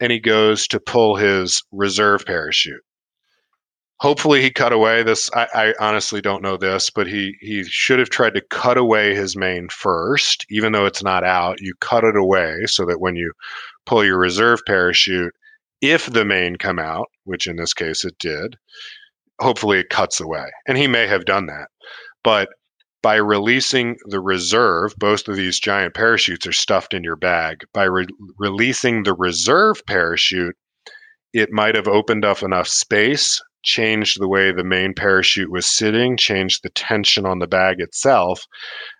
And 0.00 0.12
he 0.12 0.20
goes 0.20 0.68
to 0.68 0.80
pull 0.80 1.16
his 1.16 1.62
reserve 1.72 2.26
parachute. 2.26 2.82
Hopefully, 4.04 4.42
he 4.42 4.50
cut 4.50 4.74
away 4.74 5.02
this. 5.02 5.30
I, 5.32 5.46
I, 5.54 5.74
honestly 5.80 6.20
don't 6.20 6.42
know 6.42 6.58
this, 6.58 6.90
but 6.90 7.06
he, 7.06 7.38
he 7.40 7.64
should 7.64 7.98
have 7.98 8.10
tried 8.10 8.34
to 8.34 8.44
cut 8.50 8.76
away 8.76 9.14
his 9.14 9.34
main 9.34 9.70
first, 9.70 10.44
even 10.50 10.72
though 10.72 10.84
it's 10.84 11.02
not 11.02 11.24
out. 11.24 11.62
You 11.62 11.72
cut 11.80 12.04
it 12.04 12.14
away 12.14 12.66
so 12.66 12.84
that 12.84 13.00
when 13.00 13.16
you 13.16 13.32
pull 13.86 14.04
your 14.04 14.18
reserve 14.18 14.60
parachute, 14.66 15.32
if 15.80 16.04
the 16.04 16.26
main 16.26 16.56
come 16.56 16.78
out, 16.78 17.06
which 17.24 17.46
in 17.46 17.56
this 17.56 17.72
case 17.72 18.04
it 18.04 18.18
did, 18.18 18.56
hopefully 19.40 19.78
it 19.78 19.88
cuts 19.88 20.20
away. 20.20 20.50
And 20.68 20.76
he 20.76 20.86
may 20.86 21.06
have 21.06 21.24
done 21.24 21.46
that. 21.46 21.68
But 22.22 22.50
by 23.00 23.14
releasing 23.14 23.96
the 24.04 24.20
reserve, 24.20 24.94
both 24.98 25.26
of 25.28 25.36
these 25.36 25.58
giant 25.58 25.94
parachutes 25.94 26.46
are 26.46 26.52
stuffed 26.52 26.92
in 26.92 27.04
your 27.04 27.16
bag. 27.16 27.64
By 27.72 27.84
re- 27.84 28.04
releasing 28.38 29.04
the 29.04 29.14
reserve 29.14 29.80
parachute, 29.86 30.56
it 31.32 31.50
might 31.50 31.74
have 31.74 31.88
opened 31.88 32.26
up 32.26 32.42
enough 32.42 32.68
space, 32.68 33.40
changed 33.64 34.20
the 34.20 34.28
way 34.28 34.52
the 34.52 34.62
main 34.62 34.94
parachute 34.94 35.50
was 35.50 35.66
sitting, 35.66 36.16
changed 36.16 36.62
the 36.62 36.70
tension 36.70 37.26
on 37.26 37.40
the 37.40 37.46
bag 37.46 37.80
itself, 37.80 38.46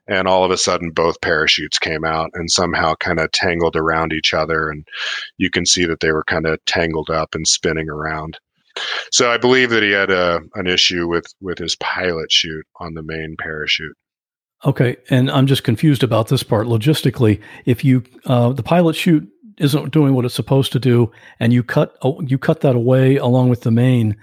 and 0.07 0.27
all 0.27 0.45
of 0.45 0.51
a 0.51 0.57
sudden 0.57 0.91
both 0.91 1.21
parachutes 1.21 1.79
came 1.79 2.05
out 2.05 2.31
and 2.35 2.51
somehow 2.51 2.95
kind 2.97 3.21
of 3.21 3.31
tangled 3.33 3.77
around 3.77 4.13
each 4.13 4.35
other 4.35 4.71
and 4.71 4.87
you 5.39 5.51
can 5.51 5.65
see 5.65 5.85
that 5.85 6.01
they 6.01 6.13
were 6.13 6.25
kind 6.25 6.47
of 6.47 6.63
tangled 6.67 7.11
up 7.11 7.35
and 7.35 7.47
spinning 7.47 7.89
around. 7.89 8.39
So 9.13 9.31
i 9.31 9.39
believe 9.39 9.71
that 9.71 9.83
he 9.83 9.93
had 9.93 10.11
a, 10.11 10.41
an 10.55 10.67
issue 10.67 11.07
with 11.07 11.27
with 11.41 11.59
his 11.59 11.77
pilot 11.77 12.33
chute 12.33 12.67
on 12.81 12.95
the 12.95 13.03
main 13.03 13.37
parachute. 13.39 13.97
Okay 14.65 14.97
and 15.11 15.31
i'm 15.31 15.47
just 15.47 15.65
confused 15.65 16.03
about 16.03 16.29
this 16.29 16.43
part. 16.43 16.67
Logistically 16.67 17.41
if 17.65 17.85
you 17.85 18.03
uh, 18.27 18.53
the 18.53 18.63
pilot 18.63 18.97
chute 18.97 19.29
isn't 19.59 19.93
doing 19.93 20.15
what 20.15 20.25
it's 20.25 20.35
supposed 20.35 20.73
to 20.73 20.81
do 20.81 21.11
and 21.39 21.53
you 21.53 21.63
cut 21.63 21.97
oh, 22.03 22.21
you 22.23 22.37
cut 22.37 22.61
that 22.61 22.75
away 22.75 23.17
along 23.17 23.49
with 23.49 23.61
the 23.61 23.71
main 23.71 24.17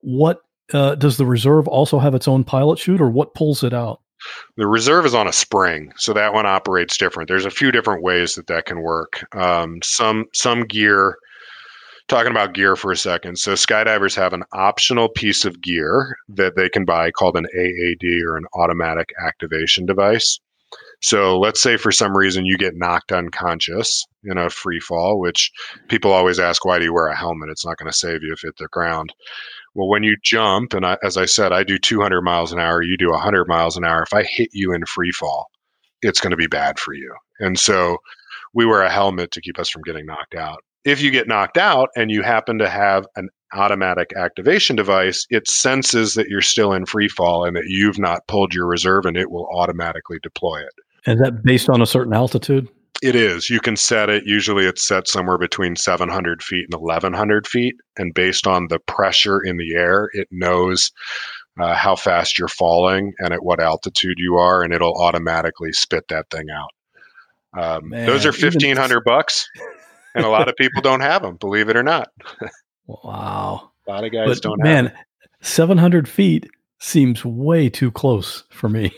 what 0.00 0.40
uh, 0.72 0.94
does 0.94 1.16
the 1.16 1.26
reserve 1.26 1.66
also 1.68 1.98
have 1.98 2.14
its 2.14 2.28
own 2.28 2.44
pilot 2.44 2.78
chute 2.78 3.00
or 3.00 3.10
what 3.10 3.34
pulls 3.34 3.62
it 3.62 3.72
out 3.72 4.00
the 4.56 4.66
reserve 4.66 5.06
is 5.06 5.14
on 5.14 5.28
a 5.28 5.32
spring, 5.32 5.92
so 5.96 6.12
that 6.12 6.32
one 6.32 6.46
operates 6.46 6.96
different. 6.96 7.28
There's 7.28 7.44
a 7.44 7.50
few 7.50 7.70
different 7.70 8.02
ways 8.02 8.34
that 8.34 8.48
that 8.48 8.66
can 8.66 8.82
work. 8.82 9.24
Um, 9.36 9.80
some 9.82 10.26
some 10.32 10.64
gear. 10.64 11.16
Talking 12.08 12.30
about 12.30 12.54
gear 12.54 12.74
for 12.74 12.90
a 12.90 12.96
second. 12.96 13.38
So 13.38 13.52
skydivers 13.52 14.16
have 14.16 14.32
an 14.32 14.42
optional 14.52 15.10
piece 15.10 15.44
of 15.44 15.60
gear 15.60 16.16
that 16.30 16.56
they 16.56 16.70
can 16.70 16.86
buy 16.86 17.10
called 17.10 17.36
an 17.36 17.44
AAD 17.54 18.22
or 18.26 18.38
an 18.38 18.46
automatic 18.54 19.10
activation 19.22 19.84
device. 19.84 20.40
So 21.00 21.38
let's 21.38 21.62
say 21.62 21.76
for 21.76 21.92
some 21.92 22.16
reason 22.16 22.46
you 22.46 22.56
get 22.56 22.76
knocked 22.76 23.12
unconscious 23.12 24.06
in 24.24 24.38
a 24.38 24.48
free 24.48 24.80
fall, 24.80 25.20
which 25.20 25.52
people 25.88 26.12
always 26.12 26.40
ask, 26.40 26.64
why 26.64 26.78
do 26.78 26.84
you 26.84 26.94
wear 26.94 27.08
a 27.08 27.16
helmet? 27.16 27.50
It's 27.50 27.66
not 27.66 27.76
going 27.76 27.90
to 27.90 27.96
save 27.96 28.22
you 28.22 28.32
if 28.32 28.42
you 28.42 28.48
hit 28.48 28.56
the 28.56 28.68
ground. 28.68 29.12
Well, 29.78 29.86
when 29.86 30.02
you 30.02 30.16
jump, 30.24 30.74
and 30.74 30.84
I, 30.84 30.98
as 31.04 31.16
I 31.16 31.24
said, 31.24 31.52
I 31.52 31.62
do 31.62 31.78
200 31.78 32.20
miles 32.22 32.52
an 32.52 32.58
hour, 32.58 32.82
you 32.82 32.96
do 32.96 33.12
100 33.12 33.46
miles 33.46 33.76
an 33.76 33.84
hour. 33.84 34.02
If 34.02 34.12
I 34.12 34.24
hit 34.24 34.48
you 34.52 34.72
in 34.72 34.84
free 34.86 35.12
fall, 35.12 35.46
it's 36.02 36.20
going 36.20 36.32
to 36.32 36.36
be 36.36 36.48
bad 36.48 36.80
for 36.80 36.94
you. 36.94 37.14
And 37.38 37.56
so 37.56 37.98
we 38.52 38.66
wear 38.66 38.82
a 38.82 38.90
helmet 38.90 39.30
to 39.30 39.40
keep 39.40 39.56
us 39.56 39.68
from 39.68 39.82
getting 39.82 40.04
knocked 40.04 40.34
out. 40.34 40.64
If 40.84 41.00
you 41.00 41.12
get 41.12 41.28
knocked 41.28 41.58
out 41.58 41.90
and 41.94 42.10
you 42.10 42.22
happen 42.22 42.58
to 42.58 42.68
have 42.68 43.06
an 43.14 43.28
automatic 43.54 44.12
activation 44.16 44.74
device, 44.74 45.24
it 45.30 45.48
senses 45.48 46.14
that 46.14 46.26
you're 46.26 46.40
still 46.40 46.72
in 46.72 46.84
free 46.84 47.08
fall 47.08 47.44
and 47.44 47.54
that 47.54 47.66
you've 47.68 48.00
not 48.00 48.26
pulled 48.26 48.52
your 48.52 48.66
reserve 48.66 49.06
and 49.06 49.16
it 49.16 49.30
will 49.30 49.48
automatically 49.54 50.18
deploy 50.24 50.56
it. 50.56 50.74
Is 51.08 51.20
that 51.20 51.44
based 51.44 51.70
on 51.70 51.80
a 51.80 51.86
certain 51.86 52.14
altitude? 52.14 52.68
It 53.02 53.14
is. 53.14 53.48
You 53.48 53.60
can 53.60 53.76
set 53.76 54.10
it. 54.10 54.24
Usually 54.26 54.66
it's 54.66 54.86
set 54.86 55.06
somewhere 55.06 55.38
between 55.38 55.76
700 55.76 56.42
feet 56.42 56.66
and 56.70 56.80
1100 56.80 57.46
feet. 57.46 57.76
And 57.96 58.12
based 58.12 58.46
on 58.46 58.66
the 58.68 58.80
pressure 58.80 59.40
in 59.40 59.56
the 59.56 59.74
air, 59.76 60.10
it 60.12 60.26
knows 60.32 60.90
uh, 61.60 61.74
how 61.74 61.96
fast 61.96 62.38
you're 62.38 62.48
falling 62.48 63.12
and 63.18 63.32
at 63.32 63.42
what 63.42 63.60
altitude 63.60 64.18
you 64.18 64.36
are, 64.36 64.62
and 64.62 64.72
it'll 64.72 65.00
automatically 65.00 65.72
spit 65.72 66.08
that 66.08 66.30
thing 66.30 66.46
out. 66.50 66.70
Um, 67.60 67.88
Man, 67.88 68.06
those 68.06 68.24
are 68.24 68.32
1500 68.32 69.02
bucks, 69.04 69.48
and 70.14 70.24
a 70.24 70.28
lot 70.28 70.48
of 70.48 70.56
people 70.56 70.82
don't 70.82 71.00
have 71.00 71.22
them, 71.22 71.36
believe 71.36 71.68
it 71.68 71.76
or 71.76 71.82
not. 71.82 72.08
wow. 72.86 73.70
A 73.86 73.90
lot 73.90 74.04
of 74.04 74.12
guys 74.12 74.28
but 74.28 74.42
don't 74.42 74.62
man, 74.62 74.92
700 75.40 76.08
feet 76.08 76.48
seems 76.78 77.24
way 77.24 77.68
too 77.68 77.90
close 77.90 78.44
for 78.50 78.68
me. 78.68 78.94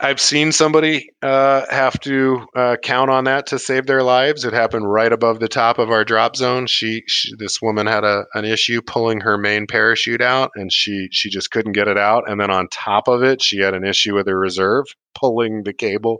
I've 0.00 0.20
seen 0.20 0.52
somebody 0.52 1.10
uh, 1.22 1.64
have 1.70 2.00
to 2.00 2.46
uh, 2.56 2.76
count 2.82 3.10
on 3.10 3.24
that 3.24 3.46
to 3.48 3.58
save 3.58 3.86
their 3.86 4.02
lives. 4.02 4.44
It 4.44 4.52
happened 4.52 4.90
right 4.90 5.12
above 5.12 5.40
the 5.40 5.48
top 5.48 5.78
of 5.78 5.90
our 5.90 6.04
drop 6.04 6.36
zone. 6.36 6.66
She, 6.66 7.02
she, 7.06 7.34
this 7.36 7.60
woman 7.60 7.86
had 7.86 8.04
a 8.04 8.24
an 8.34 8.44
issue 8.44 8.80
pulling 8.80 9.20
her 9.20 9.36
main 9.36 9.66
parachute 9.66 10.22
out, 10.22 10.50
and 10.54 10.72
she 10.72 11.08
she 11.12 11.28
just 11.28 11.50
couldn't 11.50 11.72
get 11.72 11.88
it 11.88 11.98
out. 11.98 12.28
And 12.30 12.40
then 12.40 12.50
on 12.50 12.68
top 12.68 13.08
of 13.08 13.22
it, 13.22 13.42
she 13.42 13.58
had 13.58 13.74
an 13.74 13.84
issue 13.84 14.14
with 14.14 14.26
her 14.26 14.38
reserve 14.38 14.86
pulling 15.14 15.64
the 15.64 15.74
cable 15.74 16.18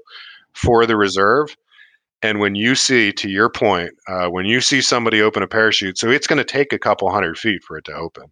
for 0.53 0.85
the 0.85 0.97
reserve. 0.97 1.57
And 2.21 2.41
when 2.41 2.57
you 2.57 2.75
see, 2.75 3.13
to 3.13 3.31
your 3.31 3.49
point, 3.49 3.93
uh, 4.09 4.29
when 4.29 4.45
you 4.45 4.61
see 4.61 4.81
somebody 4.81 5.23
open 5.23 5.43
a 5.43 5.49
parachute, 5.49 5.99
so 5.99 6.11
it's 6.11 6.27
going 6.27 6.39
to 6.39 6.45
take 6.45 6.73
a 6.73 6.79
couple 6.79 7.11
hundred 7.11 7.39
feet 7.39 7.63
for 7.63 7.79
it 7.79 7.85
to 7.85 7.95
open. 7.95 8.25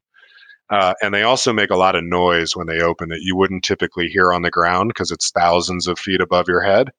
Uh, 0.70 0.94
and 1.00 1.14
they 1.14 1.22
also 1.22 1.52
make 1.52 1.70
a 1.70 1.76
lot 1.76 1.94
of 1.94 2.04
noise 2.04 2.56
when 2.56 2.66
they 2.66 2.80
open 2.80 3.08
that 3.08 3.22
you 3.22 3.36
wouldn't 3.36 3.62
typically 3.62 4.08
hear 4.08 4.32
on 4.32 4.42
the 4.42 4.50
ground 4.50 4.88
because 4.88 5.10
it's 5.10 5.30
thousands 5.30 5.86
of 5.86 5.98
feet 5.98 6.20
above 6.20 6.48
your 6.48 6.60
head. 6.60 6.90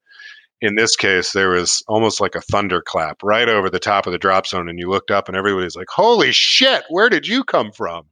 In 0.61 0.75
this 0.75 0.95
case, 0.95 1.33
there 1.33 1.49
was 1.49 1.83
almost 1.87 2.21
like 2.21 2.33
a 2.33 2.41
thunderclap 2.41 3.21
right 3.21 3.47
over 3.47 3.69
the 3.69 3.79
top 3.79 4.07
of 4.07 4.13
the 4.13 4.17
drop 4.17 4.47
zone, 4.47 4.69
and 4.69 4.79
you 4.79 4.89
looked 4.89 5.11
up, 5.11 5.27
and 5.27 5.37
everybody's 5.37 5.75
like, 5.75 5.89
"Holy 5.89 6.31
shit! 6.31 6.83
Where 6.89 7.09
did 7.09 7.27
you 7.27 7.43
come 7.43 7.71
from?" 7.71 8.05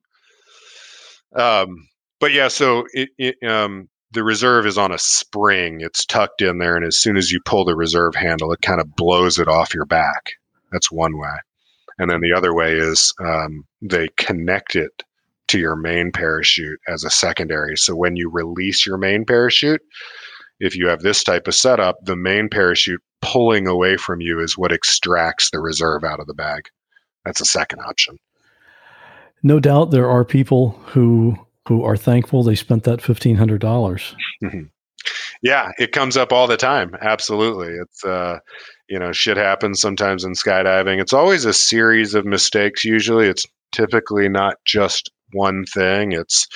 Um, 1.34 1.88
but 2.20 2.34
yeah, 2.34 2.50
so 2.50 2.86
it, 2.94 3.10
it, 3.18 3.44
um, 3.50 3.90
the 4.12 4.24
reserve 4.24 4.68
is 4.68 4.78
on 4.78 4.92
a 4.92 5.00
spring; 5.00 5.82
it's 5.82 6.06
tucked 6.06 6.44
in 6.44 6.60
there, 6.60 6.76
and 6.76 6.86
as 6.86 6.98
soon 6.98 7.18
as 7.18 7.32
you 7.32 7.40
pull 7.46 7.66
the 7.66 7.76
reserve 7.76 8.14
handle, 8.14 8.52
it 8.52 8.62
kind 8.62 8.80
of 8.80 8.96
blows 8.96 9.40
it 9.40 9.48
off 9.48 9.74
your 9.74 9.86
back. 9.86 10.34
That's 10.72 10.92
one 10.92 11.18
way, 11.18 11.36
and 11.98 12.12
then 12.12 12.22
the 12.22 12.34
other 12.34 12.54
way 12.54 12.74
is 12.74 13.12
um, 13.20 13.66
they 13.82 14.10
connect 14.18 14.76
it 14.76 15.04
to 15.48 15.60
your 15.60 15.76
main 15.76 16.12
parachute 16.12 16.80
as 16.88 17.04
a 17.04 17.10
secondary. 17.10 17.78
So 17.78 17.96
when 17.96 18.16
you 18.16 18.30
release 18.30 18.86
your 18.86 18.98
main 18.98 19.26
parachute, 19.26 19.82
if 20.60 20.76
you 20.76 20.88
have 20.88 21.02
this 21.02 21.24
type 21.24 21.48
of 21.48 21.56
setup, 21.56 21.98
the 22.04 22.16
main 22.16 22.50
parachute 22.50 23.02
pulling 23.22 23.68
away 23.68 23.98
from 23.98 24.22
you 24.22 24.40
is 24.40 24.58
what 24.58 24.72
extracts 24.72 25.50
the 25.52 25.60
reserve 25.60 26.04
out 26.04 26.20
of 26.20 26.28
the 26.28 26.34
bag. 26.34 26.70
That's 27.26 27.42
a 27.42 27.46
second 27.46 27.80
option. 27.80 28.18
No 29.44 29.60
doubt 29.60 29.92
there 29.92 30.10
are 30.10 30.24
people 30.24 30.72
who 30.86 31.38
who 31.68 31.84
are 31.84 31.98
thankful 31.98 32.44
they 32.44 32.56
spent 32.56 32.84
that 32.84 33.02
fifteen 33.02 33.36
hundred 33.36 33.62
dollars. 33.62 34.16
yeah, 35.42 35.72
it 35.78 35.92
comes 35.92 36.18
up 36.18 36.32
all 36.32 36.48
the 36.48 36.58
time. 36.58 36.96
Absolutely, 37.02 37.74
it's 37.74 38.04
uh, 38.04 38.40
you 38.88 38.98
know 39.00 39.12
shit 39.12 39.38
happens 39.38 39.82
sometimes 39.82 40.24
in 40.24 40.34
skydiving. 40.34 41.02
It's 41.02 41.14
always 41.14 41.46
a 41.46 41.54
series 41.54 42.14
of 42.14 42.26
mistakes. 42.26 42.86
Usually, 42.86 43.28
it's 43.28 43.46
typically 43.72 44.30
not 44.30 44.56
just 44.66 45.12
one 45.34 45.66
thing. 45.66 46.12
It's, 46.14 46.48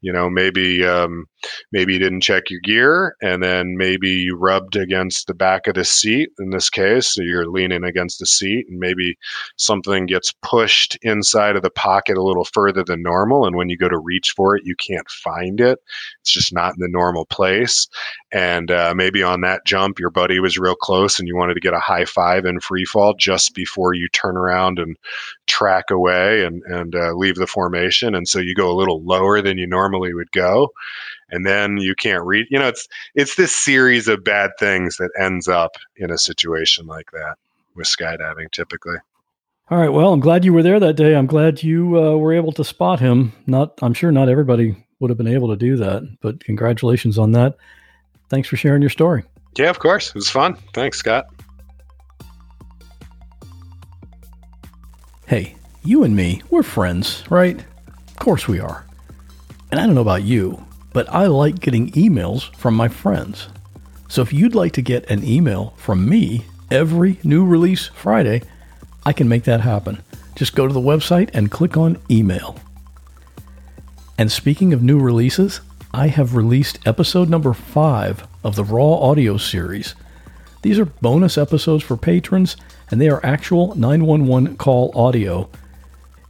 you 0.00 0.12
know, 0.12 0.28
maybe 0.30 0.84
um, 0.86 1.26
maybe 1.72 1.94
you 1.94 1.98
didn't 1.98 2.22
check 2.22 2.50
your 2.50 2.60
gear, 2.60 3.16
and 3.20 3.42
then 3.42 3.76
maybe 3.76 4.08
you 4.08 4.36
rubbed 4.36 4.76
against 4.76 5.26
the 5.26 5.34
back 5.34 5.66
of 5.66 5.74
the 5.74 5.84
seat. 5.84 6.30
In 6.38 6.50
this 6.50 6.70
case, 6.70 7.14
so 7.14 7.22
you're 7.22 7.48
leaning 7.48 7.84
against 7.84 8.18
the 8.18 8.26
seat, 8.26 8.66
and 8.68 8.78
maybe 8.78 9.16
something 9.56 10.06
gets 10.06 10.32
pushed 10.42 10.98
inside 11.02 11.56
of 11.56 11.62
the 11.62 11.70
pocket 11.70 12.16
a 12.16 12.22
little 12.22 12.44
further 12.44 12.84
than 12.84 13.02
normal. 13.02 13.46
And 13.46 13.56
when 13.56 13.68
you 13.68 13.76
go 13.76 13.88
to 13.88 13.98
reach 13.98 14.32
for 14.36 14.56
it, 14.56 14.62
you 14.64 14.74
can't 14.76 15.08
find 15.10 15.60
it. 15.60 15.78
It's 16.20 16.32
just 16.32 16.52
not 16.52 16.74
in 16.74 16.80
the 16.80 16.88
normal 16.88 17.26
place. 17.26 17.86
And 18.32 18.70
uh, 18.70 18.94
maybe 18.96 19.22
on 19.22 19.40
that 19.42 19.64
jump, 19.66 19.98
your 19.98 20.10
buddy 20.10 20.40
was 20.40 20.58
real 20.58 20.74
close, 20.74 21.18
and 21.18 21.28
you 21.28 21.36
wanted 21.36 21.54
to 21.54 21.60
get 21.60 21.74
a 21.74 21.80
high 21.80 22.04
five 22.04 22.44
in 22.44 22.60
free 22.60 22.84
fall 22.84 23.14
just 23.14 23.54
before 23.54 23.94
you 23.94 24.08
turn 24.08 24.36
around 24.36 24.78
and 24.78 24.96
track 25.46 25.90
away 25.90 26.44
and 26.44 26.62
and 26.64 26.94
uh, 26.94 27.12
leave 27.12 27.36
the 27.36 27.46
formation. 27.46 28.14
And 28.14 28.28
so 28.28 28.38
you 28.38 28.54
go 28.54 28.70
a 28.70 28.76
little 28.76 29.02
lower 29.04 29.40
than 29.40 29.58
you 29.58 29.66
normally 29.66 30.12
would 30.14 30.30
go 30.32 30.70
and 31.36 31.44
then 31.44 31.76
you 31.76 31.94
can't 31.94 32.24
read 32.24 32.46
you 32.50 32.58
know 32.58 32.66
it's 32.66 32.88
it's 33.14 33.36
this 33.36 33.54
series 33.54 34.08
of 34.08 34.24
bad 34.24 34.50
things 34.58 34.96
that 34.96 35.10
ends 35.20 35.46
up 35.46 35.76
in 35.96 36.10
a 36.10 36.16
situation 36.16 36.86
like 36.86 37.10
that 37.12 37.36
with 37.74 37.86
skydiving 37.86 38.50
typically. 38.52 38.96
All 39.70 39.78
right 39.78 39.90
well 39.90 40.12
i'm 40.14 40.20
glad 40.20 40.44
you 40.44 40.52
were 40.54 40.62
there 40.62 40.80
that 40.80 40.96
day. 40.96 41.14
I'm 41.14 41.26
glad 41.26 41.62
you 41.62 42.00
uh, 42.00 42.16
were 42.16 42.32
able 42.32 42.52
to 42.52 42.64
spot 42.64 42.98
him. 43.00 43.32
Not 43.46 43.78
i'm 43.82 43.92
sure 43.92 44.10
not 44.10 44.30
everybody 44.30 44.74
would 44.98 45.10
have 45.10 45.18
been 45.18 45.28
able 45.28 45.48
to 45.48 45.56
do 45.56 45.76
that 45.76 46.02
but 46.22 46.42
congratulations 46.42 47.18
on 47.18 47.32
that. 47.32 47.56
Thanks 48.30 48.48
for 48.48 48.56
sharing 48.56 48.80
your 48.80 48.90
story. 48.90 49.22
Yeah 49.56 49.68
of 49.68 49.78
course. 49.78 50.08
It 50.08 50.14
was 50.14 50.30
fun. 50.30 50.56
Thanks 50.72 50.98
scott. 50.98 51.26
Hey 55.26 55.54
you 55.84 56.02
and 56.02 56.16
me 56.16 56.40
we're 56.48 56.62
friends 56.62 57.24
right? 57.28 57.62
Of 58.08 58.16
course 58.16 58.48
we 58.48 58.58
are. 58.58 58.86
And 59.70 59.78
i 59.78 59.84
don't 59.84 59.94
know 59.94 60.00
about 60.00 60.22
you 60.22 60.65
but 60.96 61.12
I 61.12 61.26
like 61.26 61.60
getting 61.60 61.90
emails 61.90 62.50
from 62.56 62.74
my 62.74 62.88
friends. 62.88 63.48
So 64.08 64.22
if 64.22 64.32
you'd 64.32 64.54
like 64.54 64.72
to 64.72 64.80
get 64.80 65.10
an 65.10 65.22
email 65.22 65.74
from 65.76 66.08
me 66.08 66.46
every 66.70 67.18
new 67.22 67.44
release 67.44 67.88
Friday, 67.88 68.40
I 69.04 69.12
can 69.12 69.28
make 69.28 69.44
that 69.44 69.60
happen. 69.60 70.02
Just 70.36 70.54
go 70.54 70.66
to 70.66 70.72
the 70.72 70.80
website 70.80 71.28
and 71.34 71.50
click 71.50 71.76
on 71.76 72.00
email. 72.10 72.58
And 74.16 74.32
speaking 74.32 74.72
of 74.72 74.82
new 74.82 74.98
releases, 74.98 75.60
I 75.92 76.06
have 76.06 76.34
released 76.34 76.78
episode 76.86 77.28
number 77.28 77.52
five 77.52 78.26
of 78.42 78.56
the 78.56 78.64
Raw 78.64 78.94
Audio 78.94 79.36
series. 79.36 79.94
These 80.62 80.78
are 80.78 80.86
bonus 80.86 81.36
episodes 81.36 81.84
for 81.84 81.98
patrons, 81.98 82.56
and 82.90 83.02
they 83.02 83.10
are 83.10 83.20
actual 83.22 83.74
911 83.74 84.56
call 84.56 84.92
audio. 84.98 85.50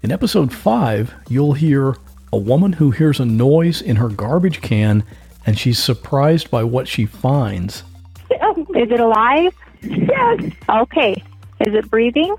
In 0.02 0.10
episode 0.10 0.52
5, 0.52 1.14
you'll 1.28 1.52
hear 1.52 1.94
a 2.32 2.38
woman 2.38 2.74
who 2.74 2.90
hears 2.90 3.20
a 3.20 3.24
noise 3.24 3.80
in 3.80 3.96
her 3.96 4.08
garbage 4.08 4.60
can 4.60 5.04
and 5.46 5.58
she's 5.58 5.78
surprised 5.78 6.50
by 6.50 6.64
what 6.64 6.88
she 6.88 7.06
finds. 7.06 7.84
Is 8.30 8.90
it 8.90 9.00
alive? 9.00 9.54
Yes. 9.82 10.52
Okay. 10.68 11.12
Is 11.60 11.74
it 11.74 11.88
breathing? 11.88 12.34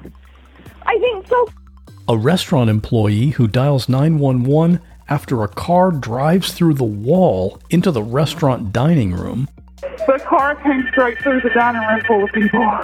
I 0.86 1.00
think 1.00 1.28
so. 1.28 1.50
A 2.10 2.18
restaurant 2.18 2.70
employee 2.70 3.30
who 3.30 3.48
dials 3.48 3.90
911 3.90 4.82
after 5.10 5.44
a 5.44 5.48
car 5.48 5.92
drives 5.92 6.52
through 6.52 6.74
the 6.74 6.84
wall 6.84 7.62
into 7.70 7.92
the 7.92 8.04
restaurant 8.04 8.74
dining 8.74 9.14
room. 9.14 9.48
The 9.82 10.22
car 10.26 10.56
came 10.56 10.86
straight 10.92 11.18
through 11.20 11.42
the 11.42 11.50
dining 11.50 11.82
room 11.82 12.02
full 12.06 12.24
of 12.24 12.32
people. 12.32 12.80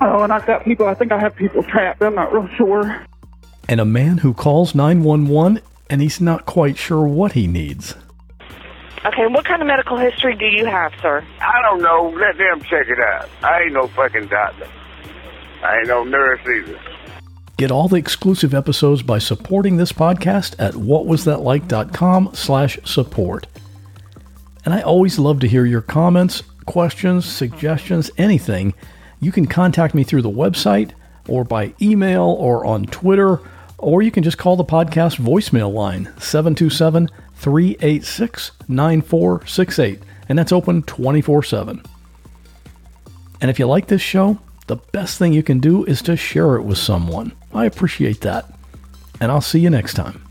Oh, 0.00 0.22
and 0.22 0.32
I've 0.32 0.46
got 0.46 0.64
people, 0.64 0.86
I 0.86 0.94
think 0.94 1.12
I 1.12 1.18
have 1.18 1.34
people 1.36 1.62
trapped. 1.62 2.02
I'm 2.02 2.14
not 2.14 2.32
real 2.32 2.48
sure. 2.56 3.04
And 3.68 3.80
a 3.80 3.84
man 3.84 4.18
who 4.18 4.34
calls 4.34 4.74
911 4.74 5.60
and 5.92 6.00
he's 6.00 6.22
not 6.22 6.46
quite 6.46 6.78
sure 6.78 7.06
what 7.06 7.32
he 7.32 7.46
needs. 7.46 7.94
Okay, 9.04 9.26
what 9.26 9.44
kind 9.44 9.60
of 9.60 9.68
medical 9.68 9.98
history 9.98 10.34
do 10.34 10.46
you 10.46 10.64
have, 10.64 10.90
sir? 11.02 11.22
I 11.38 11.60
don't 11.60 11.82
know. 11.82 12.14
Let 12.18 12.38
them 12.38 12.62
check 12.62 12.86
it 12.88 12.98
out. 12.98 13.28
I 13.42 13.64
ain't 13.64 13.74
no 13.74 13.88
fucking 13.88 14.28
doctor. 14.28 14.66
I 15.62 15.80
ain't 15.80 15.88
no 15.88 16.02
nurse 16.02 16.40
either. 16.48 16.80
Get 17.58 17.70
all 17.70 17.88
the 17.88 17.96
exclusive 17.96 18.54
episodes 18.54 19.02
by 19.02 19.18
supporting 19.18 19.76
this 19.76 19.92
podcast 19.92 20.54
at 20.58 20.72
whatwasthatlike.com 20.72 22.30
slash 22.32 22.78
support. 22.86 23.46
And 24.64 24.72
I 24.72 24.80
always 24.80 25.18
love 25.18 25.40
to 25.40 25.48
hear 25.48 25.66
your 25.66 25.82
comments, 25.82 26.42
questions, 26.64 27.26
suggestions, 27.26 28.10
anything. 28.16 28.72
You 29.20 29.30
can 29.30 29.46
contact 29.46 29.94
me 29.94 30.04
through 30.04 30.22
the 30.22 30.30
website 30.30 30.92
or 31.28 31.44
by 31.44 31.74
email 31.82 32.22
or 32.22 32.64
on 32.64 32.86
Twitter 32.86 33.40
or 33.82 34.00
you 34.00 34.10
can 34.10 34.22
just 34.22 34.38
call 34.38 34.56
the 34.56 34.64
podcast 34.64 35.18
voicemail 35.18 35.72
line 35.72 36.04
727 36.18 37.10
386 37.34 38.52
9468, 38.68 39.98
and 40.28 40.38
that's 40.38 40.52
open 40.52 40.82
24 40.84 41.42
7. 41.42 41.82
And 43.40 43.50
if 43.50 43.58
you 43.58 43.66
like 43.66 43.88
this 43.88 44.00
show, 44.00 44.38
the 44.68 44.76
best 44.76 45.18
thing 45.18 45.32
you 45.32 45.42
can 45.42 45.58
do 45.58 45.84
is 45.84 46.00
to 46.02 46.16
share 46.16 46.56
it 46.56 46.62
with 46.62 46.78
someone. 46.78 47.32
I 47.52 47.66
appreciate 47.66 48.20
that. 48.20 48.46
And 49.20 49.30
I'll 49.30 49.40
see 49.40 49.58
you 49.58 49.70
next 49.70 49.94
time. 49.94 50.21